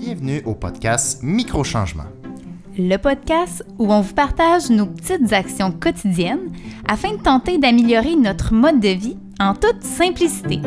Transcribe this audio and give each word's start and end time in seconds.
Bienvenue 0.00 0.40
au 0.46 0.54
podcast 0.54 1.22
Microchangement. 1.22 2.06
Le 2.78 2.96
podcast 2.96 3.62
où 3.78 3.92
on 3.92 4.00
vous 4.00 4.14
partage 4.14 4.70
nos 4.70 4.86
petites 4.86 5.34
actions 5.34 5.72
quotidiennes 5.72 6.50
afin 6.88 7.12
de 7.12 7.22
tenter 7.22 7.58
d'améliorer 7.58 8.16
notre 8.16 8.54
mode 8.54 8.80
de 8.80 8.88
vie 8.88 9.18
en 9.38 9.52
toute 9.52 9.82
simplicité. 9.82 10.60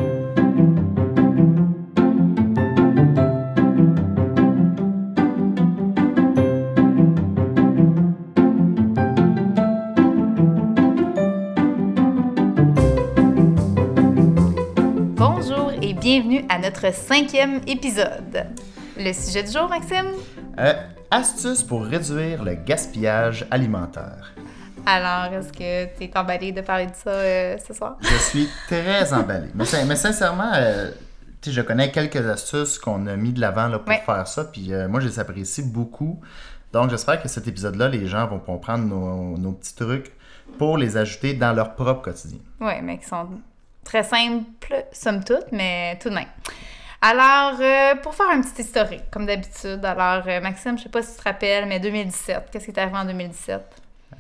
Bonjour 15.16 15.72
et 15.82 15.96
bienvenue 15.96 16.46
à 16.50 16.60
notre 16.60 16.94
cinquième 16.94 17.62
épisode. 17.66 18.46
Le 18.98 19.12
sujet 19.14 19.44
du 19.44 19.52
jour, 19.52 19.68
Maxime? 19.70 20.12
Euh, 20.60 20.74
astuces 21.10 21.64
pour 21.64 21.84
réduire 21.86 22.44
le 22.44 22.54
gaspillage 22.56 23.46
alimentaire. 23.50 24.34
Alors, 24.86 25.34
est-ce 25.34 25.52
que 25.52 25.86
tu 25.98 26.04
es 26.04 26.18
emballé 26.18 26.52
de 26.52 26.62
parler 26.62 26.88
de 26.88 26.96
ça 26.96 27.10
euh, 27.10 27.58
ce 27.66 27.74
soir? 27.74 27.98
Je 28.02 28.16
suis 28.18 28.48
très 28.68 29.12
emballé. 29.14 29.48
Mais, 29.56 29.66
sin- 29.66 29.86
mais 29.86 29.96
sincèrement, 29.96 30.52
euh, 30.56 30.92
je 31.46 31.62
connais 31.62 31.92
quelques 31.92 32.18
astuces 32.28 32.78
qu'on 32.78 33.08
a 33.08 33.16
mis 33.16 33.32
de 33.34 33.40
l'avant 33.42 33.70
pour 33.80 33.88
Ouais. 33.88 34.02
faire 34.06 34.28
ça. 34.28 34.44
Puis 34.46 34.72
moi, 34.90 35.00
je 35.00 35.08
les 35.08 35.20
apprécie 35.20 35.64
beaucoup. 35.64 36.20
Donc, 36.72 36.90
j'espère 36.90 37.22
que 37.22 37.28
cet 37.28 37.48
épisode-là, 37.48 37.88
les 37.90 38.08
gens 38.08 38.28
vont 38.28 38.40
comprendre 38.40 38.84
nos, 38.86 39.38
nos 39.38 39.52
petits 39.54 39.76
trucs 39.76 40.12
pour 40.58 40.78
les 40.78 40.98
ajouter 40.98 41.34
dans 41.34 41.54
leur 41.54 41.76
propre 41.76 42.02
quotidien. 42.02 42.40
Oui, 42.60 42.74
mais 42.84 42.98
qui 42.98 43.06
sont 43.06 43.28
très 43.86 44.04
simples, 44.04 44.86
somme 44.92 45.24
toute, 45.24 45.52
mais 45.52 45.98
tout 46.02 46.10
de 46.10 46.16
même. 46.16 46.26
Alors, 47.06 47.60
euh, 47.60 47.96
pour 47.96 48.16
faire 48.16 48.30
un 48.30 48.40
petit 48.40 48.62
historique, 48.62 49.12
comme 49.12 49.26
d'habitude, 49.26 49.84
alors, 49.84 50.24
euh, 50.26 50.40
Maxime, 50.40 50.78
je 50.78 50.84
sais 50.84 50.90
pas 50.90 51.02
si 51.02 51.12
tu 51.12 51.18
te 51.18 51.24
rappelles, 51.24 51.66
mais 51.66 51.82
2017, 51.82 52.46
qu'est-ce 52.50 52.64
qui 52.64 52.72
est 52.72 52.80
arrivé 52.80 52.98
en 52.98 53.04
2017? 53.04 53.62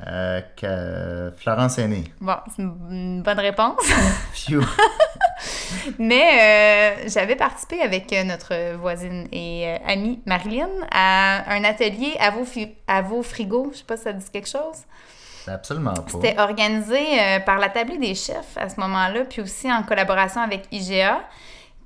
Euh, 0.06 0.42
que 0.58 1.34
Florence 1.38 1.78
est 1.78 1.88
née. 1.88 2.04
Bon, 2.20 2.36
c'est 2.54 2.62
une, 2.62 3.22
bonne 3.22 3.40
réponse. 3.40 3.80
Mais 5.98 7.08
j'avais 7.08 7.38
participé 7.38 7.80
avec 7.82 8.12
notre 8.26 8.76
voisine 8.76 9.30
et 9.32 9.78
amie 9.88 10.22
Marilyn 10.26 10.68
à 10.92 11.54
un 11.54 11.64
atelier 11.64 12.16
à 12.20 12.32
vos, 12.32 12.46
à 12.88 13.02
vos 13.02 13.24
frigos. 13.24 13.70
Je 13.72 13.78
sais 13.78 13.84
pas 13.86 13.96
si 13.96 14.04
ça 14.04 14.14
dit 14.14 14.26
quelque 14.30 14.50
chose. 14.50 14.84
Absolument 15.48 15.94
pas. 15.94 16.04
C'était 16.08 16.38
organisé 16.38 17.00
par 17.46 17.60
la 17.60 17.70
Tablée 17.70 17.98
des 17.98 18.16
chefs 18.16 18.58
à 18.58 18.68
ce 18.68 18.80
moment-là, 18.82 19.24
puis 19.24 19.42
aussi 19.42 19.72
en 19.72 19.84
collaboration 19.84 20.42
avec 20.42 20.68
IGA. 20.72 21.22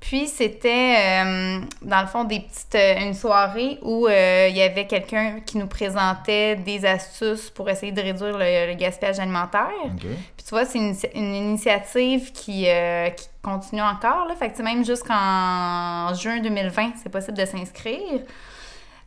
Puis 0.00 0.28
c'était, 0.28 1.24
euh, 1.24 1.60
dans 1.82 2.00
le 2.00 2.06
fond, 2.06 2.24
des 2.24 2.40
petites, 2.40 2.74
euh, 2.74 3.00
une 3.00 3.14
soirée 3.14 3.78
où 3.82 4.06
euh, 4.06 4.46
il 4.48 4.56
y 4.56 4.62
avait 4.62 4.86
quelqu'un 4.86 5.40
qui 5.44 5.58
nous 5.58 5.66
présentait 5.66 6.56
des 6.56 6.86
astuces 6.86 7.50
pour 7.50 7.68
essayer 7.68 7.90
de 7.90 8.00
réduire 8.00 8.38
le, 8.38 8.68
le 8.68 8.74
gaspillage 8.74 9.18
alimentaire. 9.18 9.68
Puis 9.98 10.46
tu 10.46 10.50
vois, 10.50 10.64
c'est 10.64 10.78
une, 10.78 10.94
une 11.14 11.34
initiative 11.34 12.30
qui, 12.32 12.68
euh, 12.68 13.10
qui 13.10 13.26
continue 13.42 13.82
encore. 13.82 14.26
Là. 14.28 14.36
Fait 14.36 14.50
que 14.50 14.62
même 14.62 14.84
jusqu'en 14.84 16.14
juin 16.14 16.40
2020, 16.40 16.92
c'est 17.02 17.10
possible 17.10 17.36
de 17.36 17.44
s'inscrire. 17.44 18.20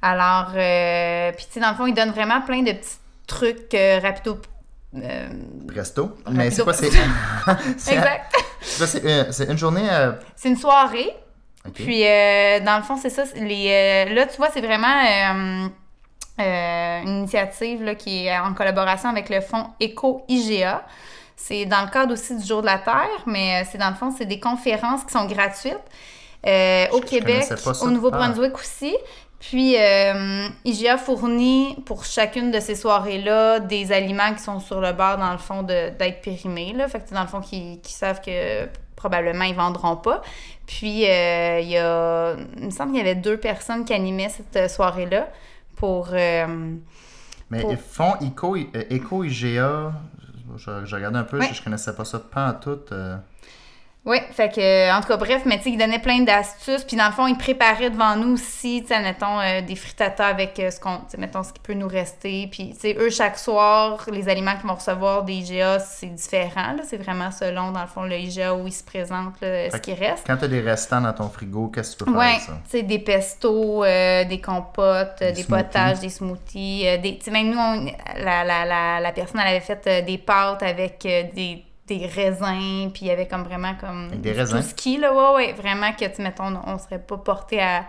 Alors, 0.02 0.48
puis 0.48 1.46
tu 1.46 1.54
sais, 1.54 1.60
dans 1.60 1.70
le 1.70 1.76
fond, 1.76 1.86
ils 1.86 1.94
donnent 1.94 2.12
vraiment 2.12 2.42
plein 2.42 2.64
de 2.64 2.72
petits 2.72 2.98
trucs 3.28 3.76
rapido. 4.02 4.40
Euh, 4.96 5.30
Presto. 5.68 6.18
Mais 6.30 6.52
c'est 6.52 6.64
quoi? 6.64 6.74
C'est 6.74 6.88
exact. 7.94 8.34
c'est 8.62 9.06
euh, 9.06 9.32
c'est 9.32 9.46
une 9.50 9.58
journée. 9.58 9.88
euh, 9.90 10.12
C'est 10.36 10.50
une 10.50 10.58
soirée. 10.58 11.16
Puis, 11.76 12.06
euh, 12.08 12.60
dans 12.62 12.78
le 12.78 12.84
fond, 12.84 12.98
c'est 12.98 13.12
ça. 13.12 13.24
Les, 13.36 14.06
là, 14.14 14.26
tu 14.26 14.38
vois, 14.38 14.50
c'est 14.52 14.62
vraiment 14.62 14.88
une 16.40 17.18
initiative 17.20 17.84
là, 17.84 17.96
qui 17.96 18.26
est 18.28 18.38
en 18.40 18.54
collaboration 18.54 19.10
avec 19.10 19.30
le 19.30 19.42
fonds 19.42 19.68
Éco-IGA. 19.80 20.84
C'est 21.36 21.66
dans 21.66 21.82
le 21.84 21.90
cadre 21.92 22.14
aussi 22.14 22.36
du 22.38 22.46
Jour 22.46 22.62
de 22.62 22.68
la 22.68 22.78
Terre, 22.78 23.10
mais 23.26 23.64
c'est 23.72 23.78
dans 23.78 23.90
le 23.90 23.96
fond, 23.96 24.14
c'est 24.16 24.26
des 24.26 24.40
conférences 24.40 25.04
qui 25.04 25.12
sont 25.12 25.26
gratuites 25.26 25.78
euh, 26.48 26.86
au 26.92 27.02
Je- 27.02 27.08
Québec, 27.08 27.48
connaissais 27.48 27.64
pas 27.64 27.74
ça. 27.74 27.86
au 27.86 27.90
Nouveau-Brunswick 27.90 28.56
aussi. 28.58 28.96
Puis, 29.42 29.76
euh, 29.78 30.48
IGA 30.66 30.98
fournit 30.98 31.76
pour 31.86 32.06
chacune 32.06 32.52
de 32.52 32.60
ces 32.60 32.76
soirées-là 32.76 33.60
des 33.60 33.92
aliments 33.92 34.34
qui 34.34 34.42
sont 34.44 34.60
sur 34.60 34.80
le 34.80 34.94
bord, 34.94 35.18
dans 35.18 35.32
le 35.32 35.40
fond, 35.40 35.64
d'être 35.64 36.22
périmés. 36.22 36.74
Là. 36.74 36.88
Fait 36.88 37.00
que, 37.00 37.14
dans 37.14 37.22
le 37.24 37.28
fond, 37.28 37.42
qui, 37.42 37.80
qui 37.82 37.92
savent 37.92 38.22
que 38.22 38.68
probablement 38.96 39.44
ils 39.46 39.56
vendront 39.56 39.96
pas. 39.98 40.22
Puis, 40.68 41.06
euh, 41.10 41.60
il 41.60 41.70
y 41.70 41.78
a, 41.78 42.36
il 42.58 42.66
me 42.66 42.70
semble 42.70 42.92
qu'il 42.92 43.00
y 43.00 43.02
avait 43.02 43.16
deux 43.20 43.38
personnes 43.38 43.84
qui 43.84 43.94
animaient 43.94 44.30
cette 44.30 44.56
euh, 44.56 44.68
soirée-là 44.68 45.28
pour... 45.76 46.10
euh, 46.14 46.76
Mais 47.50 47.62
Pour- 47.62 47.72
ils 47.72 47.78
font 47.78 48.14
Eco, 48.22 48.56
euh, 48.56 48.84
Eco 48.92 49.24
IGA. 49.24 49.92
Je, 50.56 50.86
je 50.86 50.96
regardais 50.96 51.18
un 51.18 51.24
peu, 51.24 51.40
Ouais. 51.40 51.48
je, 51.50 51.56
je 51.56 51.64
connaissais 51.64 51.96
pas 51.96 52.06
ça 52.06 52.20
pas 52.20 52.50
en 52.50 52.54
tout. 52.54 52.80
Oui, 54.04 54.18
fait 54.32 54.50
que, 54.52 54.60
euh, 54.60 54.92
en 54.96 55.00
tout 55.02 55.10
cas, 55.10 55.18
bref, 55.18 55.44
mais 55.46 55.58
tu 55.60 55.66
sais, 55.66 55.70
ils 55.70 55.78
donnaient 55.78 56.00
plein 56.00 56.22
d'astuces. 56.22 56.84
Puis, 56.86 56.98
dans 56.98 57.06
le 57.06 57.12
fond, 57.12 57.28
ils 57.28 57.38
préparaient 57.38 57.92
devant 57.92 58.16
nous 58.16 58.34
aussi, 58.34 58.82
tu 58.82 58.88
sais, 58.88 59.00
mettons, 59.00 59.40
euh, 59.40 59.62
des 59.62 59.76
frittatas 59.76 60.26
avec 60.26 60.58
euh, 60.60 60.72
ce 60.72 60.80
qu'on, 60.80 60.98
tu 60.98 61.04
sais, 61.10 61.18
mettons, 61.20 61.44
ce 61.44 61.54
qui 61.54 61.60
peut 61.60 61.76
nous 61.76 61.88
rester. 61.88 62.48
Puis, 62.52 62.72
tu 62.74 62.80
sais, 62.80 62.98
eux, 63.00 63.12
chaque 63.12 63.38
soir, 63.38 64.04
les 64.12 64.28
aliments 64.28 64.56
qu'ils 64.58 64.68
vont 64.68 64.74
recevoir 64.74 65.22
des 65.22 65.34
IGA, 65.34 65.78
c'est 65.78 66.08
différent, 66.08 66.74
là. 66.78 66.82
C'est 66.84 66.98
vraiment 66.98 67.30
selon, 67.30 67.70
dans 67.72 67.82
le 67.82 67.88
fond, 67.88 68.02
le 68.02 68.18
IGA 68.18 68.56
où 68.56 68.66
ils 68.66 68.74
se 68.74 68.84
présentent, 68.84 69.40
là, 69.40 69.70
ce 69.70 69.78
qui 69.78 69.94
reste. 69.94 70.26
Quand 70.26 70.38
tu 70.38 70.46
as 70.46 70.48
des 70.48 70.62
restants 70.62 71.02
dans 71.02 71.14
ton 71.14 71.30
frigo, 71.30 71.68
qu'est-ce 71.68 71.96
que 71.96 72.04
tu 72.04 72.06
peux 72.06 72.12
faire 72.20 72.22
avec 72.30 72.42
ça? 72.42 72.54
tu 72.64 72.70
sais, 72.72 72.82
des 72.82 72.98
pestos, 73.00 73.84
euh, 73.84 74.24
des 74.24 74.42
compotes, 74.42 75.20
Des 75.20 75.44
potages, 75.44 76.00
des 76.00 76.10
smoothies. 76.10 76.86
des, 77.04 77.20
tu 77.20 77.26
sais, 77.26 77.30
même 77.32 77.52
nous, 77.52 77.60
on- 77.60 77.86
la, 78.20 78.44
la, 78.44 78.66
la, 78.66 79.00
la 79.00 79.12
personne, 79.12 79.42
elle 79.42 79.50
avait 79.58 79.60
fait 79.60 80.04
des 80.04 80.18
pâtes 80.18 80.64
avec 80.64 80.98
des, 81.04 81.64
des 81.98 82.06
raisins, 82.06 82.90
puis 82.94 83.02
il 83.02 83.08
y 83.08 83.12
avait 83.12 83.28
comme 83.28 83.44
vraiment 83.44 83.76
comme... 83.80 84.08
Avec 84.08 84.22
des 84.22 84.32
tout 84.32 84.40
raisins? 84.40 84.62
ce 84.62 84.74
qui, 84.74 84.98
là, 84.98 85.14
ouais, 85.14 85.36
ouais, 85.36 85.54
vraiment 85.54 85.92
que, 85.94 86.06
tu 86.06 86.22
mettons, 86.22 86.54
on 86.66 86.78
serait 86.78 87.00
pas 87.00 87.18
porté 87.18 87.62
à, 87.62 87.86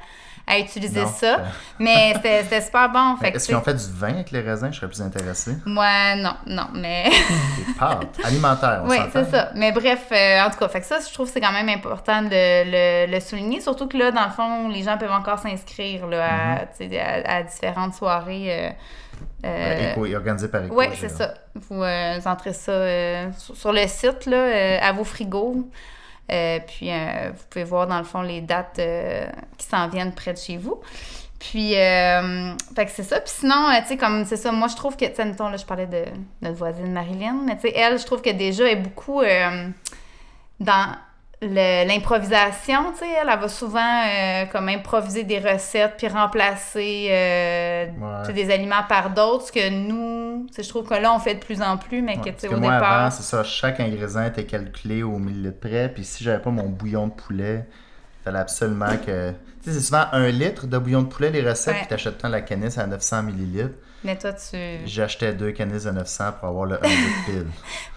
à 0.53 0.59
utiliser 0.59 1.03
Non, 1.03 1.07
ça. 1.09 1.39
Mais 1.79 2.15
c'était 2.23 2.61
super 2.61 2.89
bon, 2.91 3.17
Est-ce 3.23 3.47
qu'ils 3.47 3.57
ont 3.57 3.61
fait 3.63 3.75
du 3.75 3.91
vin 3.93 4.15
avec 4.15 4.31
les 4.31 4.41
raisins? 4.41 4.69
Je 4.71 4.77
serais 4.77 4.89
plus 4.89 5.03
intéressé. 5.03 5.53
Moi, 5.67 6.15
non, 6.17 6.35
non, 6.47 6.67
mais... 6.75 7.05
Des 7.57 7.75
pâtes 7.79 8.19
alimentaires, 8.25 8.83
on 8.85 8.89
Oui, 8.91 8.99
c'est 9.13 9.31
ça. 9.31 9.51
Mais 9.55 9.73
bref, 9.73 10.07
euh, 10.13 10.41
en 10.43 10.51
tout 10.51 10.59
cas, 10.59 10.69
fait 10.69 10.81
que 10.81 10.87
ça, 10.87 10.99
je 11.07 11.13
trouve 11.13 11.27
que 11.27 11.33
c'est 11.33 11.41
quand 11.41 11.53
même 11.53 11.69
important 11.69 12.23
de 12.23 12.29
le, 12.31 13.07
le- 13.07 13.13
le 13.13 13.21
souligner. 13.21 13.61
Surtout 13.61 13.89
que 13.89 13.97
là, 13.97 14.11
dans 14.11 14.25
le 14.25 14.31
fond, 14.31 14.69
les 14.69 14.83
gens 14.83 14.97
peuvent 14.99 15.11
encore 15.11 15.39
s'inscrire 15.39 16.07
là, 16.07 16.61
à, 17.27 17.43
différentes 17.43 17.95
soirées. 17.95 18.69
euh, 18.69 18.71
euh, 19.45 20.15
organisé 20.17 20.49
par 20.49 20.63
oui, 20.71 20.87
c'est 20.95 21.09
ça. 21.09 21.35
Vous, 21.55 21.83
euh, 21.83 22.19
entrez 22.25 22.53
ça 22.53 22.73
euh, 22.73 23.27
sur, 23.39 23.57
sur 23.57 23.73
le 23.73 23.87
site, 23.87 24.27
là, 24.27 24.79
à 24.87 24.93
vos 24.93 25.05
frigos. 25.05 25.69
Euh, 26.31 26.61
puis, 26.67 26.91
euh, 26.91 27.31
vous 27.35 27.45
pouvez 27.51 27.65
voir, 27.65 27.87
dans 27.87 27.99
le 27.99 28.05
fond, 28.05 28.23
les 28.23 28.41
dates 28.41 28.79
euh, 28.79 29.27
qui 29.59 29.67
s'en 29.67 29.89
viennent 29.89 30.15
près 30.15 30.33
de 30.33 30.39
chez 30.39 30.57
vous. 30.57 30.81
Puis, 31.39 31.77
euh, 31.77 32.55
fait 32.75 32.87
que 32.87 32.91
c'est 32.93 33.03
ça. 33.03 33.21
Puis 33.21 33.33
sinon, 33.39 33.69
euh, 33.69 33.81
tu 33.81 33.89
sais, 33.89 33.97
comme 33.97 34.25
c'est 34.25 34.37
ça, 34.37 34.53
moi, 34.53 34.69
je 34.69 34.77
trouve 34.77 34.97
que, 34.97 35.05
tu 35.05 35.17
là, 35.21 35.57
je 35.57 35.65
parlais 35.67 35.87
de 35.87 36.05
notre 36.41 36.57
voisine 36.57 36.93
Marilyn, 36.93 37.43
mais 37.45 37.57
tu 37.57 37.63
sais, 37.63 37.73
elle, 37.75 37.99
je 37.99 38.07
trouve 38.07 38.23
que 38.23 38.31
déjà, 38.31 38.65
elle 38.65 38.79
est 38.79 38.81
beaucoup 38.81 39.23
dans 40.61 40.97
l'improvisation, 41.47 42.93
tu 42.93 42.99
sais, 43.01 43.07
elle, 43.21 43.29
elle 43.33 43.39
va 43.39 43.49
souvent 43.49 43.81
euh, 44.07 44.45
comme 44.47 44.69
improviser 44.69 45.25
des 45.25 45.39
recettes 45.39 45.95
puis 45.99 46.09
remplacer 46.09 47.09
euh, 47.11 47.87
Ouais. 47.87 48.27
tu 48.27 48.33
des 48.33 48.51
aliments 48.53 48.83
par 48.89 49.11
d'autres, 49.11 49.47
ce 49.47 49.53
que 49.53 49.69
nous, 49.71 50.47
tu 50.55 50.63
je 50.63 50.69
trouve 50.69 50.87
que 50.89 50.95
là, 50.95 51.13
on 51.15 51.19
fait 51.19 51.35
de 51.35 51.41
plus 51.41 51.61
en 51.63 51.77
plus, 51.77 52.03
mais 52.03 52.13
Ouais, 52.17 52.19
que, 52.19 52.25
tu 52.25 52.31
parce 52.33 52.43
sais, 52.43 52.49
au 52.55 52.59
moi, 52.61 52.75
départ... 52.75 53.13
c'est 53.13 53.23
ça, 53.23 53.43
chaque 53.45 53.81
ingrédient 53.81 54.25
était 54.27 54.45
calculé 54.45 55.03
au 55.03 55.19
millilitre 55.19 55.59
près, 55.61 55.89
puis 55.93 56.05
si 56.05 56.25
j'avais 56.25 56.41
pas 56.43 56.51
mon 56.51 56.69
bouillon 56.69 57.09
de 57.09 57.13
poulet, 57.13 57.65
il 58.21 58.25
fallait 58.25 58.39
absolument 58.39 58.97
que... 59.05 59.31
Tu 59.63 59.71
sais, 59.71 59.79
c'est 59.79 59.87
souvent 59.87 60.05
un 60.13 60.29
litre 60.29 60.67
de 60.67 60.79
bouillon 60.79 61.03
de 61.03 61.09
poulet, 61.09 61.31
les 61.31 61.43
recettes, 61.49 61.75
Ouais. 61.75 61.81
puis 61.81 61.89
t'achètes 61.89 62.19
tant 62.19 62.29
la 62.29 62.41
canisse 62.41 62.79
à 62.79 62.87
900 62.87 63.23
millilitres. 63.25 63.75
Mais 64.05 64.19
toi, 64.19 64.33
tu... 64.33 64.57
J'achetais 64.85 65.33
deux 65.33 65.53
canisses 65.53 65.85
de 65.85 65.93
900 65.93 66.33
pour 66.39 66.49
avoir 66.49 66.67
le 66.67 66.85
1 66.85 66.89
litre 66.89 67.25
pile. 67.27 67.47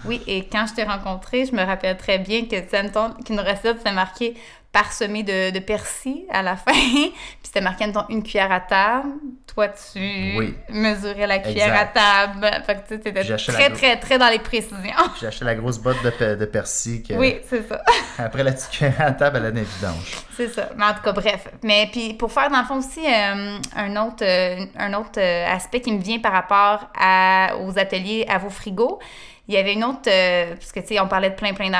Oui, 0.05 0.21
et 0.27 0.45
quand 0.47 0.65
je 0.67 0.75
t'ai 0.75 0.83
rencontré, 0.83 1.45
je 1.45 1.53
me 1.53 1.63
rappelle 1.63 1.97
très 1.97 2.19
bien 2.19 2.45
que, 2.45 2.59
tu 2.59 2.69
sais, 2.69 2.91
qu'une 3.25 3.39
recette, 3.39 3.77
c'était 3.77 3.91
marqué 3.91 4.35
parsemé 4.75 5.24
de, 5.24 5.51
de 5.51 5.60
persil 5.60 6.25
à 6.30 6.42
la 6.44 6.56
fin, 6.57 6.74
puis 6.74 7.13
c'était 7.44 7.62
marqué, 7.62 7.88
mettons, 7.88 8.04
une 8.10 8.22
cuillère 8.24 8.51
à 8.51 8.60
table. 8.60 9.07
Toi, 9.48 9.69
tu 9.69 10.00
Oui. 10.38 10.54
mesurais 10.68 11.25
la 11.27 11.39
cuillère 11.39 11.68
Exact. 11.74 11.98
à 11.98 12.27
table. 12.27 12.63
Fait 12.66 12.75
que, 12.86 12.95
tu 13.10 13.12
la 13.13 13.38
très, 13.38 13.69
très, 13.69 13.98
très 13.98 14.18
dans 14.18 14.27
les 14.27 14.39
précisions. 14.39 14.75
J'ai 15.18 15.27
acheté 15.27 15.45
la 15.45 15.56
grosse 15.56 15.77
botte 15.77 15.95
de, 16.04 16.36
de 16.36 16.45
persil 16.45 17.04
que, 17.04 17.13
Oui, 17.13 17.38
c'est 17.50 17.66
ça. 17.69 17.81
après 18.18 18.44
la 18.44 18.51
petite 18.51 18.69
cuillère 18.69 19.00
à 19.00 19.12
table, 19.13 19.38
elle 19.38 19.45
a 19.45 19.51
des 19.51 19.62
vidanges. 19.62 20.12
C'est 20.36 20.50
ça. 20.50 20.69
Mais 20.75 20.83
en 20.83 20.94
tout 20.94 21.01
cas, 21.04 21.13
bref. 21.13 21.48
Mais 21.63 21.88
puis 21.89 22.13
pour 22.16 22.30
faire, 22.33 22.50
dans 22.51 22.60
le 22.60 22.66
fond, 22.66 22.80
aussi, 22.80 23.06
euh, 23.07 23.57
un 23.77 23.95
autre, 24.06 24.24
euh, 24.25 24.66
un 24.77 24.94
autre 24.95 25.19
euh, 25.19 25.48
aspect 25.56 25.80
qui 25.80 25.94
me 25.94 26.01
vient 26.01 26.19
par 26.19 26.33
rapport 26.33 26.89
à, 27.00 27.56
aux 27.62 27.80
ateliers 27.80 28.25
à 28.27 28.38
vos 28.39 28.50
frigos, 28.50 29.00
il 29.48 29.54
y 29.54 29.57
avait 29.57 29.74
une 29.74 29.86
autre, 29.86 30.10
euh, 30.10 30.56
parce 30.56 30.72
que, 30.74 30.80
tu 30.81 30.88
sais, 30.88 31.00
on 31.00 31.07
parlait 31.07 31.30
de 31.30 31.36
plein, 31.36 31.54
plein, 31.54 31.72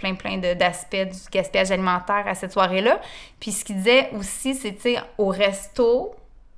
plein, 0.00 0.14
plein 0.14 0.38
d'aspects 0.38 0.96
du 0.96 1.18
gaspillage 1.30 1.70
alimentaire 1.70 2.24
à 2.26 2.34
cette 2.34 2.52
soirée-là. 2.52 3.00
Puis 3.40 3.52
ce 3.52 3.64
qu'il 3.64 3.76
disait 3.76 4.10
aussi, 4.18 4.54
c'est, 4.54 4.74
tu 4.74 4.80
sais, 4.82 4.96
au 5.18 5.28
resto, 5.28 6.14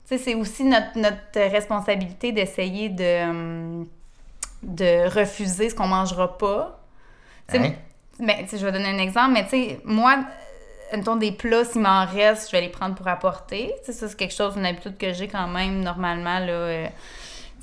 tu 0.09 0.17
sais, 0.17 0.25
c'est 0.25 0.35
aussi 0.35 0.65
notre, 0.65 0.97
notre 0.97 1.41
responsabilité 1.50 2.33
d'essayer 2.33 2.89
de, 2.89 3.31
hum, 3.31 3.89
de 4.62 5.09
refuser 5.19 5.71
ce 5.71 5.75
qu'on 5.75 5.89
mangera 5.89 6.39
pas. 6.39 6.81
Tu 7.49 7.59
sais, 7.59 7.59
Hein? 7.59 7.73
sais, 8.49 8.59
je 8.59 8.65
vais 8.67 8.73
donner 8.73 8.89
un 8.89 8.99
exemple, 8.99 9.33
mais 9.33 9.44
tu 9.44 9.50
sais, 9.50 9.81
moi, 9.85 10.17
mettons 10.97 11.17
des 11.17 11.33
plats, 11.33 11.65
s'il 11.65 11.81
m'en 11.83 12.05
reste, 12.06 12.49
je 12.49 12.53
vais 12.53 12.62
les 12.62 12.69
prendre 12.69 12.94
pour 12.94 13.09
apporter. 13.09 13.73
Tu 13.85 13.87
sais, 13.87 13.99
ça, 13.99 14.09
c'est 14.09 14.17
quelque 14.17 14.35
chose, 14.35 14.56
une 14.56 14.67
habitude 14.67 14.97
que 14.99 15.12
j'ai 15.12 15.29
quand 15.29 15.49
même 15.49 15.81
normalement, 15.83 16.39
là. 16.41 16.53
euh, 16.53 16.87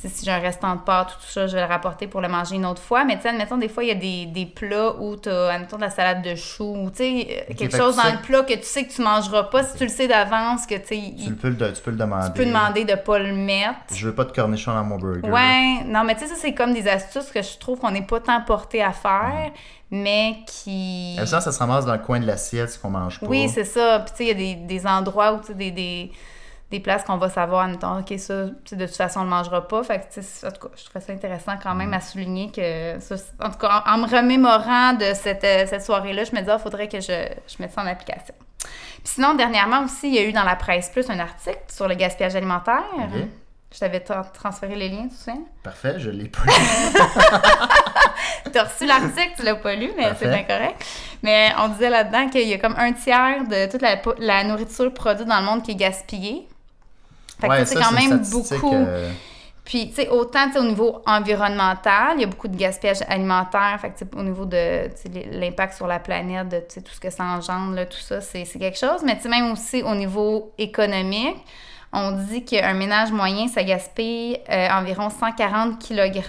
si 0.07 0.23
j'ai 0.23 0.31
un 0.31 0.39
restant 0.39 0.75
de 0.75 0.81
pâtes 0.81 1.09
ou 1.09 1.21
tout 1.25 1.29
ça, 1.31 1.45
je 1.47 1.55
vais 1.55 1.61
le 1.61 1.67
rapporter 1.67 2.07
pour 2.07 2.21
le 2.21 2.29
manger 2.29 2.55
une 2.55 2.65
autre 2.65 2.81
fois. 2.81 3.03
Mais 3.03 3.17
tu 3.17 3.23
sais, 3.23 3.29
admettons, 3.29 3.57
des 3.57 3.67
fois, 3.67 3.83
il 3.83 3.87
y 3.87 3.91
a 3.91 3.95
des, 3.95 4.27
des 4.27 4.45
plats 4.45 4.93
où 4.99 5.17
tu 5.17 5.27
as, 5.27 5.49
admettons, 5.49 5.75
de 5.75 5.81
la 5.81 5.89
salade 5.89 6.21
de 6.21 6.35
choux 6.35 6.75
ou, 6.83 6.89
tu 6.89 6.97
sais, 6.97 7.45
euh, 7.49 7.53
quelque 7.53 7.75
chose 7.75 7.97
dans 7.97 8.03
sais- 8.03 8.11
le 8.13 8.19
plat 8.19 8.43
que 8.43 8.53
tu 8.53 8.63
sais 8.63 8.85
que 8.85 8.93
tu 8.93 9.01
mangeras 9.01 9.43
pas. 9.43 9.63
Si 9.63 9.77
tu 9.77 9.83
le 9.83 9.89
sais 9.89 10.07
d'avance, 10.07 10.65
que, 10.65 10.75
tu 10.75 10.81
sais, 10.87 10.95
Tu, 10.95 11.23
il- 11.23 11.35
peux, 11.35 11.49
le- 11.49 11.73
tu 11.73 11.81
peux 11.81 11.91
le 11.91 11.97
demander. 11.97 12.27
tu 12.27 12.31
peux 12.33 12.45
demander 12.45 12.85
de 12.85 12.95
pas 12.95 13.19
le 13.19 13.33
mettre. 13.33 13.75
Je 13.93 14.07
veux 14.07 14.15
pas 14.15 14.23
de 14.23 14.31
cornichons 14.31 14.73
dans 14.73 14.83
mon 14.85 14.97
burger. 14.97 15.27
Ouais, 15.29 15.83
non, 15.85 16.03
mais 16.05 16.13
tu 16.15 16.21
sais, 16.21 16.27
ça, 16.27 16.35
c'est 16.37 16.53
comme 16.53 16.73
des 16.73 16.87
astuces 16.87 17.31
que 17.31 17.41
je 17.41 17.57
trouve 17.57 17.79
qu'on 17.79 17.91
n'est 17.91 18.05
pas 18.05 18.21
tant 18.21 18.39
porté 18.41 18.81
à 18.81 18.93
faire, 18.93 19.51
mais 19.91 20.35
qui. 20.47 21.15
Comme 21.17 21.25
ça, 21.25 21.41
ça 21.41 21.51
se 21.51 21.59
ramasse 21.59 21.85
dans 21.85 21.93
le 21.93 21.99
coin 21.99 22.19
de 22.19 22.25
l'assiette, 22.25 22.69
ce 22.71 22.79
qu'on 22.79 22.89
mange 22.91 23.19
pas. 23.19 23.25
Oui, 23.27 23.49
c'est 23.49 23.63
ça. 23.65 23.99
Puis, 23.99 24.11
tu 24.11 24.17
sais, 24.17 24.23
il 24.23 24.27
y 24.27 24.31
a 24.31 24.55
des, 24.55 24.55
des 24.79 24.87
endroits 24.87 25.33
où, 25.33 25.39
tu 25.39 25.47
sais, 25.47 25.53
des, 25.55 25.71
des, 25.71 26.11
des 26.71 26.79
places 26.79 27.03
qu'on 27.03 27.17
va 27.17 27.29
savoir, 27.29 27.65
admettons, 27.65 27.99
OK, 27.99 28.13
ça, 28.19 28.45
sais, 28.65 28.75
de 28.75 28.85
toute 28.85 28.95
façon, 28.95 29.21
on 29.21 29.23
le 29.23 29.29
mangera 29.29 29.67
pas. 29.67 29.83
Fait 29.83 29.99
que, 29.99 30.21
sais, 30.21 30.47
en 30.47 30.51
tout 30.51 30.67
cas, 30.67 30.73
je 30.77 30.83
trouvais 30.85 31.03
ça 31.03 31.11
intéressant 31.13 31.53
quand 31.61 31.73
même 31.73 31.93
à 31.93 32.01
souligner 32.01 32.51
que, 32.51 32.99
ça, 32.99 33.15
en 33.43 33.49
tout 33.49 33.57
cas, 33.57 33.83
en, 33.87 33.93
en 33.93 33.97
me 33.97 34.07
remémorant 34.07 34.93
de 34.93 35.13
cette, 35.15 35.43
euh, 35.43 35.65
cette 35.67 35.83
soirée-là, 35.83 36.25
je 36.25 36.31
me 36.35 36.41
disais, 36.41 36.53
il 36.53 36.59
faudrait 36.61 36.87
que 36.87 36.99
je, 36.99 37.27
je 37.47 37.55
mette 37.59 37.71
ça 37.71 37.81
en 37.81 37.87
application. 37.87 38.35
Puis 38.59 39.13
sinon, 39.15 39.33
dernièrement 39.33 39.83
aussi, 39.85 40.09
il 40.09 40.15
y 40.15 40.19
a 40.19 40.23
eu 40.23 40.33
dans 40.33 40.43
la 40.43 40.55
presse 40.55 40.89
plus 40.89 41.09
un 41.09 41.17
article 41.19 41.57
sur 41.69 41.87
le 41.87 41.95
gaspillage 41.95 42.35
alimentaire. 42.35 42.83
Ok. 42.97 43.21
Je 43.71 43.79
t'avais 43.79 43.99
tra- 43.99 44.31
transféré 44.31 44.75
les 44.75 44.89
liens, 44.89 45.07
tu 45.09 45.15
souviens? 45.15 45.43
Parfait, 45.63 45.95
je 45.99 46.09
l'ai 46.09 46.27
pas. 46.27 46.41
T'as 48.51 48.63
reçu 48.63 48.85
l'article, 48.87 49.31
tu 49.37 49.43
l'as 49.43 49.55
pas 49.55 49.75
lu, 49.75 49.91
mais 49.95 50.09
c'est 50.17 50.27
bien 50.27 50.43
correct. 50.43 50.83
Mais 51.21 51.51
on 51.59 51.67
disait 51.69 51.89
là-dedans 51.91 52.29
qu'il 52.29 52.47
y 52.47 52.53
a 52.53 52.57
comme 52.57 52.75
un 52.77 52.93
tiers 52.93 53.43
de 53.47 53.69
toute 53.71 53.83
la 54.19 54.43
nourriture 54.43 54.91
produite 54.93 55.27
dans 55.27 55.39
le 55.39 55.45
monde 55.45 55.61
qui 55.63 55.71
est 55.71 55.75
gaspillée. 55.75 56.47
Fait 57.39 57.47
que 57.47 57.51
Ouais, 57.53 57.65
c'est 57.65 57.75
quand 57.75 57.91
même 57.91 58.21
beaucoup. 58.31 58.73
euh, 58.75 59.11
Puis, 59.63 59.89
tu 59.89 59.95
sais, 59.95 60.09
autant 60.09 60.47
tu 60.47 60.53
sais, 60.53 60.59
au 60.59 60.63
niveau 60.63 61.01
environnemental, 61.05 62.13
il 62.15 62.21
y 62.21 62.23
a 62.23 62.27
beaucoup 62.27 62.47
de 62.47 62.57
gaspillage 62.57 62.99
alimentaire. 63.07 63.77
Fait 63.79 63.91
que, 63.91 64.17
au 64.17 64.23
niveau 64.23 64.45
de 64.45 64.89
l'impact 65.39 65.75
sur 65.75 65.87
la 65.87 65.99
planète, 65.99 66.49
de 66.49 66.59
tout 66.81 66.91
ce 66.93 66.99
que 66.99 67.09
ça 67.09 67.23
engendre, 67.23 67.75
là, 67.75 67.85
tout 67.85 67.97
ça, 67.99 68.19
c'est 68.21 68.45
c'est 68.45 68.59
quelque 68.59 68.77
chose. 68.79 69.01
Mais, 69.05 69.15
tu 69.17 69.23
sais, 69.23 69.29
même 69.29 69.51
aussi 69.51 69.83
au 69.83 69.93
niveau 69.95 70.51
économique, 70.57 71.37
on 71.93 72.11
dit 72.11 72.43
qu'un 72.45 72.73
ménage 72.73 73.11
moyen, 73.11 73.47
ça 73.47 73.63
gaspille 73.63 74.37
euh, 74.49 74.67
environ 74.71 75.09
140 75.09 75.79
kg 75.87 76.21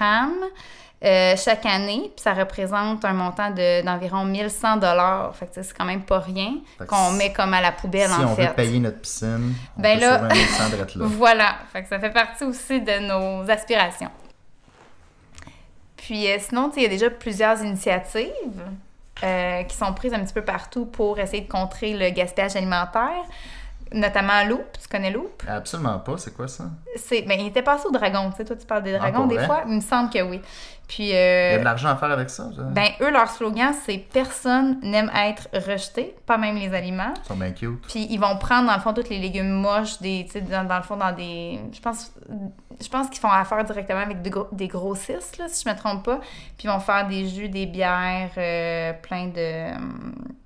chaque 1.02 1.64
année. 1.66 2.10
Puis, 2.14 2.22
ça 2.22 2.34
représente 2.34 3.04
un 3.04 3.12
montant 3.12 3.50
de- 3.50 3.82
d'environ 3.84 4.24
1100 4.24 4.76
dollars. 4.76 5.34
Fait 5.34 5.46
que, 5.46 5.62
c'est 5.62 5.76
quand 5.76 5.84
même 5.86 6.02
pas 6.02 6.18
rien 6.18 6.54
qu'on 6.86 7.10
si- 7.12 7.16
met 7.16 7.32
comme 7.32 7.54
à 7.54 7.60
la 7.60 7.72
poubelle, 7.72 8.08
si 8.10 8.14
en 8.24 8.32
on 8.32 8.36
fait. 8.36 8.46
veut 8.48 8.52
payer 8.54 8.78
notre 8.80 8.98
piscine, 9.00 9.54
on 9.78 9.80
Ben 9.80 9.98
peut 9.98 10.04
là- 10.06 10.18
sauver 10.18 10.30
un 10.30 10.42
instant 10.44 10.68
d'être 10.76 10.94
là. 10.98 11.04
Voilà. 11.08 11.54
Fait 11.72 11.82
que 11.82 11.88
ça 11.88 11.98
fait 11.98 12.10
partie 12.10 12.44
aussi 12.44 12.80
de 12.80 12.98
nos 13.08 13.50
aspirations. 13.50 14.10
Puis 15.96 16.30
euh, 16.30 16.36
sinon, 16.38 16.70
il 16.76 16.82
y 16.82 16.86
a 16.86 16.88
déjà 16.88 17.10
plusieurs 17.10 17.62
initiatives 17.62 18.30
euh, 19.22 19.62
qui 19.64 19.76
sont 19.76 19.92
prises 19.92 20.14
un 20.14 20.20
petit 20.20 20.32
peu 20.32 20.42
partout 20.44 20.86
pour 20.86 21.18
essayer 21.18 21.42
de 21.42 21.48
contrer 21.50 21.92
le 21.92 22.10
gaspillage 22.10 22.56
alimentaire, 22.56 23.24
notamment 23.92 24.44
Loop. 24.44 24.78
Tu 24.80 24.88
connais 24.88 25.10
Loop? 25.10 25.42
Absolument 25.48 25.98
pas, 25.98 26.16
c'est 26.18 26.34
quoi 26.34 26.48
ça? 26.48 26.64
C'est, 26.96 27.22
ben, 27.22 27.38
il 27.40 27.46
était 27.48 27.62
passé 27.62 27.86
au 27.86 27.90
dragon. 27.92 28.30
Tu 28.30 28.36
sais, 28.38 28.44
toi, 28.44 28.56
tu 28.56 28.66
parles 28.66 28.82
des 28.82 28.94
Ah, 28.94 28.98
dragons 28.98 29.26
des 29.26 29.36
vrai? 29.36 29.46
fois? 29.46 29.62
Il 29.66 29.74
me 29.76 29.80
semble 29.80 30.10
que 30.10 30.20
oui. 30.22 30.40
Puis, 30.88 31.04
Il 31.04 31.08
y 31.10 31.14
euh, 31.14 31.54
a 31.54 31.58
de 31.58 31.64
l'argent 31.64 31.88
à 31.88 31.94
faire 31.96 32.10
avec 32.10 32.28
ça? 32.30 32.50
ben, 32.72 32.88
eux, 33.00 33.10
leur 33.12 33.30
slogan, 33.30 33.72
c'est 33.86 33.98
«Personne 34.12 34.80
n'aime 34.82 35.08
être 35.14 35.46
rejeté, 35.52 36.16
pas 36.26 36.36
même 36.36 36.56
les 36.56 36.74
aliments». 36.74 37.14
Ils 37.24 37.26
sont 37.28 37.36
bien 37.36 37.52
cute. 37.52 37.80
Puis 37.86 38.08
ils 38.10 38.18
vont 38.18 38.36
prendre 38.38 38.66
dans 38.66 38.74
le 38.74 38.80
fond 38.80 38.92
tous 38.92 39.08
les 39.08 39.18
légumes 39.18 39.52
moches 39.52 40.00
des 40.00 40.26
dans, 40.50 40.66
dans 40.66 40.76
le 40.78 40.82
fond 40.82 40.96
dans 40.96 41.12
des 41.12 41.60
je 41.72 41.80
pense 41.80 42.12
je 42.80 42.88
pense 42.88 43.08
qu'ils 43.08 43.20
font 43.20 43.30
affaire 43.30 43.62
directement 43.64 44.00
avec 44.00 44.22
de 44.22 44.30
gros- 44.30 44.48
des 44.50 44.66
grossistes 44.66 45.38
là 45.38 45.44
si 45.48 45.62
je 45.64 45.70
me 45.70 45.76
trompe 45.76 46.04
pas. 46.04 46.18
Puis 46.58 46.64
ils 46.66 46.70
vont 46.70 46.80
faire 46.80 47.06
des 47.06 47.28
jus, 47.28 47.48
des 47.48 47.66
bières 47.66 48.30
euh, 48.36 48.92
plein 48.94 49.26
de, 49.28 49.76
hum, 49.76 50.14
de 50.18 50.39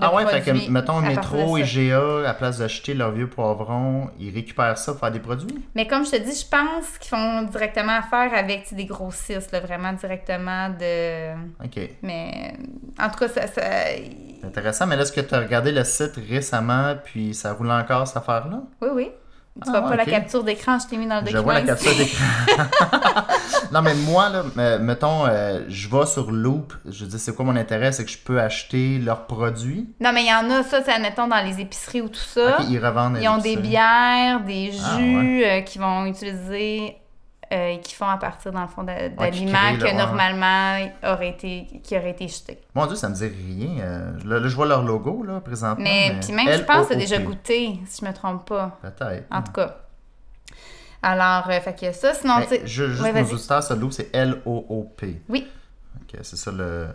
Ah 0.00 0.12
ouais, 0.14 0.26
fait 0.26 0.40
que, 0.42 0.70
mettons, 0.70 1.00
métro. 1.00 1.56
IGA, 1.56 2.18
à 2.18 2.22
la 2.22 2.34
place 2.34 2.58
d'acheter 2.58 2.94
leurs 2.94 3.12
vieux 3.12 3.28
poivrons, 3.28 4.10
ils 4.18 4.34
récupèrent 4.34 4.76
ça 4.76 4.92
pour 4.92 5.00
faire 5.00 5.12
des 5.12 5.20
produits? 5.20 5.54
Mais 5.74 5.86
comme 5.86 6.04
je 6.04 6.10
te 6.10 6.16
dis, 6.16 6.34
je 6.36 6.46
pense 6.48 6.98
qu'ils 6.98 7.10
font 7.10 7.42
directement 7.42 7.92
affaire 7.98 8.32
avec 8.36 8.74
des 8.74 8.86
grossistes 8.86 9.52
là, 9.52 9.60
vraiment 9.60 9.92
directement 9.92 10.68
de 10.70 11.32
OK. 11.64 11.90
mais 12.02 12.54
en 13.00 13.08
tout 13.08 13.18
cas 13.18 13.28
ça, 13.28 13.46
ça- 13.46 13.62
Intéressant, 14.42 14.86
mais 14.86 14.96
là, 14.96 15.02
est-ce 15.02 15.12
que 15.12 15.20
tu 15.22 15.34
as 15.34 15.38
regardé 15.40 15.72
le 15.72 15.84
site 15.84 16.18
récemment, 16.28 16.94
puis 17.02 17.32
ça 17.32 17.52
roule 17.54 17.70
encore, 17.70 18.06
cette 18.06 18.16
affaire-là? 18.18 18.62
oui 18.82 18.88
oui. 18.92 19.10
Tu 19.56 19.60
Ah, 19.68 19.70
vois 19.70 19.80
pas 19.82 19.90
ouais, 19.90 19.96
la 19.98 20.04
capture 20.04 20.42
d'écran, 20.42 20.78
je 20.80 20.88
t'ai 20.88 20.96
mis 20.96 21.06
dans 21.06 21.20
le 21.20 21.26
Je 21.26 21.32
document. 21.32 21.42
vois 21.44 21.54
la 21.54 21.62
capture 21.62 21.94
d'écran. 21.96 22.24
non, 23.72 23.82
mais 23.82 23.94
moi, 23.94 24.28
là, 24.28 24.42
me- 24.56 24.78
mettons, 24.78 25.26
euh, 25.26 25.60
je 25.68 25.88
vais 25.88 26.06
sur 26.06 26.32
Loop. 26.32 26.72
Je 26.84 27.04
dis, 27.04 27.18
c'est 27.20 27.34
quoi 27.36 27.44
mon 27.44 27.54
intérêt? 27.54 27.92
C'est 27.92 28.04
que 28.04 28.10
je 28.10 28.18
peux 28.18 28.40
acheter 28.40 28.98
leurs 28.98 29.26
produits? 29.26 29.88
Non, 30.00 30.10
mais 30.12 30.24
il 30.24 30.28
y 30.28 30.34
en 30.34 30.50
a, 30.50 30.64
ça, 30.64 30.82
c'est 30.84 30.92
admettons 30.92 31.28
dans 31.28 31.40
les 31.44 31.60
épiceries 31.60 32.00
ou 32.02 32.08
tout 32.08 32.18
ça. 32.18 32.58
Ils 32.68 32.84
revendent. 32.84 33.18
Ils 33.22 33.28
ont 33.28 33.38
des 33.38 33.56
bières, 33.56 34.40
des 34.40 34.72
Ah, 34.84 34.96
jus 34.98 35.44
euh, 35.44 35.60
qu'ils 35.60 35.80
vont 35.80 36.04
utiliser 36.06 36.96
euh, 37.52 37.68
et 37.68 37.80
qui 37.80 37.94
font 37.94 38.08
à 38.08 38.16
partir, 38.16 38.52
dans 38.52 38.62
le 38.62 38.68
fond, 38.68 38.82
d'aliments 38.84 39.76
que 39.78 39.96
normalement 39.96 40.90
auraient 41.04 41.28
été, 41.30 41.66
qui 41.82 41.96
auraient 41.96 42.10
été 42.10 42.28
jetés. 42.28 42.60
Mon 42.74 42.86
Dieu, 42.86 42.96
ça 42.96 43.08
me 43.08 43.14
dit 43.14 43.26
rien. 43.26 43.80
euh, 43.84 44.12
là, 44.24 44.40
là, 44.40 44.48
je 44.48 44.54
vois 44.56 44.66
leur 44.66 44.82
logo, 44.82 45.22
là, 45.22 45.40
présentement. 45.40 45.82
Mais, 45.84 46.16
puis 46.22 46.32
même, 46.32 46.48
je 46.50 46.62
pense 46.64 46.86
que 46.88 46.94
c'est 46.94 46.98
déjà 46.98 47.18
goûté, 47.18 47.78
si 47.86 48.00
je 48.00 48.08
me 48.08 48.12
trompe 48.14 48.46
pas. 48.48 48.78
Peut-être. 48.82 49.26
En 49.30 49.42
tout 49.42 49.52
cas. 49.52 49.76
Alors, 51.02 51.50
euh, 51.50 51.60
fait 51.60 51.78
que 51.78 51.92
ça, 51.92 52.14
sinon, 52.14 52.38
Mais 52.38 52.46
tu 52.46 52.54
sais. 52.56 52.66
juste 52.66 53.02
Ouais, 53.02 53.12
nos 53.12 53.28
auditeurs, 53.30 53.62
ce 53.62 53.74
Loop, 53.74 53.92
c'est 53.92 54.08
L-O-O-P. 54.14 55.20
Oui. 55.28 55.46
Ok, 56.00 56.18
c'est 56.22 56.36
ça 56.36 56.50
le, 56.50 56.88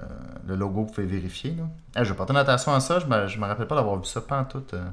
le 0.47 0.55
logo, 0.55 0.81
vous 0.85 0.91
pouvez 0.91 1.05
vérifier. 1.05 1.51
Là. 1.51 1.63
Ah, 1.95 2.03
je 2.03 2.09
vais 2.11 2.17
porter 2.17 2.33
notation 2.33 2.73
à 2.73 2.79
ça, 2.79 2.97
je 2.99 3.05
me, 3.05 3.27
je 3.27 3.37
me 3.37 3.45
rappelle 3.45 3.67
pas 3.67 3.75
d'avoir 3.75 3.97
vu 3.97 4.05
ça, 4.05 4.19
pas 4.21 4.39
en 4.39 4.45
tout. 4.45 4.63
euh, 4.73 4.83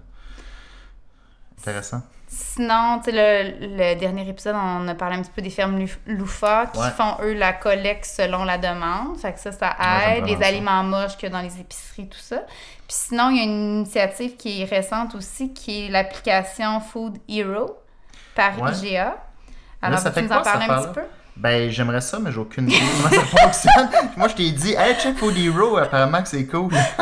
Intéressant. 1.58 2.03
Sinon, 2.29 2.99
tu 3.05 3.11
sais, 3.13 3.53
le, 3.61 3.77
le 3.77 3.95
dernier 3.95 4.29
épisode, 4.29 4.56
on 4.56 4.87
a 4.89 4.95
parlé 4.95 5.17
un 5.17 5.23
petit 5.23 5.31
peu 5.31 5.43
des 5.43 5.51
fermes 5.51 5.79
lou- 5.79 5.87
loufa 6.06 6.67
qui 6.73 6.81
Ouais. 6.81 6.91
font, 6.91 7.17
eux, 7.23 7.35
la 7.35 7.53
collecte 7.53 8.05
selon 8.05 8.43
la 8.45 8.59
demande. 8.59 9.17
Fait 9.19 9.33
que 9.33 9.39
ça, 9.39 9.53
ça 9.53 9.77
aide. 10.17 10.27
les 10.27 10.37
ça. 10.37 10.47
aliments 10.47 10.83
moches 10.83 11.17
qu'il 11.17 11.29
y 11.31 11.33
a 11.33 11.37
dans 11.37 11.43
les 11.43 11.61
épiceries, 11.61 12.09
tout 12.09 12.19
ça. 12.19 12.39
Puis 12.89 12.97
sinon, 13.09 13.31
il 13.31 13.37
y 13.37 13.41
a 13.41 13.45
une 13.45 13.77
initiative 13.79 14.37
qui 14.37 14.63
est 14.63 14.65
récente 14.65 15.15
aussi, 15.15 15.53
qui 15.55 15.87
est 15.87 15.89
l'application 15.89 16.81
Food 16.81 17.19
Hero 17.29 17.79
par 18.35 18.61
Ouais. 18.61 18.73
IGA. 18.73 19.17
Alors, 19.83 19.99
ça 20.01 20.11
tu 20.11 20.15
fait 20.17 20.23
nous 20.23 20.29
quoi, 20.29 20.39
en 20.39 20.43
parler 20.43 20.67
un 20.69 20.83
petit 20.83 20.95
peu? 20.95 21.03
Ben, 21.36 21.70
j'aimerais 21.70 22.00
ça, 22.00 22.19
mais 22.19 22.32
j'ai 22.32 22.38
aucune 22.38 22.66
idée 22.69 22.78
comment 23.02 23.10
ça 23.14 23.24
fonctionne. 23.26 23.88
Moi, 24.16 24.28
je 24.28 24.34
t'ai 24.34 24.50
dit, 24.52 24.72
hey, 24.72 24.94
check 24.98 25.16
Food 25.19 25.36
Hero, 25.36 25.76
apparemment 25.76 26.22
que 26.22 26.28
c'est 26.28 26.46
cool. 26.46 26.72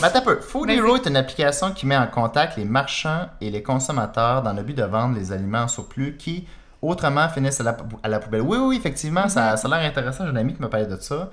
mais 0.00 0.06
attends 0.06 0.18
un 0.20 0.22
peu. 0.22 0.40
Food. 0.40 0.70
Hero 0.70 0.96
est 0.96 1.06
une 1.06 1.16
application 1.16 1.72
qui 1.72 1.86
met 1.86 1.96
en 1.96 2.06
contact 2.06 2.56
les 2.56 2.64
marchands 2.64 3.28
et 3.40 3.50
les 3.50 3.62
consommateurs 3.62 4.42
dans 4.42 4.52
le 4.52 4.62
but 4.62 4.74
de 4.74 4.84
vendre 4.84 5.16
les 5.18 5.32
aliments 5.32 5.62
en 5.62 5.68
surplus 5.68 6.16
qui, 6.16 6.46
autrement, 6.80 7.28
finissent 7.28 7.60
à 7.60 7.64
la, 7.64 7.76
à 8.02 8.08
la 8.08 8.20
poubelle. 8.20 8.42
Oui, 8.42 8.58
oui, 8.60 8.76
effectivement, 8.76 9.22
Mhm. 9.24 9.28
ça, 9.28 9.56
ça 9.56 9.66
a 9.68 9.76
l'air 9.80 9.90
intéressant. 9.90 10.24
J'ai 10.24 10.30
un 10.30 10.36
ami 10.36 10.54
qui 10.54 10.62
me 10.62 10.68
parlait 10.68 10.86
de 10.86 10.96
ça. 10.96 11.28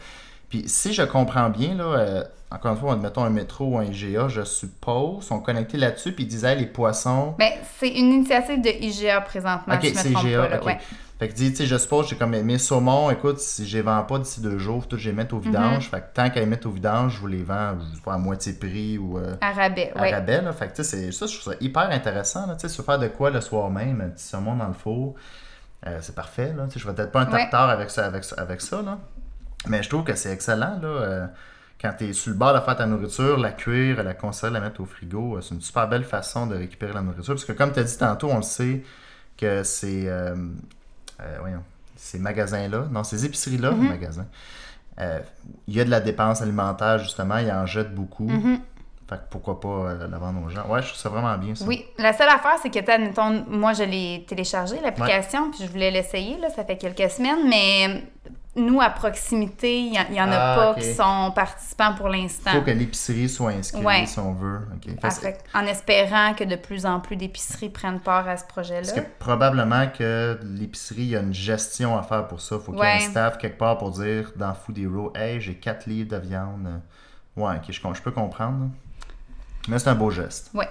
Puis, 0.54 0.70
si 0.70 0.94
je 0.94 1.02
comprends 1.02 1.50
bien, 1.50 1.74
là, 1.74 1.84
euh, 1.84 2.24
encore 2.52 2.74
une 2.74 2.78
fois, 2.78 2.96
mettons 2.96 3.24
un 3.24 3.32
métro 3.32 3.66
ou 3.66 3.78
un 3.80 3.86
IGA, 3.86 4.28
je 4.28 4.44
suppose, 4.44 5.24
sont 5.24 5.40
connectés 5.40 5.80
là-dessus, 5.80 6.12
puis 6.12 6.26
ils 6.26 6.28
disaient, 6.28 6.54
les 6.56 6.68
poissons. 6.68 7.34
Ben, 7.40 7.54
c'est 7.80 7.90
une 7.90 8.12
initiative 8.14 8.62
de 8.62 8.70
IGA 8.70 9.22
présentement, 9.22 9.74
Ok, 9.74 9.92
c'est 9.96 10.12
IGA. 10.12 10.46
pas. 10.60 10.64
Ouais. 10.64 10.78
Fait 11.18 11.30
que, 11.30 11.34
tu 11.34 11.56
sais, 11.56 11.66
je 11.66 11.76
suppose, 11.76 12.08
j'ai 12.08 12.18
comme 12.18 12.40
mes 12.40 12.58
saumons, 12.60 13.10
écoute, 13.10 13.40
si 13.40 13.66
je 13.68 13.78
les 13.78 13.82
vends 13.82 14.04
pas 14.04 14.20
d'ici 14.20 14.42
deux 14.42 14.60
jours, 14.60 14.88
tout, 14.88 14.96
je 14.96 15.10
les 15.10 15.16
mets 15.16 15.34
au 15.34 15.38
Mhm. 15.38 15.42
vidange. 15.42 15.90
Fait 15.90 16.02
que 16.02 16.06
tant 16.14 16.30
qu'à 16.30 16.40
les 16.42 16.46
mettre 16.46 16.68
au 16.68 16.72
vidange, 16.72 17.16
je 17.16 17.20
vous 17.20 17.26
les 17.28 17.42
vends, 17.42 17.72
je 17.96 18.00
pas, 18.02 18.14
à 18.14 18.18
moitié 18.20 18.54
prix 18.54 19.00
ou 19.00 19.18
euh, 19.18 19.34
À 19.42 19.54
rabais, 19.54 19.92
à 19.96 20.02
ouais. 20.04 20.14
rabais. 20.14 20.42
Là. 20.44 20.54
Fait 20.54 20.68
que, 20.68 20.76
tu 20.76 20.84
sais, 20.84 20.98
c'est- 20.98 21.12
ça, 21.12 21.26
je 21.26 21.40
trouve 21.40 21.54
ça 21.54 21.58
hyper 21.62 21.90
intéressant. 21.90 22.46
Là, 22.46 22.54
tu 22.54 22.68
sais, 22.68 22.70
se 22.70 22.84
faire 22.84 23.00
de 23.00 23.08
quoi 23.08 23.32
le 23.32 23.42
soir 23.42 23.72
même, 23.72 24.02
un 24.02 24.10
petit 24.10 24.24
saumon 24.26 24.56
dans 24.56 24.68
le 24.68 24.74
four, 24.74 25.16
euh, 25.88 25.98
c'est 26.02 26.14
parfait. 26.16 26.54
Là. 26.56 26.66
Tu 26.68 26.74
sais, 26.74 26.80
je 26.80 26.88
vais 26.88 26.94
peut-être 26.94 27.12
pas 27.12 27.22
un 27.22 27.32
Ouais. 27.32 27.40
tartare 27.50 27.70
avec 27.72 27.90
ça, 27.90 28.06
avec, 28.06 28.24
ça- 28.24 28.36
avec 28.38 28.62
ça, 28.62 28.82
là. 28.84 29.00
Mais 29.68 29.82
je 29.84 29.90
trouve 29.90 30.04
que 30.04 30.16
c'est 30.16 30.32
excellent, 30.32 30.80
là. 30.82 30.88
euh, 30.88 31.28
quand 31.82 31.92
tu 31.98 32.06
es 32.10 32.14
sur 32.14 32.32
le 32.32 32.38
bord 32.38 32.54
de 32.54 32.60
faire 32.62 32.78
ta 32.78 32.86
nourriture, 32.86 33.38
la 33.38 33.52
cuire, 33.52 34.04
la 34.04 34.14
conserver, 34.14 34.54
la 34.54 34.62
mettre 34.62 34.80
au 34.82 34.86
frigo, 34.86 35.36
euh, 35.38 35.42
c'est 35.42 35.54
une 35.56 35.62
super 35.62 35.88
belle 35.88 36.04
façon 36.06 36.48
de 36.48 36.56
récupérer 36.56 36.94
la 36.94 37.02
nourriture. 37.02 37.34
Parce 37.34 37.46
que 37.46 37.52
comme 37.52 37.74
tu 37.74 37.80
as 37.80 37.84
dit 37.84 37.98
tantôt, 37.98 38.30
on 38.32 38.38
le 38.38 38.42
sait 38.44 38.84
que 39.38 39.64
c'est... 39.64 40.08
euh, 40.08 40.36
euh, 41.22 41.38
voyons, 41.42 41.64
ces 41.96 42.20
magasins-là, 42.20 42.86
non, 42.92 43.04
ces 43.04 43.26
épiceries-là, 43.26 43.72
Mhm. 43.72 43.88
magasins, 43.88 44.26
euh, 45.00 45.20
il 45.68 45.76
y 45.76 45.82
a 45.82 45.86
de 45.86 45.90
la 45.90 46.00
dépense 46.02 46.42
alimentaire, 46.42 47.00
justement, 47.00 47.38
il 47.38 47.52
en 47.52 47.66
jette 47.66 47.94
beaucoup. 47.94 48.28
Mhm. 48.30 48.60
Fait 49.10 49.16
que 49.16 49.22
pourquoi 49.30 49.60
pas 49.60 49.68
euh, 49.68 50.08
la 50.08 50.18
vendre 50.18 50.46
aux 50.46 50.50
gens? 50.50 50.66
Ouais, 50.70 50.82
je 50.82 50.88
trouve 50.88 51.00
ça 51.00 51.10
vraiment 51.10 51.38
bien, 51.38 51.56
ça. 51.56 51.66
Oui, 51.66 51.86
la 51.98 52.14
seule 52.14 52.30
affaire, 52.30 52.56
c'est 52.62 52.70
que, 52.70 52.90
admettons, 52.92 53.46
moi, 53.50 53.74
je 53.74 53.84
l'ai 53.84 54.26
téléchargé, 54.28 54.80
l'application, 54.82 55.52
puis 55.52 55.66
je 55.66 55.70
voulais 55.70 55.92
l'essayer, 55.92 56.38
là, 56.40 56.50
ça 56.50 56.64
fait 56.64 56.78
quelques 56.78 57.10
semaines, 57.12 57.48
mais 57.50 58.04
nous, 58.56 58.80
à 58.82 58.90
proximité, 58.92 59.80
il 59.80 59.92
n'y 59.92 60.22
en, 60.22 60.32
a 60.32 60.36
Ah, 60.36 60.56
pas 60.56 60.80
qui 60.80 60.94
sont 60.94 61.32
participants 61.34 61.94
pour 61.96 62.14
Il 62.14 62.22
l'instant. 62.22 62.52
faut 62.52 62.62
que 62.62 62.70
l'épicerie 62.72 63.28
soit 63.28 63.50
inscrite, 63.52 63.84
Ouais. 63.84 64.06
si 64.06 64.20
on 64.20 64.34
veut. 64.34 64.60
Ah, 65.02 65.10
en 65.56 65.66
espérant 65.66 66.34
que 66.36 66.44
de 66.44 66.56
plus 66.56 66.86
en 66.86 67.00
plus 67.00 67.16
d'épiceries 67.16 67.70
prennent 67.70 68.00
part 68.00 68.28
à 68.28 68.38
ce 68.38 68.46
projet-là. 68.46 68.82
Parce 68.82 68.94
que 68.94 69.02
probablement 69.18 69.88
que 69.88 70.40
l'épicerie, 70.44 71.02
il 71.02 71.08
y 71.10 71.16
a 71.16 71.22
une 71.22 71.34
gestion 71.34 71.98
à 71.98 72.04
faire 72.04 72.28
pour 72.28 72.42
ça. 72.42 72.60
faut 72.60 72.72
qu'il 72.74 72.82
y 72.84 72.86
ait 72.86 73.06
un 73.06 73.10
staff 73.10 73.38
quelque 73.40 73.58
part 73.58 73.78
pour 73.80 73.90
dire 73.92 74.32
dans 74.36 74.54
Food 74.54 74.78
Hero, 74.78 75.12
hey, 75.16 75.42
j'ai 75.42 75.56
4 75.56 75.88
livres 75.88 76.10
de 76.12 76.18
viande. 76.18 76.82
Ouais, 77.36 77.56
ok, 77.56 77.64
je, 77.72 77.74
je 77.96 78.02
peux 78.04 78.12
comprendre. 78.12 78.70
Mais 79.68 79.80
c'est 79.80 79.90
un 79.90 79.96
beau 79.96 80.12
geste. 80.12 80.52
Oui. 80.54 80.66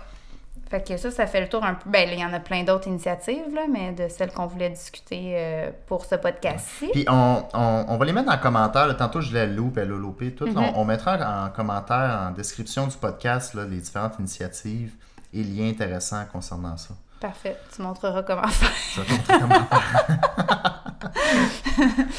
Fait 0.72 0.82
que 0.88 0.96
ça, 0.96 1.10
ça 1.10 1.26
fait 1.26 1.42
le 1.42 1.48
tour 1.50 1.62
un 1.62 1.74
peu. 1.74 1.90
Ben, 1.90 2.08
il 2.10 2.18
y 2.18 2.24
en 2.24 2.32
a 2.32 2.40
plein 2.40 2.64
d'autres 2.64 2.88
initiatives, 2.88 3.54
là, 3.54 3.66
mais 3.70 3.92
de 3.92 4.08
celles 4.08 4.32
qu'on 4.32 4.46
voulait 4.46 4.70
discuter 4.70 5.34
euh, 5.36 5.70
pour 5.86 6.06
ce 6.06 6.14
podcast-ci. 6.14 6.88
Puis 6.94 7.04
on, 7.10 7.44
on- 7.52 7.84
on 7.88 7.96
va 7.98 8.04
les 8.06 8.12
mettre 8.14 8.32
en 8.32 8.38
commentaire. 8.38 8.86
là. 8.86 8.94
Tantôt, 8.94 9.20
je 9.20 9.34
l'ai 9.34 9.46
loup, 9.46 9.70
elle 9.76 9.92
a 9.92 9.96
loupé. 9.98 10.32
Tout. 10.34 10.46
Mhm. 10.46 10.56
on, 10.56 10.80
on 10.80 10.84
mettra 10.86 11.44
en 11.46 11.50
commentaire, 11.50 12.26
en 12.26 12.30
description 12.30 12.86
du 12.86 12.96
podcast, 12.96 13.52
là, 13.52 13.64
les 13.66 13.76
différentes 13.80 14.18
initiatives 14.18 14.94
et 15.34 15.42
liens 15.42 15.68
intéressants 15.68 16.24
concernant 16.32 16.78
ça. 16.78 16.94
Parfait. 17.20 17.56
Tu 17.76 17.82
montreras 17.82 18.22
comment 18.22 18.48
faire. 18.48 18.70
Je 18.94 19.00
vais 19.02 19.06
te 19.06 19.12
montrer 19.12 19.38
comment 19.40 19.66
faire. 19.66 20.78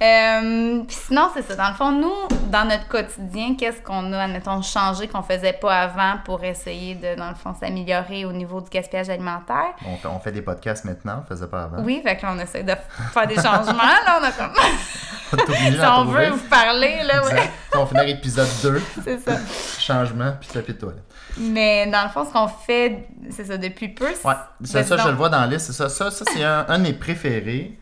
Euh, 0.00 0.82
Puis 0.86 0.96
sinon, 1.08 1.28
c'est 1.34 1.42
ça. 1.42 1.56
Dans 1.56 1.68
le 1.70 1.74
fond, 1.74 1.90
nous, 1.90 2.12
dans 2.50 2.64
notre 2.64 2.86
quotidien, 2.86 3.56
qu'est-ce 3.58 3.80
qu'on 3.82 4.12
a, 4.12 4.18
admettons, 4.24 4.62
changé 4.62 5.08
qu'on 5.08 5.22
faisait 5.22 5.52
pas 5.54 5.74
avant 5.74 6.18
pour 6.24 6.44
essayer 6.44 6.94
de, 6.94 7.16
dans 7.16 7.30
le 7.30 7.34
fond, 7.34 7.52
s'améliorer 7.58 8.24
au 8.24 8.32
niveau 8.32 8.60
du 8.60 8.68
gaspillage 8.70 9.08
alimentaire? 9.10 9.74
on, 9.84 9.96
fait, 9.96 10.06
on 10.08 10.20
fait 10.20 10.30
des 10.32 10.42
podcasts 10.42 10.84
maintenant, 10.84 11.16
on 11.18 11.22
ne 11.22 11.26
faisait 11.36 11.48
pas 11.48 11.64
avant. 11.64 11.82
Oui, 11.82 12.00
fait 12.04 12.16
que 12.16 12.22
là, 12.22 12.32
on 12.36 12.38
essaie 12.38 12.62
de 12.62 12.74
faire 13.12 13.26
des 13.26 13.34
changements. 13.34 13.72
Là, 14.06 14.20
on 14.20 14.24
a 14.24 14.30
comme... 14.30 14.52
Si 15.30 15.78
on 15.84 16.04
veut 16.06 16.30
vous 16.30 16.48
parler, 16.48 17.02
là, 17.04 17.22
ouais. 17.24 17.50
On 17.74 17.84
va 17.84 17.86
finir 17.86 18.16
épisode 18.16 18.48
2, 18.62 18.82
C'est 19.04 19.18
ça. 19.20 19.32
changement, 19.78 20.32
puis 20.40 20.48
tapis 20.48 20.74
toilette. 20.74 21.02
Mais 21.36 21.86
dans 21.88 22.04
le 22.04 22.08
fond, 22.08 22.24
ce 22.24 22.32
qu'on 22.32 22.48
fait, 22.48 23.06
c'est 23.30 23.44
ça, 23.44 23.58
depuis 23.58 23.88
peu. 23.88 24.06
c'est- 24.14 24.26
Ouais, 24.26 24.34
ça, 24.64 24.82
ça, 24.84 24.96
je 24.96 25.08
le 25.08 25.14
vois 25.14 25.28
dans 25.28 25.40
la 25.40 25.46
liste. 25.48 25.66
C'est 25.66 25.72
ça, 25.74 25.88
ça, 25.90 26.10
ça 26.10 26.24
c'est 26.32 26.42
un, 26.42 26.64
un 26.68 26.78
de 26.78 26.84
mes 26.84 26.92
préférés. 26.94 27.78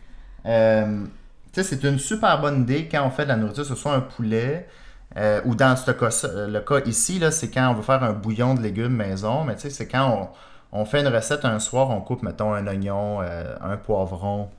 Euh, 0.47 1.05
c'est 1.53 1.85
une 1.85 1.99
super 1.99 2.41
bonne 2.41 2.63
idée 2.63 2.89
quand 2.91 3.07
on 3.07 3.11
fait 3.11 3.25
de 3.25 3.31
la 3.31 3.37
nourriture, 3.37 3.65
ce 3.65 3.75
soit 3.75 3.95
un 3.95 4.01
poulet, 4.01 4.69
euh, 5.17 5.41
ou 5.47 5.55
dans 5.55 5.75
ce 5.77 5.91
cas, 5.91 6.11
le 6.47 6.61
cas 6.61 6.81
ici, 6.85 7.23
c'est 7.31 7.51
quand 7.51 7.71
on 7.71 7.75
veut 7.75 7.83
faire 7.83 8.03
un 8.03 8.13
bouillon 8.13 8.55
de 8.55 8.61
légumes 8.61 8.95
maison, 8.95 9.45
mais 9.45 9.55
c'est 9.57 9.89
quand 9.89 10.33
on, 10.73 10.85
fait 10.85 11.01
une 11.01 11.09
recette 11.09 11.45
un 11.47 11.59
soir, 11.59 11.89
on 11.91 12.01
coupe, 12.01 12.23
mettons, 12.23 12.53
un 12.53 12.67
oignon, 12.67 13.23
euh, 13.23 13.57
un 13.63 13.79
poivron, 13.79 14.51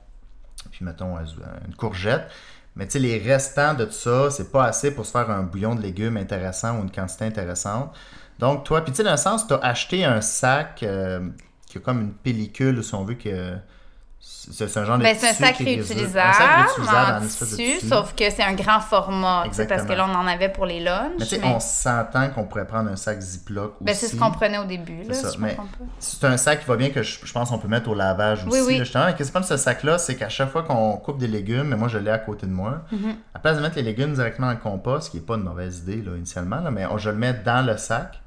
puis 0.72 0.84
mettons, 0.84 1.16
une 1.66 1.74
courgette. 1.76 2.26
Mais 2.74 2.86
tu 2.86 2.92
sais, 2.92 2.98
les 2.98 3.18
restants 3.18 3.74
de 3.74 3.84
tout 3.84 3.92
ça, 3.92 4.30
c'est 4.30 4.50
pas 4.50 4.64
assez 4.64 4.92
pour 4.92 5.06
se 5.06 5.12
faire 5.12 5.30
un 5.30 5.42
bouillon 5.42 5.74
de 5.74 5.82
légumes 5.82 6.16
intéressant 6.16 6.78
ou 6.78 6.82
une 6.82 6.90
quantité 6.90 7.24
intéressante. 7.24 7.94
Donc, 8.38 8.64
toi, 8.64 8.82
puis 8.82 8.92
tu 8.92 8.98
sais, 8.98 9.04
dans 9.04 9.12
le 9.12 9.16
sens, 9.16 9.46
tu 9.46 9.54
as 9.54 9.58
acheté 9.58 10.04
un 10.04 10.20
sac 10.20 10.76
qui 10.76 10.86
a 10.86 11.80
comme 11.82 12.00
une 12.00 12.12
pellicule, 12.12 12.82
si 12.82 12.94
on 12.94 13.04
veut 13.04 13.14
que. 13.14 13.56
C'est 14.20 14.76
un 14.78 14.84
genre 14.84 14.98
de 14.98 15.02
Ben, 15.02 15.14
c'est 15.16 15.26
un 15.26 15.30
tissu 15.30 15.42
sac 15.44 15.56
qui 15.56 15.64
résulte- 15.64 15.88
réutilisable, 15.88 16.28
un 16.28 16.32
sac 16.32 16.56
réutilisable 16.66 17.24
en 17.24 17.26
tissu, 17.28 17.86
sauf 17.86 18.14
que 18.14 18.30
c'est 18.30 18.42
un 18.42 18.54
grand 18.54 18.80
format, 18.80 19.44
parce 19.68 19.82
que 19.84 19.92
là, 19.92 20.06
on 20.10 20.14
en 20.14 20.26
avait 20.26 20.48
pour 20.48 20.64
les 20.66 20.80
lunchs. 20.80 21.12
Mais 21.20 21.38
mais- 21.38 21.54
on 21.54 21.60
s'entend 21.60 22.28
qu'on 22.30 22.44
pourrait 22.44 22.66
prendre 22.66 22.90
un 22.90 22.96
sac 22.96 23.20
Ziploc 23.20 23.74
aussi. 23.76 23.84
Ben, 23.84 23.94
c'est 23.94 24.08
ce 24.08 24.16
qu'on 24.16 24.30
prenait 24.30 24.58
au 24.58 24.64
début, 24.64 25.02
là, 25.02 25.14
C'est 25.14 25.28
si 26.00 26.24
un 26.26 26.36
sac 26.36 26.60
qui 26.60 26.66
va 26.66 26.76
bien 26.76 26.90
que 26.90 27.02
je, 27.02 27.18
je 27.24 27.32
pense 27.32 27.50
qu'on 27.50 27.58
peut 27.58 27.68
mettre 27.68 27.88
au 27.90 27.94
lavage 27.94 28.44
Oui, 28.46 28.58
aussi. 28.60 28.68
oui. 28.68 28.78
là, 28.78 28.84
justement. 28.84 29.04
Se 29.18 29.32
passe 29.32 29.48
de 29.50 29.56
ce 29.56 29.62
sac-là, 29.62 29.98
c'est 29.98 30.16
qu'à 30.16 30.28
chaque 30.28 30.50
fois 30.50 30.62
qu'on 30.62 30.96
coupe 30.96 31.18
des 31.18 31.28
légumes, 31.28 31.68
mais 31.68 31.76
moi 31.76 31.88
je 31.88 31.98
l'ai 31.98 32.10
à 32.10 32.18
côté 32.18 32.46
de 32.46 32.52
moi, 32.52 32.82
Mhm. 32.90 33.14
à 33.34 33.38
place 33.38 33.56
de 33.56 33.62
mettre 33.62 33.76
les 33.76 33.82
légumes 33.82 34.14
directement 34.14 34.46
dans 34.48 34.54
le 34.54 34.58
compost, 34.58 35.06
ce 35.06 35.10
qui 35.10 35.18
n'est 35.18 35.22
pas 35.24 35.34
une 35.34 35.44
mauvaise 35.44 35.80
idée 35.80 36.02
là, 36.02 36.16
initialement, 36.16 36.60
là, 36.60 36.70
mais 36.70 36.86
on- 36.86 36.98
je 36.98 37.10
le 37.10 37.16
mets 37.16 37.34
dans 37.34 37.64
le 37.64 37.76
sac. 37.76 38.20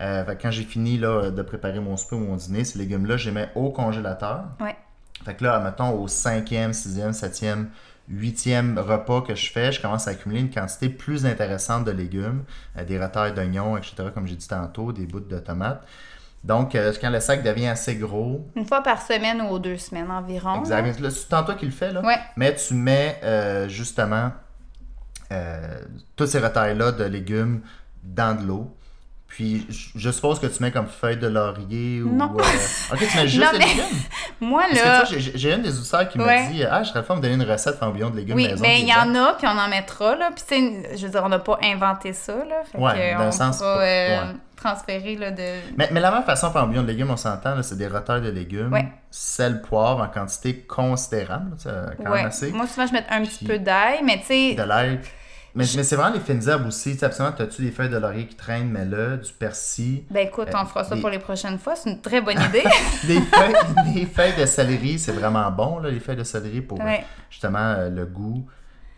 Euh, 0.00 0.24
quand 0.40 0.50
j'ai 0.50 0.62
fini 0.64 0.96
là, 0.96 1.30
de 1.30 1.42
préparer 1.42 1.80
mon 1.80 1.96
souper 1.96 2.16
ou 2.16 2.20
mon 2.20 2.36
dîner, 2.36 2.64
ces 2.64 2.78
légumes-là, 2.78 3.16
je 3.16 3.26
les 3.26 3.32
mets 3.34 3.48
au 3.54 3.70
congélateur. 3.70 4.44
Ouais. 4.60 4.76
Fait 5.24 5.34
que 5.34 5.44
là, 5.44 5.60
mettons, 5.60 5.90
au 6.00 6.08
cinquième, 6.08 6.72
sixième, 6.72 7.12
septième, 7.12 7.70
huitième 8.08 8.78
repas 8.78 9.20
que 9.20 9.34
je 9.34 9.50
fais, 9.50 9.72
je 9.72 9.82
commence 9.82 10.08
à 10.08 10.12
accumuler 10.12 10.40
une 10.40 10.50
quantité 10.50 10.88
plus 10.88 11.26
intéressante 11.26 11.84
de 11.84 11.90
légumes, 11.90 12.44
euh, 12.76 12.84
des 12.84 12.98
retailles 12.98 13.34
d'oignons, 13.34 13.76
etc., 13.76 14.08
comme 14.14 14.26
j'ai 14.26 14.36
dit 14.36 14.48
tantôt, 14.48 14.92
des 14.92 15.06
bouts 15.06 15.20
de 15.20 15.38
tomates. 15.38 15.84
Donc, 16.44 16.74
euh, 16.74 16.92
quand 17.00 17.10
le 17.10 17.20
sac 17.20 17.42
devient 17.42 17.66
assez 17.66 17.96
gros, 17.96 18.46
Une 18.54 18.64
fois 18.64 18.82
par 18.82 19.02
semaine 19.02 19.42
ou 19.42 19.58
deux 19.58 19.76
semaines 19.76 20.10
environ. 20.10 20.60
exact. 20.60 21.00
Là, 21.00 21.10
c'est 21.10 21.28
toi 21.28 21.54
qui 21.58 21.66
le 21.66 21.72
fais, 21.72 21.92
là. 21.92 22.00
Ouais. 22.00 22.16
Mais 22.36 22.54
tu 22.54 22.74
mets 22.74 23.20
euh, 23.24 23.68
justement 23.68 24.30
euh, 25.32 25.80
tous 26.16 26.26
ces 26.26 26.38
retails-là 26.38 26.92
de 26.92 27.04
légumes 27.04 27.60
dans 28.02 28.40
de 28.40 28.46
l'eau. 28.46 28.74
Puis, 29.28 29.66
je- 29.94 30.10
suppose 30.10 30.40
que 30.40 30.46
tu 30.46 30.60
mets 30.62 30.72
comme 30.72 30.86
feuille 30.88 31.18
de 31.18 31.28
laurier 31.28 32.02
ou. 32.02 32.10
Non. 32.10 32.34
euh, 32.38 32.42
Ok, 32.92 32.98
tu 33.08 33.16
mets 33.16 33.28
juste 33.28 33.44
Non, 33.44 33.50
les 33.52 33.58
légumes. 33.66 33.84
Moi, 34.40 34.62
Parce 34.70 34.80
que 35.10 35.14
là, 35.16 35.20
j'ai- 35.34 35.54
une 35.54 35.62
des 35.62 35.78
auditeurs 35.78 36.08
qui 36.08 36.18
m'a 36.18 36.24
Ouais. 36.24 36.48
dit 36.48 36.64
Ah, 36.64 36.82
je 36.82 36.88
serais 36.88 37.00
le 37.00 37.04
fun 37.04 37.14
de 37.14 37.18
me 37.20 37.22
donner 37.28 37.34
une 37.44 37.50
recette 37.50 37.78
bouillon 37.80 38.10
de 38.10 38.16
légumes 38.16 38.36
oui, 38.36 38.48
maison. 38.48 38.62
mais 38.62 38.74
puis 38.74 38.82
il 38.82 38.88
y 38.88 38.94
en 38.94 39.14
a, 39.14 39.34
puis 39.34 39.46
on 39.46 39.58
en 39.58 39.68
mettra, 39.68 40.16
là. 40.16 40.30
Puis, 40.34 40.44
tu 40.48 40.54
sais, 40.82 40.96
je 40.96 41.06
veux 41.06 41.12
dire, 41.12 41.22
on 41.24 41.28
n'a 41.28 41.38
pas 41.38 41.58
inventé 41.62 42.12
ça, 42.14 42.32
là. 42.36 42.62
Fait 42.70 42.78
Ouais, 42.78 42.92
que 42.92 43.12
dans 43.14 43.22
le 43.24 43.28
on 43.28 43.32
sens 43.32 43.58
pourra, 43.58 43.74
pas- 43.76 43.82
euh, 43.82 44.20
ouais. 44.32 44.36
transférer, 44.56 45.14
là, 45.16 45.30
de... 45.30 45.42
Mais, 45.76 45.88
mais 45.92 46.00
la 46.00 46.10
même 46.10 46.24
façon 46.24 46.50
bouillon 46.66 46.82
de 46.82 46.88
légumes, 46.88 47.10
on 47.10 47.16
s'entend, 47.16 47.54
là, 47.54 47.62
c'est 47.62 47.76
des 47.78 47.86
retails 47.86 48.22
de 48.22 48.30
légumes, 48.30 48.72
Ouais. 48.72 48.88
sel, 49.10 49.60
poivre 49.62 50.00
en 50.02 50.08
quantité 50.08 50.60
considérable, 50.62 51.52
sais, 51.58 51.70
quand 52.02 52.10
même 52.10 52.26
assez. 52.26 52.50
Moi, 52.50 52.66
souvent, 52.66 52.86
je 52.86 52.92
mets 52.94 53.04
un 53.10 53.22
petit 53.22 53.44
peu 53.44 53.58
d'ail, 53.58 54.00
mais 54.04 54.18
tu 54.20 54.26
sais... 54.26 54.54
De 54.54 54.62
l'ail. 54.62 54.98
Mais, 55.54 55.64
mais 55.76 55.82
c'est 55.82 55.96
vraiment 55.96 56.14
les 56.14 56.20
fines 56.20 56.46
herbes 56.48 56.66
aussi. 56.66 56.92
Tu 56.92 56.98
sais, 56.98 57.06
absolument, 57.06 57.34
as-tu 57.36 57.62
des 57.62 57.70
feuilles 57.70 57.88
de 57.88 57.96
laurier 57.96 58.26
qui 58.26 58.36
traînent, 58.36 58.70
mais 58.70 58.84
là, 58.84 59.16
du 59.16 59.32
persil, 59.32 60.04
Ben 60.10 60.26
écoute, 60.28 60.48
on 60.54 60.58
Euh, 60.58 60.64
fera 60.64 60.84
ça 60.84 60.94
des- 60.94 61.00
pour 61.00 61.10
les 61.10 61.18
prochaines 61.18 61.58
fois. 61.58 61.74
C'est 61.76 61.90
une 61.90 62.00
très 62.00 62.20
bonne 62.20 62.40
idée. 62.40 62.64
des 63.06 63.20
feuilles, 63.20 63.94
des 63.94 64.06
feuilles 64.06 64.36
de 64.38 64.46
céleri, 64.46 64.98
c'est 64.98 65.12
vraiment 65.12 65.50
bon, 65.50 65.78
là, 65.78 65.90
les 65.90 66.00
feuilles 66.00 66.16
de 66.16 66.24
céleri 66.24 66.60
pour 66.60 66.78
ouais. 66.80 67.04
justement 67.30 67.58
euh, 67.58 67.88
le 67.90 68.04
goût 68.06 68.46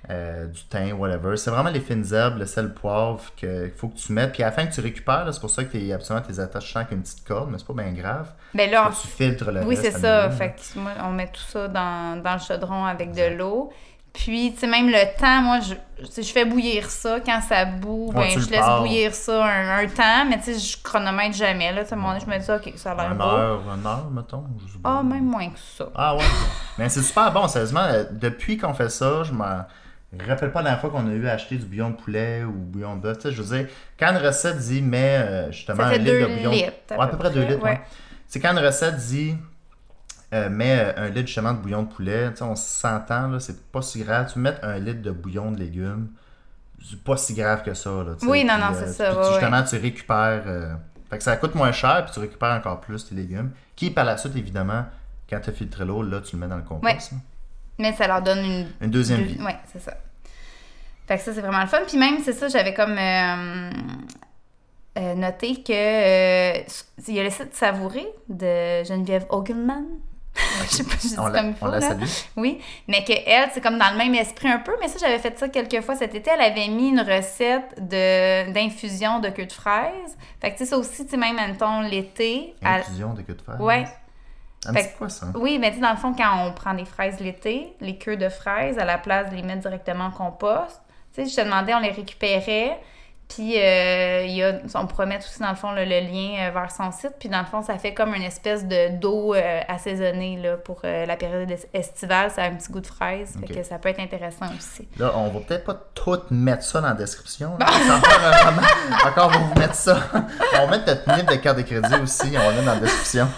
euh, 0.09 0.47
du 0.47 0.63
thym, 0.65 0.99
whatever. 0.99 1.37
C'est 1.37 1.51
vraiment 1.51 1.69
les 1.71 1.79
fines 1.81 2.05
herbes, 2.13 2.39
le 2.39 2.47
sel, 2.47 2.65
le 2.67 2.73
poivre 2.73 3.21
qu'il 3.37 3.71
faut 3.77 3.89
que 3.89 3.97
tu 3.99 4.13
mettes. 4.13 4.33
Puis 4.33 4.43
à 4.43 4.47
la 4.47 4.53
fin 4.53 4.67
que 4.67 4.73
tu 4.73 4.81
récupères, 4.81 5.29
c'est 5.31 5.41
pour 5.41 5.51
ça 5.51 5.63
que 5.63 5.71
t'es 5.73 5.93
absolument 5.93 6.27
tes 6.27 6.41
attaches 6.41 6.75
avec 6.75 6.91
une 6.93 7.03
petite 7.03 7.23
corde, 7.25 7.51
mais 7.51 7.59
c'est 7.59 7.67
pas 7.67 7.75
bien 7.83 7.93
grave. 7.93 8.33
Ben 8.55 8.69
là, 8.71 8.91
tu 9.01 9.07
filtres 9.07 9.51
le 9.53 9.63
Oui, 9.63 9.77
c'est 9.77 9.93
ça. 9.93 10.29
Fait 10.31 10.49
que 10.57 10.79
moi, 10.81 10.93
on 11.05 11.11
met 11.13 11.29
tout 11.29 11.43
ça 11.49 11.69
dans, 11.69 12.21
dans 12.23 12.33
le 12.33 12.41
chaudron 12.41 12.85
avec 12.87 13.13
de 13.13 13.37
l'eau. 13.37 13.71
Puis, 14.13 14.53
tu 14.55 14.61
sais, 14.61 14.67
même 14.67 14.89
le 14.89 15.17
temps, 15.19 15.41
moi, 15.41 15.61
je, 15.61 15.75
je 16.21 16.33
fais 16.33 16.45
bouillir 16.45 16.91
ça. 16.91 17.21
Quand 17.21 17.41
ça 17.41 17.65
bout, 17.65 18.09
Ouais, 18.09 18.29
ben, 18.29 18.29
tu 18.35 18.41
je 18.41 18.51
laisse 18.51 18.67
bouillir 18.81 19.15
ça 19.15 19.45
un, 19.45 19.79
un 19.79 19.87
temps, 19.87 20.25
mais 20.29 20.39
tu 20.39 20.53
sais, 20.53 20.59
je 20.59 20.83
chronomètre 20.83 21.37
jamais. 21.37 21.73
Là, 21.73 21.85
Tu 21.85 21.91
sais, 21.91 21.95
donné, 21.97 22.19
je 22.21 22.27
me 22.27 22.39
dis, 22.39 22.51
OK, 22.51 22.73
ça 22.77 22.93
a 22.93 22.95
l'air 22.97 23.13
Une 23.13 23.19
beau. 23.19 23.25
heure, 23.25 23.61
une 23.75 23.87
heure, 23.87 24.11
mettons. 24.11 24.45
Ah, 24.83 25.03
même 25.05 25.25
moins 25.25 25.49
que 25.51 25.59
ça. 25.59 25.87
Ah 25.95 26.17
ouais. 26.17 26.25
Mais 26.77 26.89
c'est 26.89 27.03
super 27.03 27.31
bon, 27.33 27.47
sérieusement. 27.47 27.85
euh, 27.85 28.05
Depuis 28.11 28.59
qu'on 28.59 28.75
fait 28.75 28.91
ça, 28.91 29.23
je 29.23 29.33
me 29.33 29.45
rappelle 30.29 30.51
pas 30.51 30.61
la 30.61 30.71
dernière 30.71 30.81
fois 30.81 30.91
qu'on 30.91 31.07
a 31.09 31.13
eu 31.13 31.29
à 31.29 31.35
acheter 31.35 31.57
du 31.57 31.65
bouillon 31.67 31.91
de 31.91 31.97
poulet 31.97 32.43
ou 32.43 32.51
bouillon 32.53 32.97
de 32.97 33.03
bœuf. 33.03 33.19
Tu 33.19 33.29
sais, 33.29 33.33
je 33.35 33.43
veux 33.43 33.57
dire, 33.59 33.69
quand 33.99 34.09
une 34.11 34.17
recette 34.27 34.59
dit, 34.59 34.83
mais 34.83 35.19
euh, 35.23 35.53
justement 35.53 35.85
un 35.85 35.93
litre 35.93 36.05
deux 36.05 36.21
de 36.23 36.27
bouillon. 36.35 36.51
litres. 36.51 36.73
à 36.91 36.95
Ouais, 36.97 37.05
à 37.05 37.07
peu 37.07 37.13
peu 37.13 37.19
près 37.19 37.31
deux 37.31 37.43
près, 37.45 37.51
litres. 37.53 37.65
ouais. 37.65 37.71
ouais. 37.71 37.81
C'est 38.27 38.41
quand 38.41 38.51
une 38.53 38.65
recette 38.65 38.97
dit, 38.97 39.37
euh, 40.33 40.49
mets 40.49 40.79
euh, 40.79 40.93
un 40.97 41.09
litre 41.09 41.27
justement 41.27 41.53
de 41.55 41.59
bouillon 41.59 41.83
de 41.83 41.89
poulet. 41.93 42.31
Tu 42.31 42.37
sais, 42.39 42.43
on 42.45 42.55
s'entend, 42.57 43.29
là, 43.29 43.41
c'est 43.41 43.71
pas 43.71 43.83
si 43.83 44.03
grave. 44.03 44.31
Tu 44.33 44.39
mets 44.39 44.55
un 44.63 44.79
litre 44.79 45.03
de 45.03 45.11
bouillon 45.11 45.51
de 45.53 45.59
légumes, 45.59 46.09
c'est 46.89 47.03
pas 47.03 47.17
si 47.17 47.35
grave 47.35 47.63
que 47.63 47.75
ça. 47.75 47.91
Là. 47.91 48.15
Oui, 48.23 48.45
non, 48.45 48.55
Puis, 48.55 48.63
non, 48.63 48.69
c'est 48.75 48.93
ça, 48.93 49.11
puis 49.11 49.19
ouais, 49.19 49.25
justement, 49.33 49.63
tu 49.63 49.77
récupères. 49.77 50.43
euh, 50.47 50.75
fait 51.11 51.19
que 51.19 51.25
ça 51.25 51.37
coûte 51.37 51.55
moins 51.57 51.73
cher, 51.73 52.05
puis 52.05 52.15
tu 52.15 52.21
récupères 52.21 52.53
encore 52.53 52.81
plus 52.81 53.09
tes 53.09 53.15
légumes. 53.17 53.51
Qui, 53.75 53.91
par 53.91 54.05
la 54.05 54.17
suite, 54.17 54.37
évidemment, 54.37 54.85
quand 55.29 55.41
tu 55.41 55.51
as 55.51 55.53
filtré 55.53 55.85
l'eau, 55.85 56.03
là, 56.03 56.21
tu 56.21 56.37
le 56.37 56.41
mets 56.43 56.49
dans 56.49 56.57
le 56.57 56.63
compost. 56.63 57.13
Ouais. 57.13 57.19
Mais 57.79 57.93
ça 57.95 58.07
leur 58.07 58.23
donne 58.23 58.39
une 58.45 58.67
Une 58.81 58.91
deuxième 58.91 59.21
Deux- 59.21 59.27
vie. 59.35 59.43
Ouais, 59.43 59.57
c'est 59.73 59.81
ça. 59.81 59.95
Fait 61.09 61.17
que 61.17 61.23
ça, 61.25 61.33
c'est 61.35 61.41
vraiment 61.41 61.61
le 61.63 61.67
fun. 61.67 61.79
Puis 61.89 61.99
même, 61.99 62.19
c'est 62.23 62.33
ça, 62.35 62.47
j'avais 62.49 62.73
comme 62.75 62.97
euh, 62.97 63.71
euh, 64.99 65.15
noté 65.15 65.63
que 65.63 65.73
euh, 65.73 66.63
il 67.09 67.15
y 67.15 67.21
a 67.21 67.25
le 67.25 67.31
site 67.31 67.55
Savourer 67.55 68.07
de 68.29 68.85
Geneviève 68.85 69.27
Ogelman. 69.31 69.85
Je 70.63 70.69
sais 70.77 70.85
pas 70.85 70.97
si 70.99 71.15
On 71.19 71.31
comme 71.31 71.55
faut, 71.55 71.67
on 71.67 71.71
là. 71.71 71.81
Oui, 72.37 72.61
mais 72.89 73.05
que 73.05 73.13
elle, 73.27 73.51
c'est 73.53 73.61
comme 73.61 73.79
dans 73.79 73.91
le 73.91 73.97
même 73.99 74.15
esprit 74.15 74.49
un 74.49 74.59
peu. 74.59 74.73
Mais 74.81 74.89
ça, 74.89 74.99
j'avais 75.01 75.19
fait 75.19 75.39
ça 75.39 75.49
quelques 75.49 75.81
fois 75.83 75.97
cet 75.97 76.15
été. 76.15 76.31
Elle 76.33 76.41
avait 76.41 76.69
mis 76.69 76.89
une 76.91 77.01
recette 77.01 77.75
de 77.79 78.53
d'infusion 78.53 79.19
de 79.21 79.29
queue 79.31 79.47
de 79.47 79.53
fraise. 79.53 80.17
Fait 80.41 80.53
que 80.53 80.59
tu 80.59 80.65
sais, 80.65 80.71
ça 80.71 80.79
aussi, 80.79 81.05
tu 81.05 81.11
sais, 81.13 81.17
même, 81.17 81.37
mettons, 81.37 81.81
l'été. 81.81 82.55
elle- 82.63 82.81
Infusion 82.83 83.13
de 83.15 83.23
queue 83.23 83.35
de 83.35 83.43
fraise? 83.43 83.61
Ouais. 83.61 83.87
Ah, 84.67 84.73
Fait 84.75 84.83
c'est 84.83 84.97
quoi 84.99 85.09
ça? 85.09 85.27
oui, 85.35 85.59
mais 85.59 85.71
tu 85.71 85.77
sais, 85.77 85.81
dans 85.83 85.91
le 85.91 85.97
fond, 85.97 86.15
quand 86.15 86.47
on 86.47 86.53
prend 86.53 86.75
des 86.75 86.85
fraises 86.85 87.19
l'été, 87.21 87.75
les 87.81 87.97
queues 87.97 88.17
de 88.19 88.29
fraises, 88.29 88.79
à 88.79 88.85
la 88.85 88.99
place 88.99 89.31
de 89.31 89.37
les 89.37 89.43
mettre 89.43 89.61
directement 89.63 90.05
en 90.07 90.11
compost, 90.11 90.81
Tu 91.15 91.25
sais, 91.25 91.31
je 91.31 91.35
te 91.37 91.41
demandais, 91.41 91.75
on 91.75 91.81
les 91.81 91.91
récupérait. 91.91 92.79
Puis, 93.35 93.55
euh, 93.57 94.25
il 94.27 94.33
y 94.33 94.43
a, 94.43 94.55
on 94.75 94.87
pourrait 94.87 95.07
mettre 95.07 95.25
aussi, 95.27 95.39
dans 95.41 95.51
le 95.51 95.55
fond, 95.55 95.71
le, 95.71 95.85
le 95.85 96.01
lien 96.01 96.49
euh, 96.49 96.51
vers 96.51 96.71
son 96.71 96.91
site. 96.91 97.13
Puis, 97.19 97.29
dans 97.29 97.39
le 97.39 97.45
fond, 97.47 97.63
ça 97.63 97.79
fait 97.79 97.95
comme 97.95 98.13
une 98.15 98.23
espèce 98.25 98.67
de 98.67 98.89
d'eau 98.99 99.35
euh, 99.35 99.61
assaisonnée 99.69 100.37
là, 100.43 100.57
pour 100.57 100.81
euh, 100.85 101.07
la 101.07 101.17
période 101.17 101.49
es- 101.51 101.69
estivale. 101.73 102.31
Ça 102.33 102.43
a 102.43 102.47
un 102.47 102.55
petit 102.57 102.71
goût 102.73 102.81
de 102.81 102.87
fraise. 102.89 103.35
Ok. 103.41 103.47
Fait 103.49 103.55
que 103.55 103.63
ça 103.63 103.79
peut 103.79 103.89
être 103.89 104.01
intéressant 104.01 104.47
aussi. 104.59 104.89
Là, 104.99 105.13
on 105.15 105.29
va 105.29 105.41
peut-être 105.41 105.65
pas 105.65 105.77
tout 105.95 106.19
mettre 106.31 106.65
ça 106.65 106.81
dans 106.81 106.89
la 106.89 106.95
description. 106.95 107.57
encore 109.07 109.27
on 109.27 109.31
va 109.31 109.39
vous 109.39 109.55
mettre 109.61 109.75
ça. 109.75 109.99
On 110.55 110.67
va 110.67 110.77
mettre 110.79 110.87
notre 110.89 111.17
NIP 111.17 111.31
de 111.31 111.37
carte 111.37 111.57
de 111.59 111.63
crédit 111.63 111.95
aussi. 112.03 112.35
On 112.37 112.39
va 112.41 112.51
mettre 112.51 112.65
dans 112.65 112.75
la 112.75 112.81
description. 112.81 113.29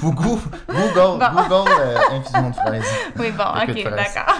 Vous 0.00 0.12
Google, 0.12 0.40
Google, 0.68 1.18
Bon. 1.20 1.42
Google 1.48 1.70
infusion 2.12 2.50
de 2.50 2.56
fraise. 2.56 2.84
Oui, 3.16 3.30
bon, 3.30 3.44
ok, 3.44 3.84
d'accord. 3.94 4.36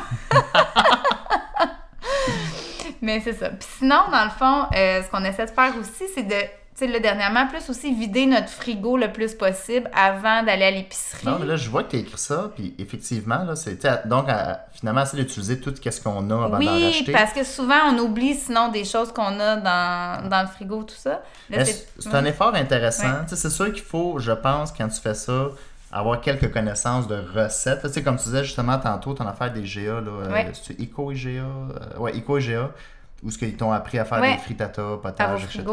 Mais 3.05 3.21
c'est 3.21 3.35
ça. 3.35 3.51
Puis 3.51 3.69
sinon, 3.79 4.01
dans 4.11 4.25
le 4.25 4.31
fond, 4.31 4.67
euh, 4.77 5.03
ce 5.03 5.11
qu'on 5.11 5.25
essaie 5.25 5.47
de 5.47 5.51
faire 5.51 5.73
aussi, 5.81 6.05
c'est 6.15 6.23
de, 6.23 6.31
tu 6.33 6.47
sais, 6.75 6.87
là, 6.87 6.99
dernièrement, 6.99 7.47
plus 7.47 7.69
aussi 7.71 7.95
vider 7.95 8.27
notre 8.27 8.49
frigo 8.49 8.97
le 8.97 9.13
plus 9.13 9.35
possible 9.35 9.89
avant 9.95 10.43
d'aller 10.43 10.65
à 10.65 10.71
l'épicerie. 10.71 11.27
Non, 11.27 11.37
mais 11.39 11.47
là, 11.47 11.57
je 11.57 11.69
vois 11.71 11.85
que 11.85 11.91
tu 11.91 11.97
as 11.97 11.99
écrit 12.01 12.19
ça, 12.19 12.51
puis 12.57 12.75
effectivement, 12.79 13.45
là, 13.45 13.55
c'est 13.57 13.87
donc 14.09 14.29
à- 14.29 14.67
finalement, 14.73 15.05
c'est 15.07 15.17
d'utiliser 15.17 15.61
tout 15.61 15.73
ce 15.79 16.01
qu'on 16.01 16.31
a 16.31 16.35
avant 16.35 16.49
d'en 16.49 16.59
oui, 16.59 17.07
parce 17.13 17.33
que 17.33 17.45
souvent, 17.45 17.79
on 17.93 17.99
oublie 17.99 18.35
sinon 18.35 18.69
des 18.71 18.85
choses 18.85 19.13
qu'on 19.13 19.39
a 19.39 19.57
dans, 19.57 20.29
dans 20.29 20.41
le 20.43 20.49
frigo, 20.49 20.83
tout 20.83 20.97
ça. 20.97 21.23
C'est 21.99 22.15
un 22.15 22.25
effort 22.25 22.55
intéressant. 22.55 23.23
Tu 23.29 23.31
sais, 23.31 23.37
C'est 23.37 23.51
sûr 23.51 23.73
qu'il 23.73 23.85
faut, 23.85 24.19
je 24.19 24.33
pense, 24.33 24.73
quand 24.73 24.89
tu 24.89 25.01
fais 25.01 25.15
ça, 25.15 25.49
avoir 25.93 26.21
quelques 26.21 26.53
connaissances 26.53 27.07
de 27.07 27.23
recettes. 27.37 27.83
Tu 27.83 27.89
sais, 27.93 28.03
comme 28.03 28.17
tu 28.17 28.25
disais 28.25 28.43
justement 28.43 28.79
tantôt, 28.81 29.15
ton 29.15 29.29
affaire 29.29 29.53
des 29.53 29.63
GA, 29.63 30.01
là, 30.01 30.11
euh, 30.11 30.33
Ouais. 30.33 30.51
c'est 30.61 30.75
Eco 30.81 31.13
et 31.13 31.15
GA, 31.15 31.43
euh, 31.43 31.99
ouais, 31.99 32.11
Eco 32.19 32.39
et 32.39 32.41
Où 33.25 33.31
ce 33.31 33.39
qu'ils 33.39 33.57
t'ont 33.57 33.73
appris 33.73 33.99
à 33.99 34.05
faire 34.05 34.21
Ouais. 34.21 34.33
des 34.35 34.39
frittata, 34.39 34.83
vos 34.83 34.99
etc. 35.39 35.65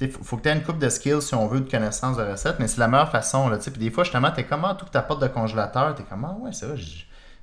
Il 0.00 0.10
faut, 0.12 0.22
faut 0.22 0.36
que 0.36 0.42
tu 0.42 0.48
aies 0.48 0.52
une 0.52 0.62
coupe 0.62 0.78
de 0.78 0.88
skills 0.88 1.22
si 1.22 1.34
on 1.34 1.48
veut 1.48 1.60
de 1.60 1.68
connaissances 1.70 2.16
de 2.16 2.22
recettes, 2.22 2.56
mais 2.60 2.68
c'est 2.68 2.78
la 2.78 2.86
meilleure 2.86 3.10
façon. 3.10 3.48
Là, 3.48 3.58
puis 3.58 3.72
des 3.72 3.90
fois, 3.90 4.04
justement, 4.04 4.30
tu 4.30 4.40
es 4.40 4.44
comme, 4.44 4.64
ah, 4.64 4.76
tout 4.78 4.84
ta 4.86 5.02
porte 5.02 5.20
de 5.22 5.26
congélateur, 5.26 5.92
tu 5.96 6.02
es 6.02 6.04
comme, 6.04 6.24
ah, 6.24 6.36
ouais, 6.40 6.52
c'est 6.52 6.66
vrai, 6.66 6.76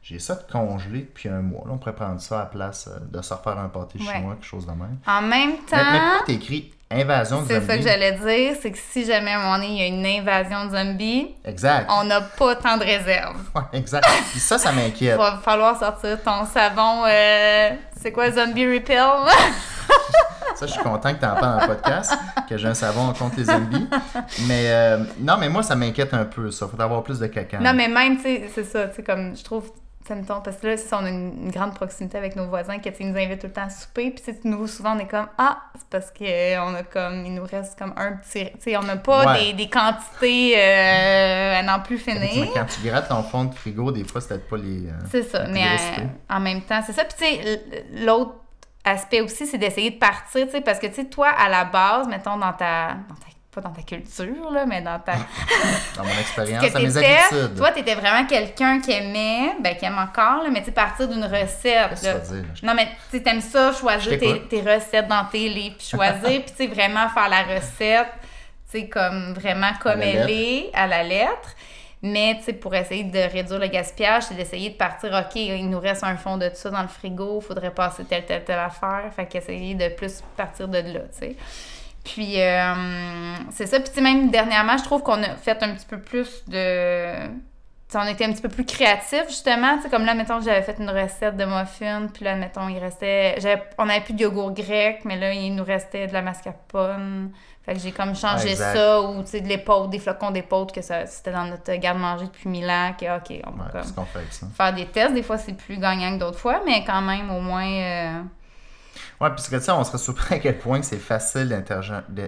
j'ai- 0.01 0.19
ça 0.19 0.35
de 0.35 0.43
congelé 0.49 0.99
depuis 1.01 1.27
un 1.27 1.41
mois. 1.41 1.63
Là, 1.65 1.71
on 1.73 1.77
pourrait 1.77 1.95
prendre 1.95 2.21
ça 2.21 2.35
à 2.37 2.39
la 2.41 2.45
place 2.45 2.87
euh, 2.87 2.99
de 3.11 3.21
se 3.21 3.33
refaire 3.33 3.57
un 3.57 3.67
pâté 3.67 3.99
Ouais. 3.99 4.05
chinois, 4.05 4.35
quelque 4.35 4.45
chose 4.45 4.65
de 4.65 4.71
même. 4.71 4.97
En 5.05 5.21
même 5.21 5.49
Mais, 5.49 5.55
mais 5.71 5.77
temps, 5.83 5.99
pourquoi 6.17 6.25
t'écris 6.27 6.71
invasion 6.91 7.41
de 7.41 7.47
c'est 7.47 7.55
zombies? 7.55 7.65
ça 7.67 7.77
que 7.77 7.83
j'allais 7.83 8.11
dire, 8.13 8.55
c'est 8.61 8.71
que 8.71 8.77
si 8.77 9.03
jamais 9.03 9.31
à 9.31 9.39
un 9.39 9.41
moment 9.41 9.55
donné, 9.55 9.67
il 9.67 9.77
y 9.77 9.81
a 9.81 9.87
une 9.87 10.05
invasion 10.21 10.65
de 10.67 10.77
zombies, 10.77 11.35
Exact. 11.43 11.89
on 11.91 12.03
n'a 12.05 12.21
pas 12.21 12.55
tant 12.55 12.77
de 12.77 12.83
réserve. 12.85 13.35
Ouais, 13.55 13.63
exact. 13.73 14.07
Puis 14.31 14.39
ça, 14.39 14.57
ça 14.59 14.71
Il 14.71 14.75
m'inquiète. 14.77 15.17
va 15.17 15.39
falloir 15.43 15.77
sortir 15.77 16.21
ton 16.23 16.45
savon, 16.45 17.03
euh, 17.07 17.71
c'est 18.05 18.11
quoi, 18.11 18.29
Zombie 18.29 18.71
Repel? 18.71 19.01
Ça, 20.55 20.67
je 20.67 20.71
suis 20.73 20.83
content 20.83 21.11
que 21.11 21.19
tu 21.19 21.25
en 21.25 21.33
parles 21.33 21.59
dans 21.59 21.67
le 21.67 21.75
podcast, 21.75 22.13
que 22.47 22.55
j'ai 22.55 22.67
un 22.67 22.75
savon 22.75 23.11
contre 23.13 23.37
les 23.37 23.45
zombies. 23.45 23.87
Mais 24.47 24.65
euh, 24.67 24.99
non, 25.19 25.37
mais 25.39 25.49
moi, 25.49 25.63
ça 25.63 25.75
m'inquiète 25.75 26.13
un 26.13 26.25
peu, 26.25 26.51
ça. 26.51 26.67
Faut 26.67 26.79
avoir 26.79 27.01
plus 27.01 27.17
de 27.17 27.25
caca. 27.25 27.59
non, 27.59 27.73
mais 27.73 27.87
même, 27.87 28.17
tu 28.17 28.23
sais, 28.23 28.49
c'est 28.53 28.63
ça, 28.63 28.87
tu 28.89 28.97
sais, 28.97 29.03
comme, 29.03 29.35
je 29.35 29.43
trouve, 29.43 29.71
ça 30.07 30.13
me 30.15 30.23
tombe, 30.23 30.43
parce 30.43 30.57
que 30.57 30.67
là, 30.67 30.77
ça, 30.77 30.99
on 31.01 31.05
a 31.05 31.09
une, 31.09 31.49
grande 31.49 31.73
proximité 31.73 32.17
avec 32.17 32.35
nos 32.35 32.45
voisins 32.47 32.77
qui 32.79 32.91
nous 33.05 33.17
invitent 33.17 33.39
tout 33.41 33.47
le 33.47 33.53
temps 33.53 33.63
à 33.65 33.69
souper, 33.69 34.11
puis 34.11 34.23
sais, 34.23 34.39
nous, 34.43 34.67
souvent, 34.67 34.95
on 34.95 34.99
est 34.99 35.07
comme, 35.07 35.27
ah, 35.37 35.57
c'est 35.75 35.87
parce 35.89 36.11
qu'on 36.11 36.75
a 36.75 36.83
comme, 36.83 37.25
il 37.25 37.33
nous 37.33 37.43
reste 37.43 37.77
comme 37.79 37.93
un 37.97 38.13
petit, 38.13 38.45
tu 38.45 38.51
sais, 38.61 38.77
on 38.77 38.83
n'a 38.83 38.97
pas 38.97 39.25
Ouais. 39.25 39.45
des, 39.47 39.53
des 39.53 39.69
quantités 39.69 40.53
euh, 40.57 41.59
à 41.59 41.63
n'en 41.63 41.79
plus 41.79 41.97
finir. 41.97 42.47
Quand 42.53 42.65
tu 42.65 42.87
grattes 42.87 43.09
ton 43.09 43.23
fond 43.23 43.45
de 43.45 43.55
frigo, 43.55 43.91
des 43.91 44.03
fois, 44.03 44.21
c'est 44.21 44.29
peut-être 44.29 44.47
pas 44.49 44.57
les. 44.57 44.87
euh, 44.87 44.91
C'est 45.09 45.23
ça, 45.23 45.47
mais 45.47 45.63
euh, 45.63 46.03
en 46.29 46.39
même 46.39 46.61
temps, 46.61 46.81
c'est 46.85 46.93
ça. 46.93 47.03
Puis 47.05 47.17
tu 47.17 47.25
sais, 47.25 47.61
l'autre 48.05 48.35
aspect 48.83 49.21
aussi, 49.21 49.47
c'est 49.47 49.57
d'essayer 49.57 49.89
de 49.91 49.97
partir, 49.97 50.45
tu 50.45 50.51
sais, 50.51 50.61
parce 50.61 50.77
que 50.79 50.87
tu 50.87 50.93
sais, 50.95 51.05
toi, 51.05 51.29
à 51.29 51.49
la 51.49 51.65
base, 51.65 52.07
mettons, 52.07 52.37
dans 52.37 52.53
ta, 52.53 52.89
dans 53.09 53.15
ta- 53.15 53.34
pas 53.55 53.61
dans 53.61 53.71
ta 53.71 53.81
culture, 53.81 54.51
là, 54.51 54.65
mais 54.65 54.81
dans 54.81 54.99
ta... 54.99 55.13
Dans 55.95 56.03
mon 56.03 56.09
ce 56.13 56.19
expérience, 56.19 56.73
dans 56.73 56.79
mes 56.81 56.97
habitudes. 56.97 57.55
toi, 57.55 57.71
t'étais 57.71 57.95
vraiment 57.95 58.27
quelqu'un 58.27 58.81
qui 58.81 58.91
aimait, 58.91 59.55
ben, 59.61 59.75
qui 59.75 59.85
aime 59.85 59.97
encore, 59.97 60.43
là, 60.43 60.49
mais 60.51 60.59
tu 60.59 60.65
sais, 60.65 60.71
partir 60.71 61.07
d'une 61.07 61.23
recette, 61.23 62.03
là. 62.03 62.19
tu 62.19 62.33
dire? 62.33 62.45
Non, 62.63 62.73
mais 62.75 62.85
tu 63.09 63.17
sais, 63.17 63.23
t'aimes 63.23 63.41
ça, 63.41 63.71
choisir 63.71 64.19
tes, 64.19 64.41
tes 64.41 64.61
recettes 64.61 65.07
dans 65.07 65.23
tes 65.25 65.47
livres, 65.47 65.77
puis 65.77 65.87
choisir, 65.87 66.21
puis 66.43 66.51
tu 66.51 66.55
sais, 66.55 66.67
vraiment 66.67 67.07
faire 67.09 67.29
la 67.29 67.43
recette, 67.43 68.11
tu 68.69 68.79
sais, 68.79 68.89
comme 68.89 69.33
vraiment 69.33 69.71
comme 69.81 70.01
elle 70.01 70.29
est, 70.29 70.69
à 70.73 70.85
la 70.85 71.03
lettre. 71.03 71.55
Mais, 72.01 72.35
tu 72.37 72.43
sais, 72.43 72.53
pour 72.53 72.75
essayer 72.75 73.05
de 73.05 73.17
réduire 73.17 73.57
le 73.57 73.67
gaspillage, 73.67 74.23
c'est 74.23 74.35
d'essayer 74.35 74.69
de 74.69 74.75
partir, 74.75 75.11
OK, 75.11 75.35
il 75.37 75.69
nous 75.69 75.79
reste 75.79 76.03
un 76.03 76.17
fond 76.17 76.37
de 76.37 76.49
tout 76.49 76.55
ça 76.55 76.69
dans 76.69 76.81
le 76.81 76.87
frigo, 76.87 77.39
il 77.41 77.45
faudrait 77.45 77.71
passer 77.71 78.03
telle, 78.03 78.25
telle, 78.25 78.43
telle 78.43 78.59
affaire. 78.59 79.09
Fait 79.15 79.25
qu'essayer 79.25 79.73
de 79.73 79.89
plus 79.89 80.21
partir 80.35 80.67
de 80.67 80.77
là, 80.77 80.99
tu 80.99 81.19
sais. 81.19 81.35
Puis, 82.05 82.39
euh, 82.41 82.73
c'est 83.49 83.65
ça. 83.65 83.79
Puis, 83.79 84.01
même 84.01 84.29
dernièrement, 84.29 84.77
je 84.77 84.83
trouve 84.83 85.01
qu'on 85.03 85.21
a 85.23 85.35
fait 85.35 85.61
un 85.63 85.73
petit 85.73 85.85
peu 85.87 85.99
plus 85.99 86.45
de... 86.47 87.25
tu 87.25 87.31
sais, 87.89 87.97
on 87.97 88.07
était 88.07 88.25
un 88.25 88.31
petit 88.31 88.41
peu 88.43 88.47
plus 88.49 88.63
créatifs, 88.65 89.25
justement. 89.27 89.75
Tu 89.77 89.83
sais, 89.83 89.89
comme 89.89 90.05
là, 90.05 90.13
mettons, 90.13 90.39
j'avais 90.39 90.61
fait 90.61 90.77
une 90.79 90.89
recette 90.91 91.35
de 91.35 91.45
muffins, 91.45 92.07
puis 92.13 92.23
là, 92.23 92.35
mettons, 92.35 92.69
il 92.69 92.77
restait... 92.77 93.35
j'avais- 93.39 93.63
On 93.79 93.85
n'avait 93.87 94.01
plus 94.01 94.13
de 94.13 94.21
yogourt 94.21 94.53
grec, 94.53 95.01
mais 95.03 95.17
là, 95.17 95.33
il 95.33 95.55
nous 95.55 95.63
restait 95.63 96.05
de 96.07 96.13
la 96.13 96.21
mascarpone. 96.21 97.31
Fait 97.65 97.73
que 97.73 97.79
j'ai 97.79 97.91
comme 97.91 98.15
changé 98.15 98.49
Ah, 98.49 98.51
exact. 98.51 98.75
ça, 98.75 99.01
ou, 99.01 99.23
tu 99.23 99.29
sais, 99.29 99.41
de 99.41 99.47
l'épaule, 99.47 99.89
des 99.89 99.97
flocons 99.97 100.29
d'épaule, 100.29 100.67
que 100.71 100.81
ça, 100.83 101.07
c'était 101.07 101.31
dans 101.31 101.45
notre 101.45 101.73
garde-manger 101.73 102.25
depuis 102.25 102.47
mille 102.49 102.69
ans, 102.69 102.93
que, 102.99 103.05
OK, 103.17 103.41
on 103.47 103.51
va 103.57 103.65
Ouais, 103.65 103.81
comme 103.95 104.05
fait 104.05 104.19
ça. 104.29 104.45
faire 104.55 104.73
des 104.73 104.85
tests. 104.85 105.15
Des 105.15 105.23
fois, 105.23 105.39
c'est 105.39 105.53
plus 105.57 105.77
gagnant 105.77 106.13
que 106.13 106.19
d'autres 106.19 106.37
fois, 106.37 106.61
mais 106.63 106.83
quand 106.85 107.01
même, 107.01 107.31
au 107.31 107.41
moins... 107.41 107.65
euh, 107.67 108.21
Ouais, 109.21 109.29
puisque 109.31 109.51
tu 109.57 109.61
sais, 109.61 109.71
on 109.71 109.83
serait 109.83 109.97
surpris 109.97 110.35
à 110.35 110.39
quel 110.39 110.57
point 110.57 110.79
que 110.79 110.85
c'est 110.85 110.97
facile 110.97 111.47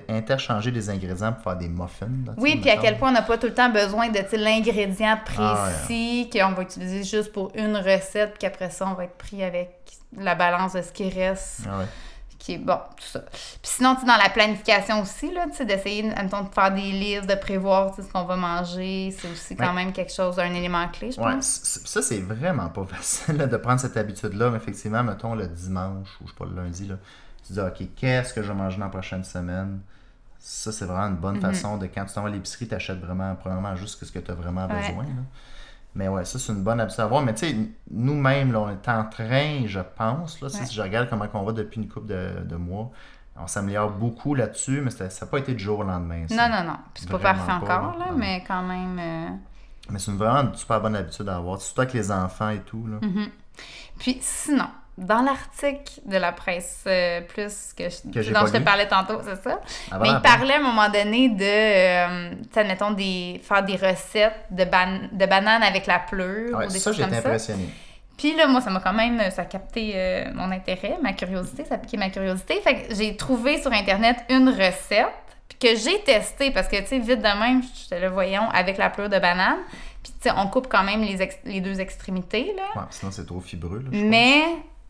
d'interchanger 0.07 0.71
des 0.71 0.89
ingrédients 0.89 1.33
pour 1.33 1.43
faire 1.43 1.57
des 1.57 1.67
muffins. 1.67 2.07
là, 2.25 2.33
Oui, 2.37 2.57
puis 2.61 2.69
à 2.69 2.77
quel 2.77 2.97
point 2.97 3.09
on 3.09 3.13
n'a 3.13 3.21
pas 3.21 3.37
tout 3.37 3.47
le 3.47 3.53
temps 3.53 3.69
besoin 3.69 4.09
de 4.09 4.37
l'ingrédient 4.37 5.19
Ah, 5.37 5.69
précis 5.85 6.29
qu'on 6.31 6.51
va 6.53 6.61
utiliser 6.63 7.03
juste 7.03 7.31
pour 7.33 7.51
une 7.55 7.75
recette, 7.77 8.31
puis 8.31 8.39
qu'après 8.39 8.69
ça, 8.69 8.87
on 8.89 8.93
va 8.93 9.03
être 9.05 9.17
pris 9.17 9.43
avec 9.43 9.71
la 10.17 10.35
balance 10.35 10.73
de 10.73 10.81
ce 10.81 10.91
qui 10.91 11.09
reste, 11.09 11.61
Ah 11.69 11.79
ouais. 11.79 11.85
Bon, 12.57 12.77
tout 12.95 13.03
ça. 13.05 13.19
Puis 13.21 13.39
sinon, 13.63 13.95
tu 13.95 14.01
sais, 14.01 14.07
dans 14.07 14.17
la 14.17 14.29
planification 14.29 15.01
aussi, 15.01 15.33
là, 15.33 15.45
tu 15.55 15.65
d'essayer, 15.65 16.09
admettons, 16.13 16.43
de 16.43 16.49
faire 16.53 16.73
des 16.73 16.91
listes, 16.91 17.27
de 17.27 17.35
prévoir 17.35 17.93
ce 17.95 18.01
qu'on 18.03 18.23
va 18.23 18.35
manger, 18.37 19.13
c'est 19.17 19.27
aussi 19.27 19.55
quand 19.57 19.67
Ouais. 19.67 19.73
même 19.73 19.91
quelque 19.91 20.13
chose, 20.13 20.39
un 20.39 20.53
élément 20.53 20.87
clé, 20.87 21.11
je 21.11 21.19
Ouais, 21.19 21.33
pense. 21.33 21.61
ça, 21.85 22.01
c'est 22.01 22.19
vraiment 22.19 22.69
pas 22.69 22.85
facile 22.89 23.37
là, 23.37 23.47
de 23.47 23.57
prendre 23.57 23.79
cette 23.79 23.97
habitude-là. 23.97 24.51
Mais 24.51 24.57
effectivement, 24.57 25.03
mettons 25.03 25.35
le 25.35 25.47
dimanche 25.47 26.07
ou 26.21 26.27
je 26.27 26.31
sais 26.31 26.37
pas, 26.37 26.45
le 26.45 26.55
lundi, 26.55 26.87
là, 26.87 26.95
tu 27.45 27.53
dis, 27.53 27.59
OK, 27.59 27.87
qu'est-ce 27.95 28.33
que 28.33 28.41
je 28.41 28.47
vais 28.47 28.53
manger 28.57 28.77
dans 28.77 28.85
la 28.85 28.91
prochaine 28.91 29.23
semaine? 29.23 29.79
Ça, 30.39 30.71
c'est 30.71 30.85
vraiment 30.85 31.07
une 31.07 31.15
bonne 31.17 31.35
Mhm. 31.35 31.41
façon 31.41 31.77
de 31.77 31.87
quand 31.87 32.05
tu 32.05 32.13
t'en 32.13 32.21
vas 32.21 32.29
à 32.29 32.31
l'épicerie, 32.31 32.67
tu 32.67 32.75
achètes 32.75 32.99
vraiment, 32.99 33.35
premièrement, 33.35 33.75
juste 33.75 34.03
ce 34.05 34.11
que 34.11 34.19
tu 34.19 34.31
as 34.31 34.35
vraiment 34.35 34.67
Ouais. 34.67 34.77
besoin. 34.77 35.03
là. 35.03 35.23
Mais 35.95 36.07
ouais, 36.07 36.25
ça, 36.25 36.37
c'est 36.37 36.51
une 36.53 36.63
bonne 36.63 36.79
habitude 36.79 36.99
à 36.99 37.03
avoir. 37.05 37.23
Mais 37.23 37.33
tu 37.33 37.47
sais, 37.47 37.55
nous-mêmes, 37.89 38.55
on 38.55 38.69
est 38.69 38.87
en 38.89 39.05
train, 39.05 39.63
je 39.65 39.79
pense, 39.79 40.41
là, 40.41 40.49
si- 40.49 40.59
Ouais. 40.59 40.65
si 40.65 40.75
je 40.75 40.81
regarde 40.81 41.09
comment 41.09 41.25
on 41.33 41.43
va 41.43 41.51
depuis 41.53 41.81
une 41.81 41.87
couple 41.89 42.07
de, 42.07 42.43
de 42.45 42.55
mois, 42.55 42.91
on 43.39 43.47
s'améliore 43.47 43.91
beaucoup 43.91 44.35
là-dessus, 44.35 44.81
mais 44.81 44.89
ça 44.91 45.05
n'a 45.05 45.27
pas 45.31 45.39
été 45.39 45.53
du 45.53 45.63
jour 45.63 45.79
au 45.79 45.83
lendemain. 45.83 46.25
ça. 46.27 46.35
Non, 46.49 46.55
non, 46.55 46.63
non. 46.71 46.77
Puis 46.93 47.03
c'est 47.03 47.09
pas 47.11 47.19
parfait 47.19 47.51
encore, 47.51 47.97
là. 47.97 48.05
Non. 48.11 48.17
mais 48.17 48.43
quand 48.47 48.63
même... 48.63 48.97
euh, 48.99 49.29
Mais 49.89 49.99
c'est 49.99 50.11
une 50.11 50.17
vraiment 50.17 50.49
une 50.49 50.55
super 50.55 50.81
bonne 50.81 50.95
habitude 50.95 51.29
à 51.29 51.37
avoir, 51.37 51.59
surtout 51.61 51.81
avec 51.81 51.93
les 51.93 52.11
enfants 52.11 52.49
et 52.49 52.59
tout. 52.61 52.85
Là. 52.87 52.97
Mhm. 53.01 53.29
Puis 53.99 54.17
sinon, 54.21 54.67
dans 54.97 55.21
l'article 55.21 56.01
de 56.05 56.17
la 56.17 56.31
presse 56.31 56.83
euh, 56.87 57.21
plus 57.21 57.73
que, 57.77 57.83
je- 57.89 58.11
Que 58.11 58.33
dont 58.33 58.45
je 58.47 58.53
te 58.53 58.57
parlais 58.57 58.87
tantôt, 58.87 59.19
c'est 59.23 59.41
ça? 59.43 59.59
Avant 59.91 60.01
Mais 60.03 60.09
il 60.09 60.13
la- 60.13 60.19
parlait 60.19 60.53
à 60.55 60.57
un 60.57 60.61
moment 60.63 60.89
donné 60.89 61.29
de, 61.29 61.43
euh, 61.43 62.31
admettons, 62.55 62.91
des, 62.91 63.39
faire 63.43 63.63
des 63.63 63.75
recettes 63.75 64.33
de, 64.49 64.63
ban- 64.65 65.07
de 65.11 65.25
bananes 65.25 65.63
avec 65.63 65.85
la 65.85 65.99
pleure 65.99 66.57
Ouais, 66.57 66.65
ou 66.65 66.71
des 66.71 66.79
ça, 66.79 66.91
choses 66.91 66.99
comme 67.01 67.11
ça. 67.11 67.17
impressionné. 67.19 67.69
Puis 68.17 68.35
là, 68.35 68.47
moi, 68.47 68.61
ça 68.61 68.71
m'a 68.71 68.79
quand 68.79 68.93
même, 68.93 69.29
ça 69.29 69.43
a 69.43 69.45
capté 69.45 69.91
euh, 69.95 70.25
mon 70.33 70.49
intérêt, 70.51 70.97
ma 71.03 71.13
curiosité, 71.13 71.63
ça 71.65 71.75
a 71.75 71.77
piqué 71.77 71.97
ma 71.97 72.09
curiosité. 72.09 72.59
Fait 72.61 72.87
que 72.87 72.95
j'ai 72.95 73.15
trouvé 73.15 73.61
sur 73.61 73.71
Internet 73.71 74.17
une 74.29 74.49
recette, 74.49 75.05
puis 75.47 75.59
que 75.59 75.75
j'ai 75.77 75.99
testée, 76.01 76.49
parce 76.49 76.67
que, 76.67 76.77
tu 76.77 76.87
sais, 76.87 76.97
vite 76.99 77.19
de 77.19 77.39
même, 77.39 77.61
je 77.61 77.95
te 77.95 78.01
le 78.01 78.07
voyons, 78.07 78.49
avec 78.49 78.77
la 78.79 78.89
pleure 78.89 79.09
de 79.09 79.19
banane. 79.19 79.59
Puis, 80.01 80.13
tu 80.19 80.29
sais, 80.29 80.35
on 80.35 80.47
coupe 80.47 80.67
quand 80.67 80.83
même 80.83 81.01
les, 81.03 81.29
les 81.45 81.61
deux 81.61 81.79
extrémités, 81.79 82.55
là. 82.57 82.81
Ouais, 82.81 82.87
sinon, 82.89 83.11
c'est 83.11 83.25
trop 83.27 83.39
fibreux. 83.39 83.79
Là, 83.79 83.89
je 83.91 83.97
Mais, 84.03 84.41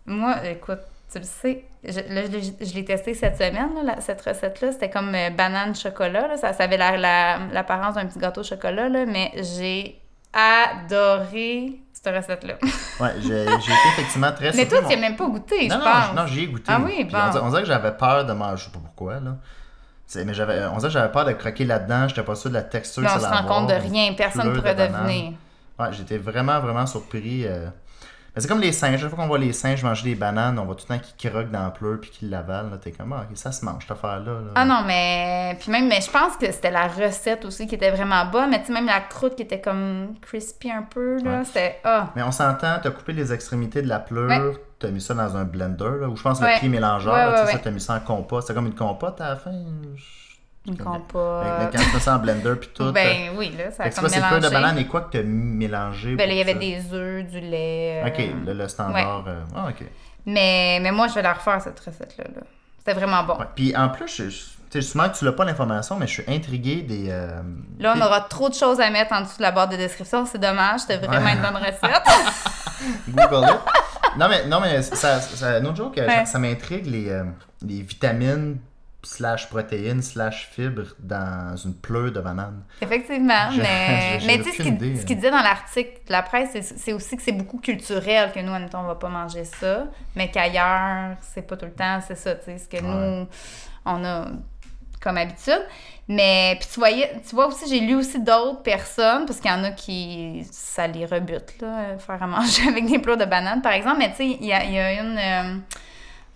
moi, 0.08 0.36
écoute, 0.46 0.80
tu 1.12 1.20
le 1.20 1.26
sais, 1.26 1.64
je, 1.84 2.00
là, 2.14 2.26
je, 2.26 2.32
l'ai- 2.32 2.66
je 2.66 2.74
l'ai 2.74 2.84
testé 2.86 3.14
cette 3.14 3.36
semaine, 3.38 3.70
là, 3.76 3.96
la- 3.96 4.02
cette 4.02 4.22
recette-là. 4.22 4.72
C'était 4.72 4.90
comme 4.90 5.14
euh, 5.16 5.30
banane 5.30 5.76
chocolat. 5.76 6.28
Là. 6.28 6.38
Ça, 6.38 6.52
ça 6.54 6.64
avait 6.64 6.78
la- 6.78 6.98
la- 6.98 7.40
l'apparence 7.54 7.96
d'un 7.96 8.06
petit 8.08 8.20
gâteau 8.20 8.42
au 8.42 8.44
chocolat, 8.44 8.90
là, 8.90 9.06
mais 9.06 9.32
j'ai 9.36 10.02
adoré 10.34 11.80
cette 11.94 12.16
recette-là. 12.16 12.54
Ouais, 13.00 13.12
j'ai 13.22 13.44
été 13.44 13.52
effectivement 13.54 14.32
très 14.32 14.52
mais 14.54 14.68
toi, 14.68 14.80
tu 14.80 14.88
n'as 14.96 14.96
même 15.00 15.16
pas 15.16 15.28
goûté, 15.28 15.68
Non, 15.68 15.76
je 15.76 15.80
non, 15.80 15.92
pense. 15.92 16.14
non, 16.16 16.26
j'y 16.26 16.40
ai 16.44 16.48
goûté. 16.48 16.64
Ah 16.68 16.80
oui, 16.84 17.04
bon. 17.04 17.18
On, 17.36 17.46
on 17.46 17.50
dirait 17.50 17.62
que 17.62 17.68
j'avais 17.68 17.92
peur 17.92 18.26
de 18.26 18.34
manger, 18.34 18.58
je 18.58 18.64
sais 18.66 18.72
pas 18.72 18.80
pourquoi, 18.84 19.20
là. 19.20 19.36
Mais 20.26 20.34
j'avais, 20.34 20.66
on 20.66 20.78
dirait 20.78 20.88
que 20.88 20.94
j'avais 20.94 21.12
peur 21.12 21.26
de 21.26 21.34
croquer 21.34 21.64
là-dedans, 21.66 22.08
j'étais 22.08 22.24
pas 22.24 22.34
sûr 22.34 22.50
de 22.50 22.56
la 22.56 22.64
texture 22.64 23.04
que 23.04 23.08
on 23.16 23.20
se 23.20 23.26
rend 23.26 23.44
compte 23.46 23.68
de 23.70 23.76
rien, 23.76 24.14
personne 24.14 24.50
ne 24.50 24.56
pourrait 24.56 24.74
de 24.74 24.88
deviner. 24.88 25.38
Ouais, 25.80 25.88
j'étais 25.92 26.18
vraiment, 26.18 26.60
vraiment 26.60 26.88
surpris. 26.88 27.46
euh. 27.46 27.68
C'est 28.40 28.48
comme 28.48 28.62
les 28.62 28.72
singes. 28.72 29.00
Chaque 29.02 29.10
fois 29.10 29.18
qu'on 29.20 29.28
voit 29.28 29.38
les 29.38 29.54
singes 29.54 29.84
manger 29.84 30.04
des 30.10 30.16
bananes, 30.16 30.58
on 30.60 30.66
voit 30.66 30.76
tout 30.76 30.86
le 30.90 30.96
temps 30.98 31.04
qu'ils 31.04 31.30
croquent 31.32 31.52
dans 31.52 31.66
le 31.66 31.72
pleur 31.74 32.00
puis 32.00 32.10
qu'ils 32.12 32.30
l'avalent. 32.30 32.70
là. 32.70 32.78
T'es 32.78 32.92
comme, 32.92 33.14
ah, 33.14 33.26
ça 33.36 33.52
se 33.52 33.64
mange, 33.66 33.84
cette 33.84 33.92
affaire-là. 33.92 34.32
là. 34.32 34.52
Ah 34.56 34.66
non, 34.66 34.82
mais. 34.86 35.58
Puis 35.60 35.72
même, 35.72 35.88
mais 35.88 36.02
je 36.02 36.10
pense 36.12 36.38
que 36.38 36.52
c'était 36.52 36.72
la 36.72 36.88
recette 36.88 37.46
aussi 37.46 37.68
qui 37.68 37.76
était 37.76 37.92
vraiment 37.92 38.26
bonne. 38.26 38.50
Mais 38.50 38.60
tu 38.62 38.68
sais, 38.68 38.74
même 38.74 38.86
la 38.86 39.00
croûte 39.02 39.36
qui 39.36 39.44
était 39.44 39.62
comme 39.62 40.14
crispy 40.22 40.72
un 40.72 40.84
peu, 40.84 41.18
là. 41.24 41.40
Ouais. 41.40 41.46
C'était. 41.46 41.80
Ah! 41.84 42.10
Mais 42.16 42.24
on 42.24 42.32
s'entend, 42.32 42.78
t'as 42.82 42.92
coupé 42.92 43.14
les 43.14 43.32
extrémités 43.34 43.82
de 43.82 43.88
la 43.88 44.00
pleure, 44.00 44.30
Ouais. 44.30 44.58
t'as 44.80 44.90
mis 44.90 45.02
ça 45.02 45.14
dans 45.14 45.36
un 45.36 45.44
blender, 45.46 46.00
là, 46.02 46.08
ou 46.08 46.16
je 46.16 46.22
pense 46.24 46.40
Ouais. 46.40 46.54
le 46.56 46.60
pied 46.60 46.70
mélangeur, 46.70 47.14
Ouais, 47.14 47.20
là, 47.26 47.32
tu 47.32 47.38
sais, 47.40 47.46
ouais, 47.46 47.52
ça, 47.54 47.60
t'as 47.60 47.72
mis 47.72 47.82
ça 47.82 47.96
en 47.96 48.00
compote. 48.02 48.42
C'était 48.44 48.54
comme 48.54 48.68
une 48.68 48.76
compote 48.76 49.20
à 49.22 49.30
la 49.30 49.36
fin. 49.38 49.52
Une 50.68 50.78
compote. 50.78 51.46
mais 51.46 51.66
quand 51.72 51.84
tu 51.84 51.90
fais 51.90 52.00
ça 52.00 52.16
en 52.16 52.20
blender 52.20 52.56
puis 52.60 52.70
tout. 52.74 52.92
Ben 52.92 53.32
oui, 53.38 53.54
là, 53.58 53.72
ça 53.72 53.84
a 53.84 53.90
comme 53.90 54.10
c'est 54.10 54.20
le 54.20 54.40
de 54.42 54.50
banane 54.50 54.78
et 54.78 54.86
quoi 54.86 55.02
que 55.02 55.18
t'as 55.18 55.24
mélangé 55.24 56.16
Ben 56.16 56.28
là, 56.28 56.34
il 56.34 56.38
y 56.38 56.42
avait 56.42 56.54
ça? 56.54 56.60
des 56.60 56.94
œufs, 56.94 57.26
du 57.26 57.40
lait. 57.40 58.02
euh, 58.04 58.08
Ok, 58.08 58.22
le, 58.46 58.54
le 58.54 58.68
standard. 58.68 59.24
euh, 59.28 59.42
Ah, 59.56 59.68
ok. 59.70 59.86
Mais, 60.26 60.80
mais 60.82 60.92
moi, 60.92 61.08
je 61.08 61.14
vais 61.16 61.22
la 61.22 61.34
refaire, 61.34 61.62
cette 61.62 61.80
recette-là. 61.80 62.26
là. 62.36 62.42
C'était 62.80 62.94
vraiment 62.94 63.24
bon. 63.24 63.38
Puis 63.56 63.76
en 63.78 63.88
plus, 63.90 64.08
je, 64.14 64.30
je, 64.30 64.38
tu 64.40 64.48
sais, 64.72 64.82
souvent 64.82 65.08
que 65.08 65.18
tu 65.18 65.24
l'as 65.24 65.32
pas 65.32 65.46
l'information, 65.46 65.96
mais 65.96 66.06
je 66.08 66.22
suis 66.22 66.24
intrigué 66.28 66.82
des. 66.82 67.08
euh, 67.10 67.42
Là, 67.80 67.94
on 67.96 68.00
des- 68.00 68.06
aura 68.06 68.22
trop 68.22 68.50
de 68.50 68.54
choses 68.54 68.82
à 68.82 68.90
mettre 68.90 69.14
en 69.14 69.22
dessous 69.22 69.38
de 69.38 69.44
la 69.44 69.52
barre 69.52 69.70
de 69.70 69.78
description. 69.78 70.26
C'est 70.26 70.38
dommage. 70.38 70.82
C'était 70.82 70.98
vraiment 70.98 71.26
Ouais. 71.26 71.34
une 71.34 71.42
bonne 71.42 71.56
recette. 71.56 72.04
Google 73.08 73.48
it. 73.50 73.60
Non, 74.18 74.28
mais, 74.30 74.46
non, 74.48 74.60
mais 74.60 74.82
ça, 74.82 75.20
ça, 75.22 75.60
no 75.60 75.74
joke, 75.76 75.98
euh, 75.98 76.08
Ouais. 76.08 76.16
ça, 76.20 76.26
ça 76.26 76.40
m'intrigue 76.40 76.86
les, 76.88 77.10
euh, 77.10 77.24
les 77.62 77.82
vitamines 77.82 78.58
slash 79.04 79.48
protéines 79.50 80.02
slash 80.02 80.50
fibres 80.52 80.96
dans 81.00 81.56
une 81.56 81.76
pleure 81.76 82.12
de 82.12 82.20
banane. 82.20 82.64
Effectivement. 82.82 83.50
Mais 83.58 84.20
mais 84.26 84.38
tu 84.40 84.44
sais, 84.46 84.52
ce 84.52 84.64
qu'il 84.64 84.78
qu'il 84.78 84.88
hein. 84.98 85.16
disait 85.16 85.32
dans 85.32 85.42
l'article 85.42 86.02
de 86.08 86.12
la 86.12 86.24
presse, 86.24 86.50
c'est- 86.76 86.94
aussi 86.94 87.16
que 87.16 87.22
c'est 87.24 87.32
beaucoup 87.32 87.60
culturel 87.60 88.32
que 88.34 88.40
nous, 88.40 88.52
admettons, 88.54 88.80
on 88.80 88.88
va 88.88 88.96
pas 88.96 89.10
manger 89.10 89.46
ça. 89.46 89.86
Mais 90.16 90.30
qu'ailleurs, 90.30 91.16
c'est 91.22 91.44
pas 91.44 91.56
tout 91.56 91.66
le 91.66 91.74
temps, 91.74 92.00
c'est 92.06 92.18
ça, 92.18 92.36
tu 92.36 92.46
sais. 92.46 92.58
Ce 92.58 92.68
que 92.68 92.82
nous, 92.84 93.28
on 93.86 94.04
a 94.04 94.26
comme 95.00 95.18
habitude. 95.18 95.62
Mais 96.10 96.58
puis 96.60 96.68
tu 96.74 96.80
voyais, 96.80 97.22
tu 97.28 97.36
vois 97.36 97.48
aussi, 97.48 97.66
j'ai 97.70 97.82
lu 97.82 97.96
aussi 97.96 98.20
d'autres 98.20 98.64
personnes, 98.64 99.26
parce 99.26 99.40
qu'il 99.40 99.52
y 99.52 99.54
en 99.54 99.64
a 99.64 99.72
qui, 99.72 100.46
ça 100.52 100.88
les 100.88 101.06
rebute, 101.06 101.62
là, 101.62 101.98
faire 102.00 102.22
à 102.24 102.28
manger 102.36 102.68
avec 102.68 102.86
des 102.88 103.00
plats 103.00 103.16
de 103.16 103.26
bananes, 103.26 103.62
par 103.62 103.74
exemple. 103.74 103.98
Mais 104.00 104.10
tu 104.12 104.18
sais, 104.18 104.26
il 104.28 104.46
y 104.46 104.54
a, 104.54 104.64
il 104.64 104.72
y 104.74 104.80
a 104.80 105.02
une... 105.02 105.18
euh, 105.18 105.60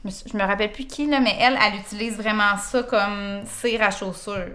je 0.06 0.38
me 0.38 0.44
rappelle 0.44 0.72
plus 0.72 0.86
qui, 0.86 1.08
là, 1.08 1.20
mais 1.20 1.36
elle, 1.40 1.58
elle 1.62 1.80
utilise 1.80 2.18
vraiment 2.18 2.58
ça 2.58 2.84
comme 2.84 3.42
cire 3.46 3.82
à 3.84 3.92
chaussures, 3.92 4.48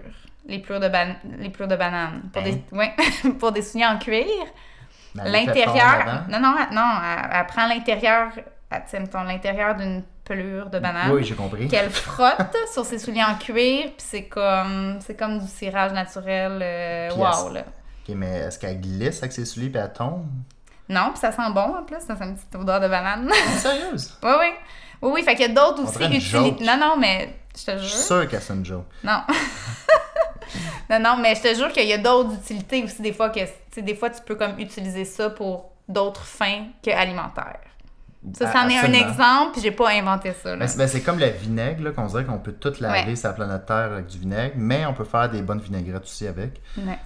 les 0.45 0.59
pleurs 0.59 0.79
de, 0.79 0.89
ban- 0.89 1.15
les 1.39 1.49
de 1.49 1.75
bananes. 1.75 2.21
Pour, 2.33 2.41
Hein? 2.41 2.45
des, 2.45 2.77
ouais, 2.77 2.93
pour 3.39 3.51
des 3.51 3.61
souliers 3.61 3.85
en 3.85 3.97
cuir. 3.97 4.25
L'intérieur... 5.15 6.25
Non, 6.29 6.39
non, 6.39 6.55
elle- 6.59 6.75
non, 6.75 6.89
elle, 7.03 7.29
elle 7.39 7.45
prend 7.47 7.67
l'intérieur, 7.67 8.29
l'intérieur 9.25 9.75
d'une 9.75 10.03
pelure 10.23 10.69
de 10.69 10.79
banane 10.79 11.11
Oui, 11.11 11.23
j'ai 11.23 11.35
compris. 11.35 11.67
qu'elle 11.67 11.89
frotte 11.91 12.55
sur 12.73 12.85
ses 12.85 12.99
souliers 12.99 13.23
en 13.23 13.35
cuir, 13.35 13.85
puis 13.85 13.93
c'est 13.97 14.23
comme 14.25 14.99
c'est 15.01 15.17
comme 15.17 15.39
du 15.39 15.47
cirage 15.47 15.93
naturel. 15.93 16.59
euh, 16.61 17.07
Puis 17.09 17.17
wow, 17.17 17.53
là. 17.53 17.61
Ok, 17.61 18.15
mais 18.15 18.39
est-ce 18.39 18.59
qu'elle 18.59 18.79
glisse 18.81 19.19
avec 19.19 19.31
ses 19.31 19.45
souliers 19.45 19.71
et 19.73 19.77
elle 19.77 19.93
tombe? 19.93 20.25
Non, 20.89 21.09
puis 21.11 21.19
ça 21.19 21.31
sent 21.31 21.49
bon 21.53 21.75
en 21.77 21.83
plus, 21.83 21.99
ça 21.99 22.15
sent 22.15 22.23
une 22.25 22.35
petite 22.35 22.55
odeur 22.55 22.79
de 22.79 22.87
banane. 22.87 23.29
Sérieuse? 23.57 24.17
oui, 24.23 24.31
oui. 24.39 24.49
Oui, 25.01 25.11
oui, 25.15 25.23
fait 25.23 25.35
qu'il 25.35 25.47
y 25.47 25.51
a 25.51 25.53
d'autres 25.53 25.83
aussi 25.83 26.03
utilités. 26.03 26.63
Non, 26.65 26.77
non, 26.79 26.95
mais 26.97 27.35
je 27.57 27.65
te 27.65 27.71
Je 27.77 27.83
suis 27.83 27.89
jure. 27.89 28.05
sûr 28.05 28.27
qu'elle 28.27 28.41
c'est 28.41 28.53
une 28.53 28.65
joke. 28.65 28.85
Non. 29.03 29.21
non, 30.89 30.99
non, 30.99 31.17
mais 31.17 31.35
je 31.35 31.41
te 31.41 31.53
jure 31.55 31.71
qu'il 31.71 31.87
y 31.87 31.93
a 31.93 31.97
d'autres 31.97 32.33
utilités 32.33 32.83
aussi, 32.83 33.01
des 33.01 33.13
fois, 33.13 33.29
que, 33.29 33.39
des 33.79 33.95
fois, 33.95 34.09
tu 34.09 34.21
peux 34.21 34.35
comme 34.35 34.57
utiliser 34.59 35.05
ça 35.05 35.29
pour 35.29 35.71
d'autres 35.87 36.23
fins 36.23 36.65
que 36.83 36.91
alimentaires. 36.91 37.59
Ça, 38.33 38.51
c'en 38.51 38.67
est 38.67 38.77
un 38.77 38.91
exemple, 38.93 39.51
puis 39.53 39.61
j'ai 39.61 39.71
pas 39.71 39.89
inventé 39.91 40.33
ça, 40.33 40.55
là. 40.55 40.65
Ben, 40.77 40.87
c'est 40.87 41.01
comme 41.01 41.19
le 41.19 41.27
vinaigre, 41.27 41.83
là, 41.83 41.91
qu'on 41.91 42.07
dirait 42.07 42.25
qu'on 42.25 42.39
peut 42.39 42.51
tout 42.53 42.73
laver 42.79 43.09
Ouais. 43.11 43.15
sa 43.15 43.31
planète 43.31 43.65
Terre 43.65 43.91
avec 43.93 44.07
du 44.07 44.17
vinaigre, 44.17 44.55
mais 44.57 44.85
on 44.85 44.93
peut 44.93 45.05
faire 45.05 45.29
des 45.29 45.41
bonnes 45.41 45.59
vinaigrettes 45.61 46.03
aussi 46.03 46.27
avec. 46.27 46.61
Ouais. 46.77 46.97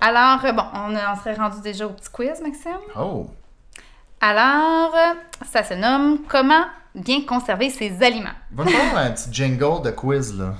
Alors, 0.00 0.42
euh, 0.44 0.52
bon, 0.52 0.62
on, 0.74 0.94
on 0.94 1.16
serait 1.16 1.34
rendu 1.34 1.60
déjà 1.60 1.86
au 1.86 1.90
petit 1.90 2.08
quiz, 2.10 2.40
Maxime? 2.40 2.78
Oh! 2.96 3.28
Alors, 4.20 4.94
ça 5.50 5.62
se 5.62 5.74
nomme 5.74 6.20
Comment 6.28 6.64
bien 6.94 7.22
conserver 7.22 7.70
ses 7.70 8.02
aliments. 8.02 8.30
Va 8.52 8.64
nous 8.64 8.70
faire 8.70 8.98
un 8.98 9.10
petit 9.10 9.28
jingle 9.32 9.82
de 9.84 9.90
quiz, 9.90 10.36
là. 10.36 10.54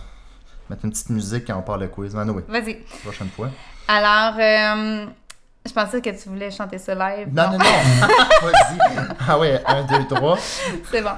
Mettre 0.71 0.85
une 0.85 0.91
petite 0.91 1.11
musique 1.11 1.47
quand 1.47 1.57
on 1.59 1.63
parle 1.63 1.83
de 1.83 1.87
quiz. 1.87 2.15
Mais 2.15 2.31
oui, 2.31 2.43
Vas-y. 2.49 2.75
prochaine 3.03 3.29
fois. 3.31 3.49
Alors, 3.89 4.35
euh, 4.39 5.07
je 5.67 5.73
pensais 5.73 6.01
que 6.03 6.11
tu 6.11 6.29
voulais 6.29 6.51
chanter 6.51 6.77
ça 6.79 6.95
live. 6.95 7.29
Non, 7.33 7.51
non, 7.53 7.59
non! 7.59 7.65
Vas-y! 8.43 8.79
Ah 9.27 9.39
ouais, 9.39 9.61
un, 9.67 9.83
deux, 9.85 10.07
trois. 10.07 10.37
C'est 10.91 11.01
bon. 11.03 11.11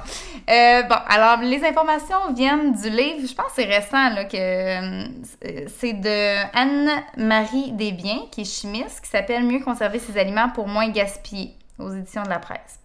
Euh, 0.49 0.83
bon, 0.83 0.95
alors, 1.09 1.37
les 1.43 1.63
informations 1.65 2.33
viennent 2.33 2.73
du 2.73 2.89
livre, 2.89 3.27
je 3.27 3.35
pense 3.35 3.47
que 3.47 3.51
c'est 3.57 3.65
récent, 3.65 4.09
là, 4.15 4.23
que 4.25 4.37
euh, 4.37 5.65
c'est 5.79 5.93
de 5.93 6.57
Anne-Marie 6.57 7.73
Desbiens, 7.73 8.21
qui 8.31 8.41
est 8.41 8.45
chimiste, 8.45 9.01
qui 9.03 9.09
s'appelle 9.09 9.43
Mieux 9.43 9.59
conserver 9.59 9.99
ses 9.99 10.17
aliments 10.17 10.49
pour 10.49 10.67
moins 10.67 10.89
gaspiller, 10.89 11.55
aux 11.81 11.93
éditions 11.93 12.23
de 12.23 12.29
la 12.29 12.39
presse. 12.39 12.79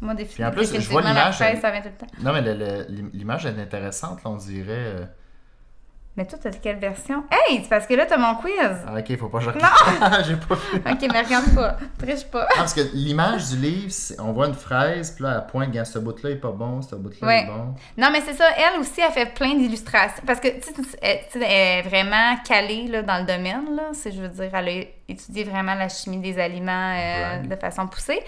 Moi, 0.00 0.14
défi- 0.14 0.34
Puis 0.34 0.44
en 0.44 0.50
plus, 0.50 0.62
je 0.64 0.68
vois 0.70 0.78
définitivement, 0.78 1.00
la 1.00 1.08
l'image, 1.10 1.36
presse, 1.36 1.50
elle- 1.54 1.60
ça 1.60 1.70
vient 1.70 1.80
tout 1.82 1.88
le 1.88 2.06
temps. 2.06 2.12
Non, 2.22 2.32
mais 2.32 2.86
l'image 3.12 3.46
est 3.46 3.60
intéressante, 3.60 4.22
là, 4.24 4.30
on 4.30 4.36
dirait. 4.36 4.66
euh, 4.70 5.04
Mais 6.16 6.24
toi, 6.26 6.38
t'as 6.40 6.50
quelle 6.50 6.76
version? 6.78 7.24
Hey, 7.28 7.60
c'est 7.62 7.68
parce 7.68 7.88
que 7.88 7.94
là, 7.94 8.06
t'as 8.06 8.16
mon 8.18 8.36
quiz! 8.36 8.52
Ah, 8.86 8.94
ok, 8.98 9.18
faut 9.18 9.28
pas 9.28 9.38
que 9.38 9.44
je 9.46 9.50
regarde. 9.50 10.24
J'ai 10.24 10.36
pas 10.36 10.54
vu. 10.54 10.76
Ok, 10.78 11.08
mais 11.12 11.22
regarde 11.22 11.52
pas. 11.56 11.76
Triche 11.98 12.24
pas. 12.26 12.46
Ah, 12.50 12.54
parce 12.58 12.72
que 12.72 12.82
l'image 12.92 13.48
du 13.50 13.56
livre, 13.56 13.92
on 14.20 14.30
voit 14.32 14.46
une 14.46 14.54
fraise, 14.54 15.10
puis 15.10 15.24
là, 15.24 15.40
elle 15.40 15.50
pointe, 15.50 15.66
Regarde, 15.70 15.86
ce 15.88 15.98
bout-là 15.98 16.30
est 16.30 16.36
pas 16.36 16.52
bon, 16.52 16.82
ce 16.82 16.94
bout-là 16.94 17.26
Ouais. 17.26 17.42
est 17.42 17.46
bon. 17.46 17.74
Non, 17.98 18.10
mais 18.12 18.20
c'est 18.20 18.34
ça. 18.34 18.44
Elle 18.56 18.78
aussi, 18.78 19.00
elle 19.00 19.10
fait 19.12 19.34
plein 19.34 19.54
d'illustrations. 19.56 20.22
Parce 20.24 20.38
que, 20.38 20.48
tu 20.60 20.84
sais, 20.84 20.98
elle, 21.02 21.42
est 21.42 21.82
vraiment 21.82 22.36
calée 22.46 22.86
là, 22.86 23.02
dans 23.02 23.18
le 23.18 23.24
domaine. 23.26 23.74
Là. 23.74 23.88
C'est, 23.92 24.12
je 24.12 24.20
veux 24.22 24.28
dire, 24.28 24.50
elle 24.54 24.68
a 24.68 24.84
étudié 25.08 25.44
vraiment 25.44 25.74
la 25.74 25.88
chimie 25.88 26.18
des 26.18 26.38
aliments 26.38 26.94
euh, 26.96 27.38
de 27.42 27.56
façon 27.56 27.86
poussée. 27.86 28.20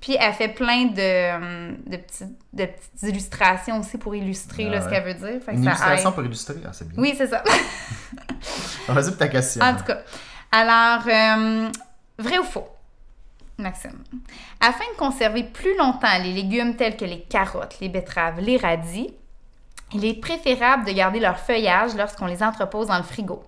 Puis, 0.00 0.16
elle 0.18 0.32
fait 0.32 0.48
plein 0.48 0.86
de, 0.86 1.90
de, 1.90 1.96
petites, 1.98 2.38
de 2.54 2.64
petites 2.64 3.02
illustrations 3.02 3.80
aussi 3.80 3.98
pour 3.98 4.14
illustrer 4.14 4.66
Ah 4.68 4.70
là, 4.70 4.80
ce 4.80 4.88
qu'elle 4.88 5.04
veut 5.04 5.14
dire. 5.14 5.42
Fait 5.44 5.52
que 5.52 5.56
Une 5.58 5.64
ça 5.64 5.70
illustration 5.70 6.08
aide. 6.08 6.14
pour 6.14 6.24
illustrer, 6.24 6.54
ah, 6.64 6.70
c'est 6.72 6.88
bien. 6.88 7.02
Oui, 7.02 7.14
c'est 7.16 7.26
ça. 7.26 7.42
Vas-y 8.88 9.08
pour 9.08 9.18
ta 9.18 9.28
question. 9.28 9.62
En 9.62 9.76
tout 9.76 9.84
cas. 9.84 9.98
Alors, 10.52 11.02
euh, 11.06 11.70
vrai 12.18 12.38
ou 12.38 12.44
faux? 12.44 12.66
Maxime. 13.58 14.02
Afin 14.58 14.84
de 14.94 14.96
conserver 14.96 15.42
plus 15.44 15.76
longtemps 15.76 16.18
les 16.22 16.32
légumes 16.32 16.76
tels 16.76 16.96
que 16.96 17.04
les 17.04 17.20
carottes, 17.20 17.78
les 17.80 17.90
betteraves, 17.90 18.40
les 18.40 18.56
radis, 18.56 19.12
il 19.92 20.04
est 20.06 20.18
préférable 20.18 20.86
de 20.86 20.92
garder 20.92 21.20
leur 21.20 21.38
feuillage 21.38 21.94
lorsqu'on 21.94 22.24
les 22.26 22.42
entrepose 22.42 22.86
dans 22.86 22.96
le 22.96 23.02
frigo. 23.02 23.42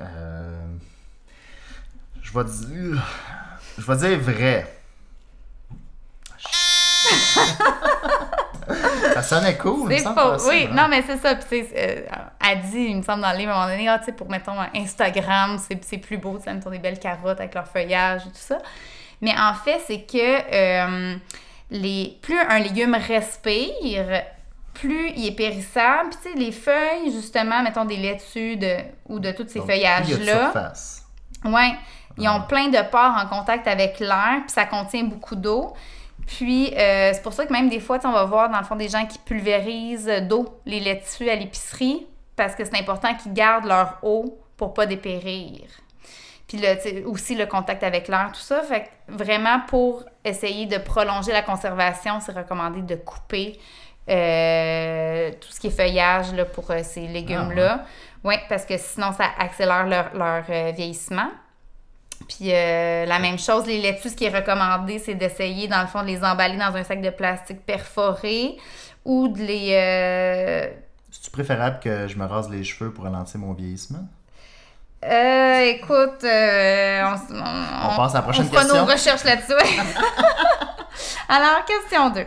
Euh, 0.00 0.35
Je 2.26 2.32
vais 2.32 2.44
dire. 2.44 3.02
Je 3.78 3.86
vais 3.86 3.96
dire 3.96 4.18
vrai. 4.18 4.66
ça 9.14 9.22
sonnait 9.22 9.56
cool. 9.56 9.92
C'est 9.92 10.04
me 10.04 10.14
faux. 10.14 10.38
ça, 10.38 10.48
Oui, 10.48 10.66
hein. 10.68 10.74
non, 10.74 10.88
mais 10.88 11.02
c'est 11.06 11.18
ça. 11.18 11.36
Puis, 11.36 11.64
euh, 11.76 12.00
elle 12.44 12.60
dit, 12.62 12.86
il 12.88 12.96
me 12.96 13.02
semble, 13.02 13.22
dans 13.22 13.30
le 13.30 13.38
livre, 13.38 13.52
à 13.52 13.54
un 13.54 13.66
moment 13.66 13.70
donné, 13.70 13.88
ah, 13.88 13.98
tu 14.00 14.06
sais, 14.06 14.12
pour, 14.12 14.28
mettons, 14.28 14.56
Instagram, 14.74 15.58
c'est 15.58 15.82
c'est 15.84 15.98
plus 15.98 16.18
beau, 16.18 16.36
tu 16.38 16.44
sais, 16.44 16.52
mettons 16.52 16.70
des 16.70 16.80
belles 16.80 16.98
carottes 16.98 17.38
avec 17.38 17.54
leur 17.54 17.68
feuillage 17.68 18.22
et 18.22 18.30
tout 18.30 18.34
ça. 18.34 18.58
Mais 19.20 19.32
en 19.38 19.54
fait, 19.54 19.80
c'est 19.86 20.00
que 20.02 20.16
euh, 20.52 21.16
les, 21.70 22.18
plus 22.22 22.38
un 22.38 22.58
légume 22.58 22.96
respire, 22.96 24.22
plus 24.74 25.10
il 25.10 25.28
est 25.28 25.36
périssable. 25.36 26.10
Puis, 26.10 26.18
tu 26.24 26.32
sais, 26.32 26.38
les 26.38 26.52
feuilles, 26.52 27.12
justement, 27.12 27.62
mettons 27.62 27.84
des 27.84 27.98
laitues 27.98 28.56
de, 28.56 28.78
ou 29.08 29.20
de 29.20 29.30
tous 29.30 29.46
ces 29.46 29.60
feuillages-là. 29.60 30.50
surface. 30.50 31.06
Ils 32.18 32.28
ont 32.28 32.40
Ah. 32.42 32.46
plein 32.48 32.68
de 32.68 32.90
pores 32.90 33.16
en 33.16 33.26
contact 33.26 33.66
avec 33.66 34.00
l'air, 34.00 34.40
puis 34.40 34.50
ça 34.50 34.64
contient 34.64 35.04
beaucoup 35.04 35.36
d'eau. 35.36 35.74
Puis 36.26 36.74
euh, 36.74 37.12
c'est 37.12 37.22
pour 37.22 37.32
ça 37.32 37.46
que 37.46 37.52
même 37.52 37.68
des 37.68 37.80
fois, 37.80 37.98
on 38.04 38.12
va 38.12 38.24
voir 38.24 38.50
dans 38.50 38.58
le 38.58 38.64
fond 38.64 38.76
des 38.76 38.88
gens 38.88 39.06
qui 39.06 39.18
pulvérisent 39.18 40.10
d'eau 40.22 40.60
les 40.64 40.80
laitues 40.80 41.30
à 41.30 41.36
l'épicerie 41.36 42.06
parce 42.34 42.54
que 42.54 42.64
c'est 42.64 42.76
important 42.76 43.14
qu'ils 43.14 43.32
gardent 43.32 43.66
leur 43.66 43.98
eau 44.02 44.38
pour 44.56 44.74
pas 44.74 44.86
dépérir. 44.86 45.62
Puis 46.48 46.58
le, 46.58 47.06
aussi 47.06 47.34
le 47.34 47.46
contact 47.46 47.82
avec 47.82 48.08
l'air, 48.08 48.30
tout 48.32 48.40
ça. 48.40 48.62
Fait 48.62 48.84
que 48.84 49.12
vraiment 49.12 49.60
pour 49.68 50.04
essayer 50.24 50.66
de 50.66 50.78
prolonger 50.78 51.32
la 51.32 51.42
conservation, 51.42 52.20
c'est 52.20 52.32
recommandé 52.32 52.82
de 52.82 52.94
couper 52.96 53.58
euh, 54.08 55.30
tout 55.40 55.48
ce 55.50 55.58
qui 55.58 55.66
est 55.66 55.70
feuillage 55.70 56.32
là, 56.32 56.44
pour 56.44 56.70
euh, 56.70 56.80
ces 56.82 57.08
légumes-là. 57.08 57.84
Oui, 58.22 58.34
parce 58.48 58.64
que 58.64 58.76
sinon, 58.78 59.12
ça 59.12 59.24
accélère 59.38 59.86
leur, 59.86 60.14
leur, 60.14 60.42
vieillissement. 60.72 61.28
Puis 62.28 62.52
euh, 62.52 63.06
la 63.06 63.18
même 63.18 63.38
chose, 63.38 63.66
les 63.66 63.80
laitues, 63.80 64.08
ce 64.10 64.16
qui 64.16 64.24
est 64.24 64.36
recommandé, 64.36 64.98
c'est 64.98 65.14
d'essayer, 65.14 65.68
dans 65.68 65.80
le 65.80 65.86
fond, 65.86 66.02
de 66.02 66.08
les 66.08 66.24
emballer 66.24 66.56
dans 66.56 66.74
un 66.74 66.82
sac 66.82 67.00
de 67.00 67.10
plastique 67.10 67.64
perforé 67.64 68.56
ou 69.04 69.28
de 69.28 69.38
les... 69.38 69.70
euh, 69.74 70.66
C'est-tu 71.12 71.30
préférable 71.30 71.78
que 71.80 72.08
je 72.08 72.16
me 72.16 72.24
rase 72.26 72.50
les 72.50 72.64
cheveux 72.64 72.90
pour 72.92 73.04
ralentir 73.04 73.38
mon 73.38 73.52
vieillissement? 73.52 74.04
Euh, 75.04 75.60
écoute, 75.60 76.24
euh, 76.24 77.02
on, 77.04 77.34
on, 77.34 77.92
On 77.92 77.96
passe 77.96 78.14
à 78.14 78.18
la 78.18 78.22
prochaine 78.22 78.48
on 78.50 78.54
question. 78.56 78.76
nos 78.76 78.84
recherches 78.90 79.22
là-dessus. 79.24 79.52
Alors, 81.28 81.64
question 81.64 82.10
2. 82.10 82.24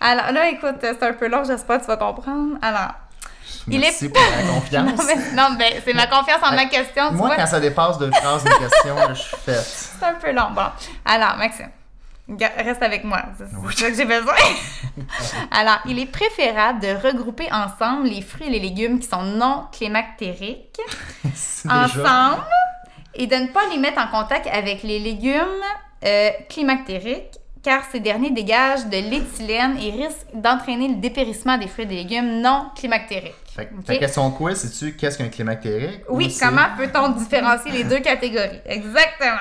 Alors 0.00 0.32
là, 0.32 0.50
écoute, 0.50 0.76
c'est 0.82 1.02
un 1.02 1.12
peu 1.14 1.28
long, 1.28 1.44
j'espère 1.44 1.76
que 1.78 1.82
tu 1.84 1.88
vas 1.88 1.96
comprendre. 1.96 2.58
Alors, 2.60 2.90
Il 3.68 3.82
est- 3.82 4.08
pour 4.08 4.22
la 4.22 4.42
confiance. 4.52 4.90
non, 4.98 5.04
mais, 5.06 5.32
non, 5.34 5.48
mais 5.58 5.82
c'est 5.84 5.94
ma 5.94 6.06
confiance 6.06 6.40
en 6.42 6.54
ma 6.54 6.66
question, 6.66 7.12
Moi, 7.12 7.28
vois. 7.28 7.36
quand 7.36 7.46
ça 7.46 7.60
dépasse 7.60 7.98
deux 7.98 8.10
phrases, 8.10 8.44
une 8.44 8.58
question, 8.68 8.96
je 9.10 9.14
suis 9.14 9.36
faite. 9.44 9.64
C'est 9.98 10.04
un 10.04 10.14
peu 10.14 10.32
long. 10.32 10.50
Bon. 10.54 10.66
Alors, 11.04 11.36
Maxime, 11.38 11.70
reste 12.38 12.82
avec 12.82 13.04
moi. 13.04 13.22
C'est 13.38 13.44
Oui. 13.56 13.74
ça 13.74 13.90
que 13.90 13.96
j'ai 13.96 14.04
besoin. 14.04 14.34
Alors, 15.50 15.78
il 15.86 15.98
est 15.98 16.06
préférable 16.06 16.80
de 16.80 16.88
regrouper 17.06 17.48
ensemble 17.52 18.06
les 18.08 18.22
fruits 18.22 18.46
et 18.48 18.50
les 18.50 18.60
légumes 18.60 18.98
qui 18.98 19.08
sont 19.08 19.22
non 19.22 19.66
déjà- 19.80 20.08
ensemble 21.70 22.42
et 23.14 23.26
de 23.26 23.36
ne 23.36 23.46
pas 23.48 23.60
les 23.72 23.78
mettre 23.78 24.00
en 24.00 24.08
contact 24.08 24.46
avec 24.52 24.82
les 24.82 24.98
légumes 24.98 25.40
euh, 26.04 26.30
climactériques 26.48 27.38
car 27.62 27.82
ces 27.90 28.00
derniers 28.00 28.30
dégagent 28.30 28.86
de 28.86 28.98
l'éthylène 28.98 29.78
et 29.78 29.90
risquent 29.90 30.26
d'entraîner 30.34 30.88
le 30.88 30.96
dépérissement 30.96 31.56
des 31.56 31.66
fruits 31.68 31.84
et 31.84 31.88
des 31.88 31.94
légumes 31.96 32.40
non 32.42 32.66
climactériques. 32.76 33.32
Fait 33.54 33.66
que 33.66 33.74
Ok? 33.74 33.84
ta 33.84 33.96
question 33.96 34.30
quiz, 34.32 34.56
c'est-tu 34.58 34.96
qu'est-ce 34.96 35.16
qu'un 35.18 35.28
climactérique? 35.28 36.00
Oui, 36.08 36.34
comment 36.40 36.66
peut-on 36.76 37.10
différencier 37.10 37.70
les 37.72 37.84
deux 37.84 38.00
catégories? 38.00 38.60
Exactement. 38.66 39.38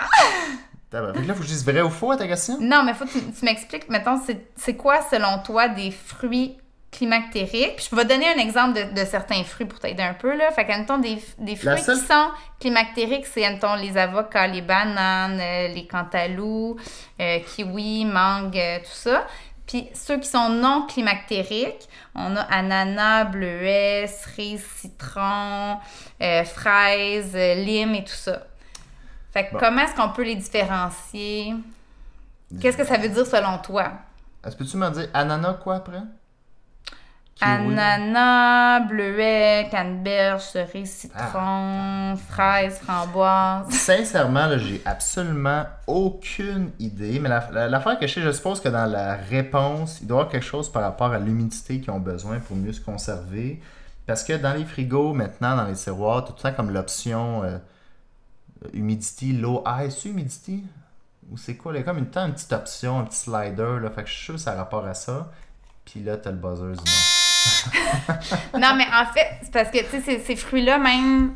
Tabarnak. 0.92 1.16
Fait 1.18 1.24
que 1.24 1.28
là, 1.28 1.34
faut 1.34 1.40
que 1.40 1.46
je 1.48 1.52
dise 1.54 1.66
vrai 1.66 1.82
ou 1.82 1.90
faux 1.90 2.12
à 2.12 2.18
ta 2.18 2.28
question? 2.28 2.58
Non, 2.62 2.84
mais 2.84 2.94
faut 2.94 3.06
que 3.06 3.12
tu, 3.12 3.20
tu 3.20 3.46
m'expliques, 3.46 3.90
mettons, 3.90 4.22
c'est 4.56 4.76
quoi, 4.76 5.00
selon 5.10 5.40
toi, 5.44 5.68
des 5.68 5.90
fruits 5.90 6.58
climactériques? 6.92 7.78
Puis 7.78 7.88
je 7.90 7.96
vais 7.96 8.06
donner 8.06 8.28
un 8.28 8.38
exemple 8.38 8.74
de, 8.76 9.02
de 9.02 9.06
certains 9.06 9.44
fruits 9.44 9.66
pour 9.66 9.80
t'aider 9.80 10.04
un 10.04 10.14
peu, 10.14 10.36
là. 10.38 10.52
Fait 10.52 10.66
qu'admettons, 10.66 11.00
des, 11.00 11.18
des 11.40 11.58
La 11.64 11.72
fruits 11.78 11.84
seule- 11.84 12.00
qui 12.00 12.06
sont 12.06 12.28
climactériques, 12.60 13.26
c'est, 13.26 13.44
admettons, 13.44 13.74
les 13.74 13.98
avocats, 13.98 14.46
les 14.46 14.62
bananes, 14.62 15.40
euh, 15.42 15.68
les 15.70 15.88
cantaloupes, 15.88 16.80
euh, 17.20 17.40
kiwis, 17.40 18.06
mangues, 18.06 18.56
euh, 18.58 18.78
tout 18.78 18.92
ça. 18.94 19.26
Puis 19.68 19.90
ceux 19.94 20.20
qui 20.20 20.28
sont 20.28 20.50
non 20.50 20.86
climactériques, 20.88 21.88
on 22.16 22.36
a 22.36 22.42
ananas, 22.42 23.26
bleuets, 23.26 24.08
cerises, 24.08 24.66
citron, 24.78 25.78
euh, 26.22 26.44
fraises, 26.44 27.34
euh, 27.36 27.56
lime 27.56 27.96
et 27.96 28.04
tout 28.04 28.12
ça. 28.14 28.44
Fait 29.32 29.48
que 29.48 29.54
Bon. 29.54 29.60
comment 29.60 29.82
est-ce 29.82 29.96
qu'on 29.96 30.10
peut 30.10 30.24
les 30.24 30.36
différencier? 30.36 31.56
Qu'est-ce 32.62 32.78
que 32.78 32.86
ça 32.86 32.98
veut 32.98 33.10
dire 33.10 33.26
selon 33.26 33.58
toi? 33.60 33.94
Est-ce 34.46 34.56
que 34.56 34.64
tu 34.64 34.78
me 34.78 34.90
dire 34.92 35.10
ananas 35.14 35.54
quoi 35.54 35.76
après? 35.78 36.02
Ananas, 37.42 38.80
bleuet, 38.88 39.68
canneberge, 39.70 40.42
cerise, 40.44 40.92
citron, 40.92 42.16
fraise, 42.30 42.78
framboise. 42.80 43.70
Sincèrement, 43.70 44.46
là, 44.48 44.58
j'ai 44.58 44.82
absolument 44.86 45.66
aucune 45.88 46.72
idée. 46.80 47.20
Mais 47.20 47.30
la- 47.30 47.50
la- 47.52 47.68
l'affaire 47.68 48.00
que 48.00 48.08
je 48.08 48.14
sais, 48.14 48.22
je 48.22 48.32
suppose 48.32 48.62
que 48.62 48.70
dans 48.70 48.86
la 48.86 49.16
réponse, 49.16 50.00
il 50.02 50.08
doit 50.08 50.18
y 50.18 50.20
avoir 50.22 50.32
quelque 50.32 50.46
chose 50.46 50.72
par 50.72 50.84
rapport 50.84 51.12
à 51.12 51.20
l'humidité 51.20 51.80
qu'ils 51.82 51.92
ont 51.92 52.00
besoin 52.00 52.40
pour 52.40 52.56
mieux 52.56 52.72
se 52.74 52.82
conserver. 52.82 53.62
Parce 54.06 54.24
que 54.24 54.34
dans 54.34 54.54
les 54.54 54.66
frigos, 54.66 55.14
maintenant, 55.14 55.56
dans 55.56 55.66
les 55.66 55.74
tiroirs, 55.76 56.26
tout 56.26 56.34
le 56.38 56.42
temps 56.42 56.54
comme 56.56 56.72
l'option 56.72 57.44
euh, 57.44 57.58
humidity, 58.74 59.34
low. 59.34 59.64
C'est 59.90 60.10
humidity? 60.10 60.64
Ou 61.32 61.38
c'est 61.38 61.56
quoi? 61.56 61.74
Il 61.74 61.78
y 61.78 61.80
a 61.80 61.84
comme 61.84 61.98
une, 61.98 62.10
temps, 62.10 62.26
une 62.26 62.34
petite 62.34 62.52
option, 62.54 63.00
un 63.00 63.04
petit 63.06 63.18
slider. 63.20 63.80
Là, 63.82 63.90
fait 63.90 64.04
que 64.04 64.10
je 64.10 64.14
suis 64.14 64.24
sûr 64.26 64.34
que 64.36 64.40
ça 64.42 64.52
a 64.52 64.56
rapport 64.56 64.86
à 64.86 64.94
ça. 64.94 65.32
Puis 65.86 66.02
là, 66.02 66.16
t'as 66.18 66.32
le 66.32 66.38
buzzer 66.38 66.64
non. 66.66 66.84
non, 68.54 68.76
mais 68.76 68.86
en 68.94 69.06
fait, 69.14 69.28
c'est 69.44 69.52
parce 69.52 69.70
que, 69.70 69.80
tu 69.80 69.90
sais, 69.90 70.02
ces, 70.02 70.20
ces 70.20 70.36
fruits-là, 70.36 70.78
même, 70.78 71.36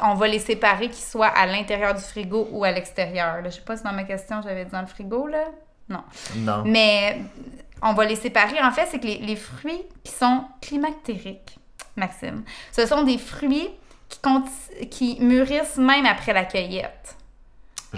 on 0.00 0.14
va 0.14 0.28
les 0.28 0.38
séparer 0.38 0.88
qu'ils 0.88 1.04
soient 1.04 1.26
à 1.28 1.46
l'intérieur 1.46 1.94
du 1.94 2.02
frigo 2.02 2.48
ou 2.52 2.64
à 2.64 2.70
l'extérieur. 2.70 3.36
Je 3.44 3.50
sais 3.50 3.60
pas 3.60 3.76
si 3.76 3.84
dans 3.84 3.92
ma 3.92 4.04
question, 4.04 4.40
j'avais 4.42 4.64
dit 4.64 4.72
dans 4.72 4.80
le 4.80 4.86
frigo, 4.86 5.26
là. 5.26 5.44
Non. 5.88 6.02
Non. 6.36 6.62
Mais 6.64 7.20
on 7.82 7.94
va 7.94 8.04
les 8.04 8.16
séparer. 8.16 8.60
En 8.62 8.70
fait, 8.70 8.86
c'est 8.90 8.98
que 8.98 9.06
les, 9.06 9.18
les 9.18 9.36
fruits 9.36 9.82
qui 10.04 10.12
sont 10.12 10.44
climactériques, 10.60 11.58
Maxime, 11.96 12.44
ce 12.72 12.86
sont 12.86 13.02
des 13.02 13.18
fruits 13.18 13.70
qui, 14.08 14.88
qui 14.88 15.18
mûrissent 15.20 15.76
même 15.76 16.06
après 16.06 16.32
la 16.32 16.44
cueillette. 16.44 17.16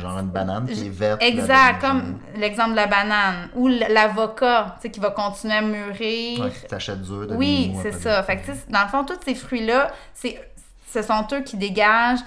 Genre 0.00 0.18
une 0.18 0.28
banane 0.28 0.66
qui 0.66 0.86
est 0.86 0.90
verte. 0.90 1.22
Exact, 1.22 1.80
comme 1.80 2.18
l'exemple 2.36 2.70
de 2.70 2.76
la 2.76 2.86
banane 2.86 3.48
ou 3.54 3.68
l'avocat, 3.68 4.76
tu 4.76 4.82
sais, 4.82 4.90
qui 4.90 5.00
va 5.00 5.10
continuer 5.10 5.54
à 5.54 5.62
mûrir. 5.62 6.40
Ouais, 6.40 6.50
qui 6.50 6.66
t'achète 6.66 7.02
dur. 7.02 7.26
devient 7.26 7.36
oui, 7.36 7.72
c'est 7.82 7.92
ça. 7.92 8.22
Fait 8.22 8.38
que, 8.38 8.50
dans 8.70 8.82
le 8.82 8.88
fond, 8.88 9.04
tous 9.04 9.18
ces 9.24 9.34
fruits-là, 9.34 9.90
ce 10.14 11.02
sont 11.02 11.26
eux 11.32 11.42
qui 11.42 11.56
dégagent 11.56 12.20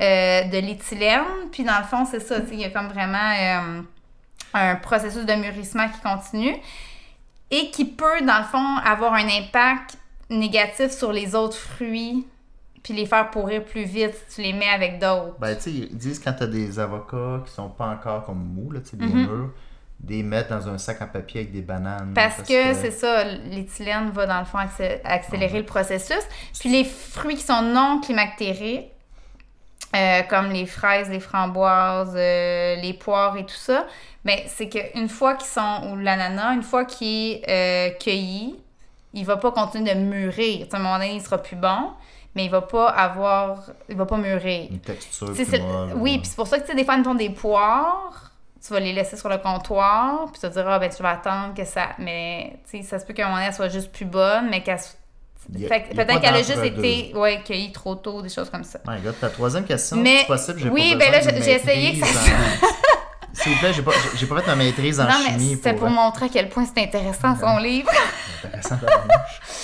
euh, 0.00 0.44
de 0.44 0.58
l'éthylène. 0.58 1.24
Puis, 1.52 1.64
dans 1.64 1.78
le 1.78 1.84
fond, 1.84 2.04
c'est 2.04 2.20
ça. 2.20 2.36
Il 2.50 2.60
y 2.60 2.64
a 2.64 2.70
comme 2.70 2.88
vraiment 2.88 3.18
euh, 3.18 3.82
un 4.54 4.76
processus 4.76 5.26
de 5.26 5.34
mûrissement 5.34 5.88
qui 5.88 6.00
continue 6.00 6.56
et 7.50 7.70
qui 7.70 7.84
peut, 7.84 8.20
dans 8.22 8.38
le 8.38 8.44
fond, 8.44 8.76
avoir 8.84 9.14
un 9.14 9.26
impact 9.28 9.98
négatif 10.30 10.90
sur 10.90 11.12
les 11.12 11.34
autres 11.34 11.56
fruits 11.56 12.26
puis 12.82 12.94
les 12.94 13.06
faire 13.06 13.30
pourrir 13.30 13.64
plus 13.64 13.84
vite 13.84 14.14
si 14.28 14.36
tu 14.36 14.42
les 14.42 14.52
mets 14.52 14.68
avec 14.68 14.98
d'autres. 14.98 15.36
Ben, 15.38 15.54
tu 15.56 15.62
sais, 15.62 15.70
ils 15.72 15.96
disent 15.96 16.18
quand 16.18 16.32
t'as 16.32 16.46
des 16.46 16.78
avocats 16.78 17.42
qui 17.46 17.52
sont 17.52 17.68
pas 17.70 17.86
encore 17.86 18.24
comme 18.24 18.38
mous, 18.38 18.70
là, 18.70 18.80
tu 18.80 18.90
sais, 18.90 18.96
bien 18.96 19.14
Mhm. 19.14 19.26
mûrs, 19.26 19.50
des 20.00 20.22
mettre 20.22 20.50
dans 20.50 20.68
un 20.68 20.78
sac 20.78 21.02
en 21.02 21.08
papier 21.08 21.40
avec 21.40 21.52
des 21.52 21.62
bananes. 21.62 22.12
Parce, 22.14 22.42
que, 22.42 22.74
c'est 22.74 22.92
ça, 22.92 23.24
l'éthylène 23.24 24.10
va 24.10 24.26
dans 24.26 24.38
le 24.38 24.44
fond 24.44 24.58
accé- 24.58 25.00
accélérer 25.04 25.58
le 25.58 25.66
processus. 25.66 26.22
Puis 26.60 26.68
les 26.68 26.84
fruits 26.84 27.34
qui 27.34 27.42
sont 27.42 27.62
non 27.62 28.00
climactériques, 28.00 28.92
euh, 29.96 30.22
comme 30.28 30.50
les 30.50 30.66
fraises, 30.66 31.08
les 31.08 31.18
framboises, 31.20 32.12
euh, 32.14 32.76
les 32.76 32.92
poires 32.92 33.36
et 33.38 33.44
tout 33.46 33.54
ça, 33.54 33.86
ben, 34.24 34.38
c'est 34.46 34.68
qu'une 34.68 35.08
fois 35.08 35.34
qu'ils 35.34 35.48
sont, 35.48 35.90
ou 35.90 35.96
l'ananas, 35.96 36.52
une 36.54 36.62
fois 36.62 36.84
qu'il 36.84 37.40
est 37.42 37.44
euh, 37.48 37.90
cueilli, 37.98 38.54
il 39.14 39.24
va 39.24 39.38
pas 39.38 39.50
continuer 39.50 39.94
de 39.94 40.00
mûrir. 40.00 40.68
Tu 40.68 40.76
à 40.76 40.78
un 40.78 40.82
moment 40.82 40.98
donné, 40.98 41.14
il 41.14 41.22
sera 41.22 41.38
plus 41.38 41.56
bon, 41.56 41.92
mais 42.38 42.44
il 42.44 42.50
va 42.52 42.62
pas 42.62 42.86
avoir, 42.86 43.64
il 43.88 43.96
va 43.96 44.06
pas 44.06 44.16
mûrir. 44.16 44.68
Une 44.70 44.78
texture 44.78 45.32
plus 45.32 45.60
molle. 45.60 45.92
oui, 45.96 46.12
ouais. 46.12 46.18
puis 46.18 46.28
c'est 46.28 46.36
pour 46.36 46.46
ça 46.46 46.60
que 46.60 46.72
des 46.72 46.84
fois, 46.84 46.96
mettons 46.96 47.16
des 47.16 47.30
poires, 47.30 48.30
tu 48.64 48.72
vas 48.72 48.78
les 48.78 48.92
laisser 48.92 49.16
sur 49.16 49.28
le 49.28 49.38
comptoir, 49.38 50.26
puis 50.30 50.34
tu 50.40 50.46
vas 50.46 50.48
te 50.50 50.54
dire, 50.54 50.68
ah, 50.68 50.78
ben, 50.78 50.88
tu 50.88 51.02
vas 51.02 51.10
attendre 51.10 51.52
que 51.52 51.64
ça. 51.64 51.88
Mais, 51.98 52.60
tu 52.70 52.78
sais, 52.78 52.84
ça 52.84 53.00
se 53.00 53.04
peut 53.04 53.12
qu'à 53.12 53.24
un 53.24 53.26
moment 53.26 53.38
donné, 53.38 53.48
elle 53.48 53.54
soit 53.54 53.68
juste 53.70 53.90
plus 53.90 54.04
bonne, 54.04 54.48
mais 54.50 54.62
qu'elle. 54.62 54.78
peut-être 55.52 56.20
qu'elle 56.20 56.34
a 56.36 56.42
juste 56.44 56.62
été 56.64 57.12
ouais, 57.16 57.42
cueillie 57.44 57.72
trop 57.72 57.96
tôt, 57.96 58.22
des 58.22 58.28
choses 58.28 58.50
comme 58.50 58.62
ça. 58.62 58.78
My 58.86 59.00
God, 59.00 59.18
ta 59.20 59.30
troisième 59.30 59.64
question, 59.64 59.96
Mais- 59.96 60.20
c'est 60.20 60.26
possible, 60.28 60.60
j'ai 60.60 60.68
oui, 60.68 60.94
ben 60.96 61.10
là, 61.10 61.18
j'ai 61.20 61.54
essayé 61.54 61.98
que 61.98 62.06
ça 62.06 62.20
en- 62.20 62.66
S'il 63.32 63.52
vous 63.52 63.58
plaît, 63.58 63.72
j'ai 63.72 63.82
pas, 63.82 63.92
j'ai 64.16 64.26
pas 64.26 64.40
fait 64.40 64.46
ma 64.48 64.56
maîtrise 64.56 65.00
en 65.00 65.04
non, 65.04 65.10
mais 65.24 65.30
chimie 65.38 65.54
c'était 65.56 65.72
pour 65.72 65.82
pour... 65.82 65.90
montrer 65.90 66.26
à 66.26 66.28
quel 66.28 66.48
point 66.48 66.64
c'est 66.64 66.82
intéressant 66.82 67.36
son 67.36 67.58
livre. 67.58 67.90
Intéressant. 68.44 68.76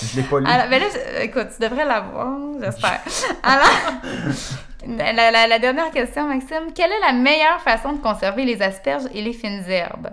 Je 0.02 0.16
l'ai 0.16 0.22
pas 0.26 0.40
lu. 0.40 0.46
Alors, 0.46 0.68
ben 0.68 0.80
là, 0.80 0.86
je- 0.92 1.22
écoute, 1.22 1.48
tu 1.56 1.62
devrais 1.62 1.84
l'avoir, 1.84 2.36
j'espère. 2.60 3.00
Alors, 3.42 3.66
la, 5.14 5.30
la- 5.30 5.46
la 5.46 5.58
dernière 5.58 5.90
question, 5.90 6.26
Maxime. 6.28 6.72
Quelle 6.74 6.90
est 6.92 7.00
la 7.06 7.12
meilleure 7.12 7.60
façon 7.60 7.92
de 7.92 7.98
conserver 8.02 8.44
les 8.44 8.60
asperges 8.62 9.04
et 9.14 9.22
les 9.22 9.32
fines 9.32 9.64
herbes? 9.68 10.08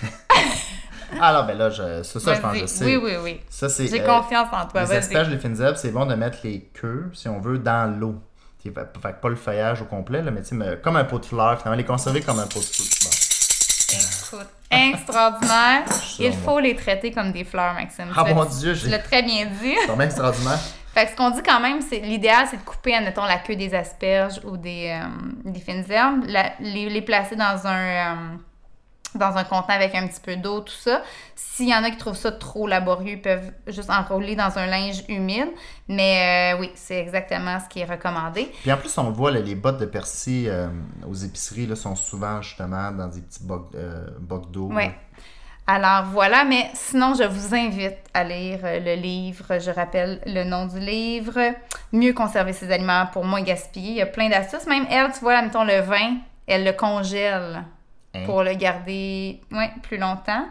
Alors, 1.20 1.46
ben 1.46 1.56
là, 1.56 1.70
je, 1.70 2.02
ça, 2.02 2.20
ça 2.20 2.34
je 2.34 2.40
pense 2.40 2.52
que 2.52 2.58
je 2.58 2.66
sais. 2.66 2.84
Oui, 2.84 2.96
oui, 2.96 3.12
oui. 3.22 3.40
Ça, 3.48 3.68
c'est... 3.68 3.86
J'ai 3.86 4.00
euh, 4.02 4.06
confiance 4.06 4.48
en 4.52 4.66
toi, 4.66 4.80
Les 4.82 4.86
vas-y. 4.88 4.96
asperges, 4.98 5.28
les 5.28 5.38
fines 5.38 5.60
herbes, 5.60 5.76
c'est 5.76 5.90
bon 5.92 6.04
de 6.04 6.14
mettre 6.14 6.38
les 6.44 6.68
queues, 6.74 7.10
si 7.14 7.28
on 7.28 7.40
veut, 7.40 7.58
dans 7.58 7.98
l'eau. 7.98 8.16
Fait 8.62 8.72
fait 8.74 9.12
que 9.12 9.20
pas 9.20 9.28
le 9.28 9.36
feuillage 9.36 9.80
au 9.80 9.84
complet, 9.84 10.22
là, 10.22 10.32
mais 10.32 10.42
tu 10.42 10.48
sais, 10.48 10.54
mais 10.56 10.76
comme 10.82 10.96
un 10.96 11.04
pot 11.04 11.20
de 11.20 11.24
fleurs, 11.26 11.56
finalement, 11.60 11.76
les 11.78 11.84
conserver 11.84 12.20
comme 12.20 12.40
un 12.40 12.48
pot 12.48 12.58
de 12.58 12.64
fleurs. 12.64 13.12
Sûrement. 14.28 14.44
Il 16.18 16.32
faut 16.32 16.58
les 16.58 16.74
traiter 16.74 17.12
comme 17.12 17.32
des 17.32 17.44
fleurs, 17.44 17.74
Maxime. 17.74 18.06
Ah 18.16 18.24
Tu 18.26 18.34
mon 18.34 18.44
Dieu, 18.44 18.74
j'ai 18.74 18.88
l'as 18.88 18.98
très 18.98 19.22
bien 19.22 19.46
dit. 19.46 19.74
c'est 19.80 19.86
vraiment 19.86 20.02
extraordinaire. 20.02 20.58
Fait 20.94 21.04
que 21.04 21.10
ce 21.12 21.16
qu'on 21.16 21.28
dit 21.30 21.42
quand 21.44 21.60
même, 21.60 21.82
c'est 21.82 21.98
l'idéal, 22.00 22.46
c'est 22.50 22.56
de 22.56 22.62
couper, 22.62 22.94
admettons, 22.94 23.24
la 23.26 23.36
queue 23.36 23.54
des 23.54 23.74
asperges 23.74 24.40
ou 24.44 24.56
des, 24.56 24.98
euh, 24.98 25.06
des 25.44 25.60
fines 25.60 25.84
herbes, 25.90 26.24
la- 26.26 26.52
les, 26.58 26.88
les 26.88 27.02
placer 27.02 27.36
dans 27.36 27.66
un, 27.66 27.78
euh, 27.78 28.14
dans 29.18 29.36
un 29.36 29.44
contenant 29.44 29.74
avec 29.74 29.94
un 29.94 30.06
petit 30.06 30.20
peu 30.20 30.36
d'eau, 30.36 30.60
tout 30.60 30.72
ça. 30.72 31.02
S'il 31.34 31.68
y 31.68 31.74
en 31.74 31.82
a 31.84 31.90
qui 31.90 31.96
trouvent 31.96 32.16
ça 32.16 32.32
trop 32.32 32.66
laborieux, 32.66 33.12
ils 33.12 33.22
peuvent 33.22 33.52
juste 33.66 33.90
enrouler 33.90 34.36
dans 34.36 34.58
un 34.58 34.66
linge 34.66 35.02
humide. 35.08 35.48
Mais 35.88 36.54
euh, 36.54 36.60
oui, 36.60 36.70
c'est 36.74 36.98
exactement 36.98 37.58
ce 37.60 37.68
qui 37.68 37.80
est 37.80 37.84
recommandé. 37.84 38.50
Puis 38.62 38.72
en 38.72 38.76
plus, 38.76 38.96
on 38.98 39.08
le 39.08 39.14
voit, 39.14 39.30
là, 39.30 39.40
les 39.40 39.54
bottes 39.54 39.78
de 39.78 39.86
persil 39.86 40.48
euh, 40.48 40.68
aux 41.08 41.14
épiceries 41.14 41.66
là, 41.66 41.76
sont 41.76 41.96
souvent 41.96 42.42
justement 42.42 42.90
dans 42.92 43.08
des 43.08 43.20
petits 43.20 43.44
bocs, 43.44 43.70
euh, 43.74 44.06
bocs 44.20 44.50
d'eau. 44.50 44.70
Oui. 44.72 44.90
Alors 45.68 46.04
voilà, 46.04 46.44
mais 46.44 46.70
sinon, 46.74 47.14
je 47.14 47.24
vous 47.24 47.52
invite 47.52 47.98
à 48.14 48.22
lire 48.22 48.60
euh, 48.62 48.78
le 48.78 48.94
livre. 48.94 49.58
Je 49.58 49.70
rappelle 49.72 50.20
le 50.24 50.44
nom 50.44 50.66
du 50.66 50.78
livre. 50.78 51.54
Mieux 51.92 52.12
conserver 52.12 52.52
ses 52.52 52.70
aliments 52.70 53.06
pour 53.12 53.24
moins 53.24 53.42
gaspiller. 53.42 53.90
Il 53.90 53.96
y 53.96 54.02
a 54.02 54.06
plein 54.06 54.28
d'astuces. 54.28 54.66
Même 54.66 54.86
elle, 54.90 55.10
tu 55.12 55.20
vois, 55.20 55.42
mettons 55.42 55.64
le 55.64 55.80
vin, 55.80 56.18
elle 56.46 56.64
le 56.64 56.72
congèle 56.72 57.64
Hein? 58.16 58.22
pour 58.26 58.42
le 58.42 58.54
garder 58.54 59.40
ouais, 59.52 59.70
plus 59.82 59.98
longtemps. 59.98 60.44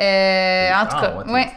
Euh, 0.00 0.70
en 0.74 0.86
tout 0.86 0.96
Ah, 0.98 1.00
cas, 1.00 1.14
ouais, 1.26 1.32
ouais. 1.32 1.50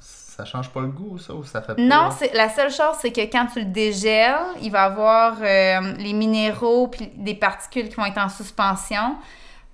ça 0.00 0.44
change 0.44 0.70
pas 0.70 0.80
le 0.80 0.88
goût, 0.88 1.18
ça, 1.18 1.34
ou 1.34 1.44
ça 1.44 1.62
fait. 1.62 1.74
Non, 1.78 2.10
c'est 2.10 2.32
la 2.34 2.48
seule 2.48 2.70
chose, 2.70 2.96
c'est 3.00 3.12
que 3.12 3.20
quand 3.30 3.46
tu 3.52 3.60
le 3.60 3.66
dégèles, 3.66 4.34
il 4.62 4.70
va 4.70 4.84
avoir 4.84 5.34
euh, 5.42 5.92
les 5.98 6.12
minéraux 6.12 6.88
puis 6.88 7.10
des 7.16 7.34
particules 7.34 7.88
qui 7.88 7.96
vont 7.96 8.06
être 8.06 8.18
en 8.18 8.28
suspension. 8.28 9.16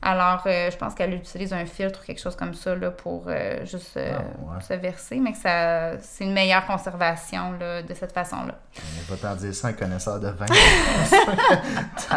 Alors, 0.03 0.43
euh, 0.47 0.71
je 0.71 0.77
pense 0.79 0.95
qu'elle 0.95 1.13
utilise 1.13 1.53
un 1.53 1.67
filtre 1.67 2.01
ou 2.03 2.07
quelque 2.07 2.21
chose 2.23 2.35
comme 2.35 2.55
ça 2.55 2.75
là, 2.75 2.91
pour 2.91 3.25
euh, 3.29 3.65
juste 3.67 3.99
euh, 3.99 4.13
Ah, 4.17 4.55
ouais. 4.57 4.63
se 4.63 4.73
verser, 4.73 5.17
mais 5.21 5.33
que 5.33 5.39
ça, 5.39 5.99
c'est 6.01 6.25
une 6.25 6.33
meilleure 6.33 6.67
conservation 6.67 7.53
là, 7.61 7.83
de 7.83 7.95
cette 7.95 8.13
façon-là. 8.13 8.55
On 9.09 9.15
va 9.15 9.29
t'en 9.29 9.35
dire 9.37 9.55
ça, 9.55 9.69
un 9.69 9.73
connaisseur 9.75 10.19
de 10.19 10.29
vin. 10.31 10.47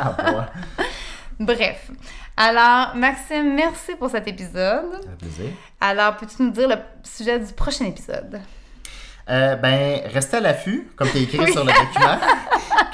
Bref. 1.40 1.92
Alors, 2.36 2.96
Maxime, 2.96 3.54
merci 3.56 3.96
pour 3.98 4.10
cet 4.10 4.28
épisode. 4.28 5.06
Plaisir. 5.20 5.52
Alors, 5.80 6.18
peux-tu 6.18 6.42
nous 6.42 6.52
dire 6.52 6.68
le 6.68 6.76
sujet 7.04 7.40
du 7.40 7.54
prochain 7.54 7.86
épisode? 7.86 8.42
Euh, 9.30 9.56
ben, 9.56 10.02
restez 10.12 10.38
à 10.38 10.40
l'affût, 10.42 10.90
comme 10.98 11.10
tu 11.10 11.20
écrit 11.20 11.52
sur 11.52 11.64
le 11.64 11.72
document, 11.72 12.20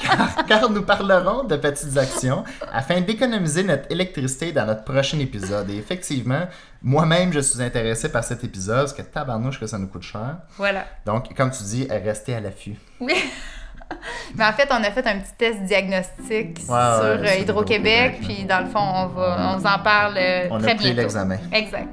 car, 0.00 0.46
car 0.46 0.70
nous 0.70 0.82
parlerons 0.82 1.42
de 1.42 1.56
petites 1.56 1.96
actions 1.96 2.44
afin 2.72 3.00
d'économiser 3.00 3.64
notre 3.64 3.90
électricité 3.90 4.52
dans 4.52 4.64
notre 4.64 4.84
prochain 4.84 5.18
épisode. 5.18 5.68
Et 5.70 5.76
effectivement, 5.76 6.46
moi-même, 6.82 7.32
je 7.32 7.40
suis 7.40 7.60
intéressé 7.60 8.12
par 8.12 8.22
cet 8.22 8.44
épisode, 8.44 8.78
parce 8.86 8.92
que 8.92 9.02
tabarnouche 9.02 9.58
que 9.58 9.66
ça 9.66 9.78
nous 9.78 9.88
coûte 9.88 10.02
cher. 10.02 10.36
Voilà. 10.56 10.86
Donc, 11.04 11.34
comme 11.34 11.50
tu 11.50 11.64
dis, 11.64 11.88
restez 11.90 12.34
à 12.34 12.40
l'affût. 12.40 12.76
Oui. 13.00 13.14
Mais 14.36 14.44
en 14.44 14.52
fait, 14.52 14.68
on 14.70 14.82
a 14.82 14.90
fait 14.90 15.06
un 15.06 15.18
petit 15.18 15.32
test 15.36 15.62
diagnostic 15.62 16.60
sur 16.60 16.72
ouais, 16.72 16.78
euh, 16.78 17.40
Hydro-Québec, 17.40 18.20
puis 18.22 18.44
dans 18.44 18.60
le 18.60 18.66
fond, 18.66 18.80
on, 18.80 19.06
va, 19.06 19.52
on 19.52 19.58
vous 19.58 19.66
en 19.66 19.78
parle 19.78 20.14
euh, 20.16 20.48
On 20.50 20.58
très 20.58 20.72
a 20.72 20.74
pris 20.74 20.92
l'examen. 20.92 21.38
Exact. 21.52 21.88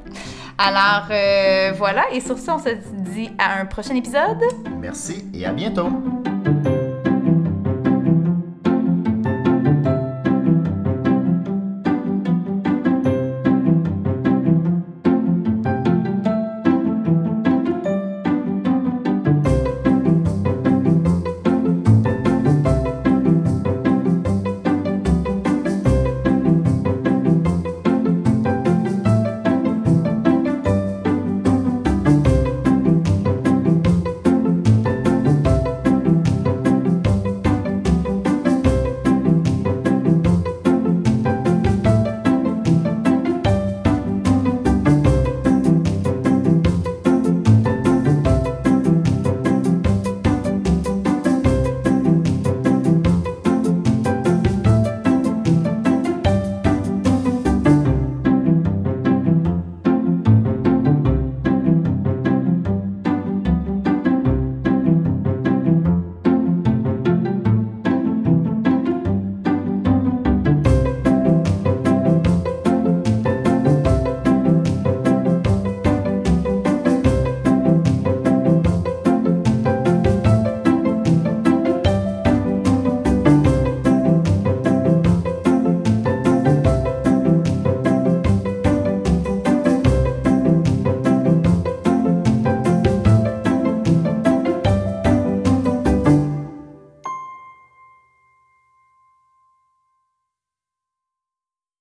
Alors, 0.58 1.08
euh, 1.12 1.72
voilà, 1.78 2.06
et 2.12 2.20
sur 2.20 2.38
ce, 2.38 2.50
on 2.50 2.60
se 2.60 2.70
dit 3.14 3.30
à 3.38 3.60
un 3.60 3.66
prochain 3.66 3.96
épisode. 3.96 4.44
Merci 4.80 5.26
et 5.34 5.46
à 5.46 5.52
bientôt! 5.52 5.90